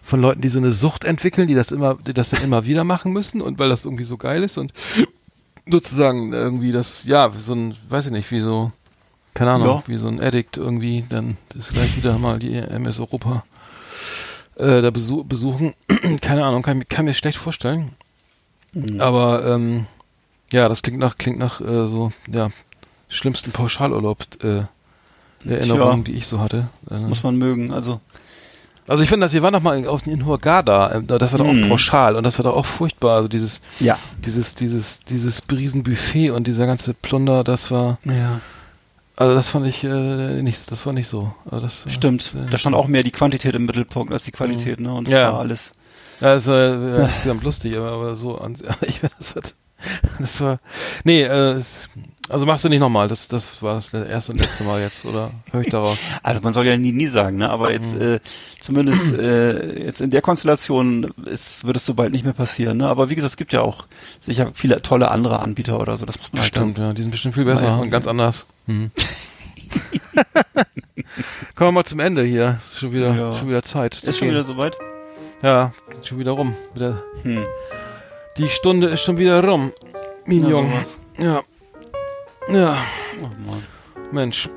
[0.02, 2.84] von Leuten, die so eine Sucht entwickeln, die das immer, die das dann immer wieder
[2.84, 4.72] machen müssen und weil das irgendwie so geil ist und
[5.68, 8.72] sozusagen irgendwie das, ja, so ein, weiß ich nicht, wie so,
[9.34, 9.84] keine Ahnung, Ja.
[9.88, 13.44] wie so ein Addict irgendwie, dann ist gleich wieder mal die MS Europa
[14.58, 15.74] äh, da besu besuchen.
[16.22, 17.92] keine Ahnung, kann, kann mir schlecht vorstellen.
[18.74, 19.00] Mhm.
[19.02, 19.88] Aber ähm,
[20.52, 22.50] ja, das klingt nach, klingt nach äh, so, ja,
[23.10, 24.64] schlimmsten Pauschalurlaub äh,
[25.48, 26.68] Erinnerungen, die ich so hatte.
[26.90, 27.74] Äh, Muss man mögen.
[27.74, 28.02] Also
[28.88, 31.52] also ich finde, dass wir waren noch mal auf in Hurghada, äh, das war doch
[31.52, 31.64] Mhm.
[31.66, 33.16] auch pauschal und das war doch auch furchtbar.
[33.16, 33.98] Also dieses, ja.
[34.24, 38.42] dieses, dieses, dieses Riesenbuffet und dieser ganze Plunder, das war, Ja.
[39.16, 41.34] Also das fand ich äh, nicht, das war nicht so.
[41.46, 42.36] Also das, Stimmt.
[42.36, 44.94] äh, Da stand auch mehr die Quantität im Mittelpunkt als die Qualität, ne?
[44.94, 45.32] Und das Ja.
[45.34, 45.72] war alles.
[46.22, 48.56] Ja, das war ja, insgesamt lustig, aber, aber so an,
[48.88, 49.44] ich das war,
[50.20, 50.58] das war,
[51.04, 51.90] nee, äh, es,
[52.30, 55.32] also machst du nicht nochmal, das, das war das erste und letzte Mal jetzt, oder
[55.52, 55.98] höre ich daraus?
[56.24, 57.50] Also man soll ja nie, nie sagen, ne?
[57.50, 58.20] Aber jetzt äh,
[58.60, 62.88] zumindest äh, jetzt in der Konstellation ist, wird es so bald nicht mehr passieren, ne?
[62.88, 63.86] Aber wie gesagt, es gibt ja auch
[64.20, 66.06] sicher viele tolle andere Anbieter oder so.
[66.06, 68.48] Das muss man halt Stimmt, ja, die sind bestimmt viel besser und ganz anders.
[68.66, 68.92] Mhm.
[71.56, 72.60] Kommen wir mal zum Ende hier.
[72.66, 73.34] Ist schon wieder, Ja.
[73.36, 74.02] schon wieder Zeit.
[74.04, 74.76] Ist schon wieder soweit?
[75.42, 76.56] Ja, ist schon wieder rum.
[76.74, 77.46] Wieder, Hm.
[78.38, 79.72] die Stunde ist schon wieder rum.
[80.28, 80.98] Sowas.
[81.20, 81.44] Ja.
[82.50, 82.78] Ja,
[83.24, 83.54] Oh.
[84.12, 84.50] Mensch.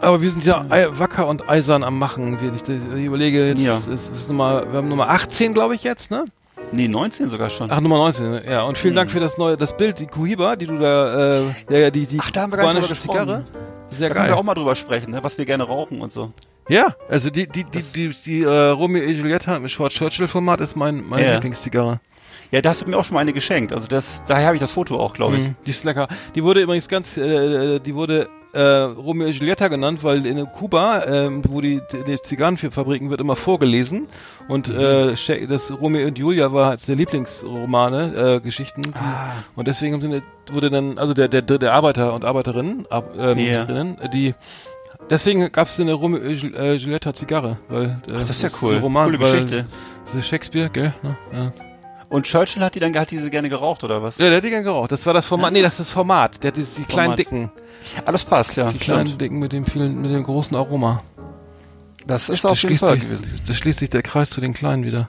[0.00, 0.64] Aber wir sind ja
[0.98, 2.36] wacker und eisern am Machen.
[2.54, 3.78] Ich, ich überlege jetzt, Ja.
[3.92, 6.24] es ist Nummer, wir haben Nummer 18, glaube ich, jetzt, ne?
[6.72, 7.70] Nee, 19 sogar schon.
[7.70, 8.62] Ach, Nummer 19, ja.
[8.62, 8.96] Und vielen Hm.
[8.96, 11.30] Dank für das neue, das Bild, die Kuhiba, die du da,
[11.70, 12.94] äh, ja, die, die Ach, da haben wir gar nicht.
[12.96, 13.44] Zigarre.
[13.90, 14.34] Sehr da können geil.
[14.34, 15.22] wir auch mal drüber sprechen, ne?
[15.22, 16.32] was wir gerne rauchen und so.
[16.68, 20.26] Ja, also die, die, die, Das- die, die, äh, Romeo und Julietta im Schwarz Churchill
[20.28, 21.32] Format ist mein, meine Ja.
[21.34, 22.00] Lieblingszigarre.
[22.54, 23.72] Ja, da hast du mir auch schon mal eine geschenkt.
[23.72, 25.42] Also das, daher habe ich das Foto auch, glaube ich.
[25.48, 26.06] Mhm, Die ist lecker.
[26.36, 31.04] Die wurde übrigens ganz, äh, die wurde äh, Romeo und Julietta genannt, weil in Kuba,
[31.06, 34.06] ähm, wo die, die Zigarrenfabriken wird immer vorgelesen
[34.46, 34.78] und Mhm.
[34.78, 38.82] äh, das Romeo und Julia war eines der Lieblingsromane, äh, Geschichten.
[38.94, 39.32] Ah.
[39.56, 43.64] Und deswegen sind, wurde dann, also der, der, der Arbeiter und Arbeiterinnen, ab, ähm, Ja.
[43.64, 44.34] drinnen, die
[45.10, 48.78] Deswegen gab es eine Romeo äh, Julietta Zigarre, weil äh, Ach, das ist ja cool.
[48.78, 49.66] Roman, Coole weil- Geschichte.
[50.06, 50.94] Das ist Shakespeare, gell?
[51.02, 51.16] Ne?
[51.32, 51.52] Ja.
[52.14, 54.18] Und Churchill hat die dann hat diese gerne geraucht oder was?
[54.18, 54.92] Ja, der hat die gern geraucht.
[54.92, 55.52] Das war das Format.
[55.52, 56.40] Nee, das ist das Format.
[56.44, 57.18] Der hat dieses, die kleinen Format.
[57.18, 57.50] Dicken.
[58.06, 58.70] Ah, das passt, ja.
[58.70, 59.20] Die kleinen stimmt.
[59.20, 61.02] Dicken mit dem vielen, mit dem großen Aroma.
[62.06, 63.40] Das ist Das auf jeden schließt, Fall sich, gewesen.
[63.48, 65.08] das schließt sich der Kreis zu den Kleinen wieder.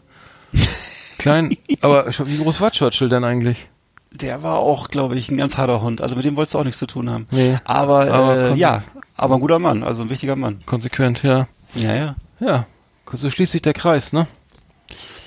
[1.19, 3.67] Klein, aber wie groß war Churchill denn eigentlich?
[4.11, 6.01] Der war auch, glaube ich, ein ganz harter Hund.
[6.01, 7.27] Also mit dem wolltest du auch nichts zu tun haben.
[7.29, 7.59] Nee.
[7.65, 8.81] Aber, Aber äh, ja,
[9.15, 10.61] aber ein guter Mann, also ein wichtiger Mann.
[10.65, 11.47] Konsequent, ja.
[11.75, 12.15] Ja, ja.
[12.39, 12.65] Ja,
[13.13, 14.25] so schließt sich der Kreis, ne?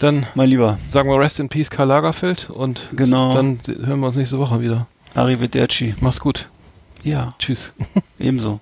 [0.00, 3.34] Dann Mein Lieber, sagen wir Rest in Peace Karl Lagerfeld und Genau.
[3.34, 4.86] dann hören wir uns nächste Woche wieder.
[5.14, 5.94] Arrivederci.
[6.00, 6.48] Mach's gut.
[7.02, 7.72] Ja, Tschüss.
[8.18, 8.60] ebenso.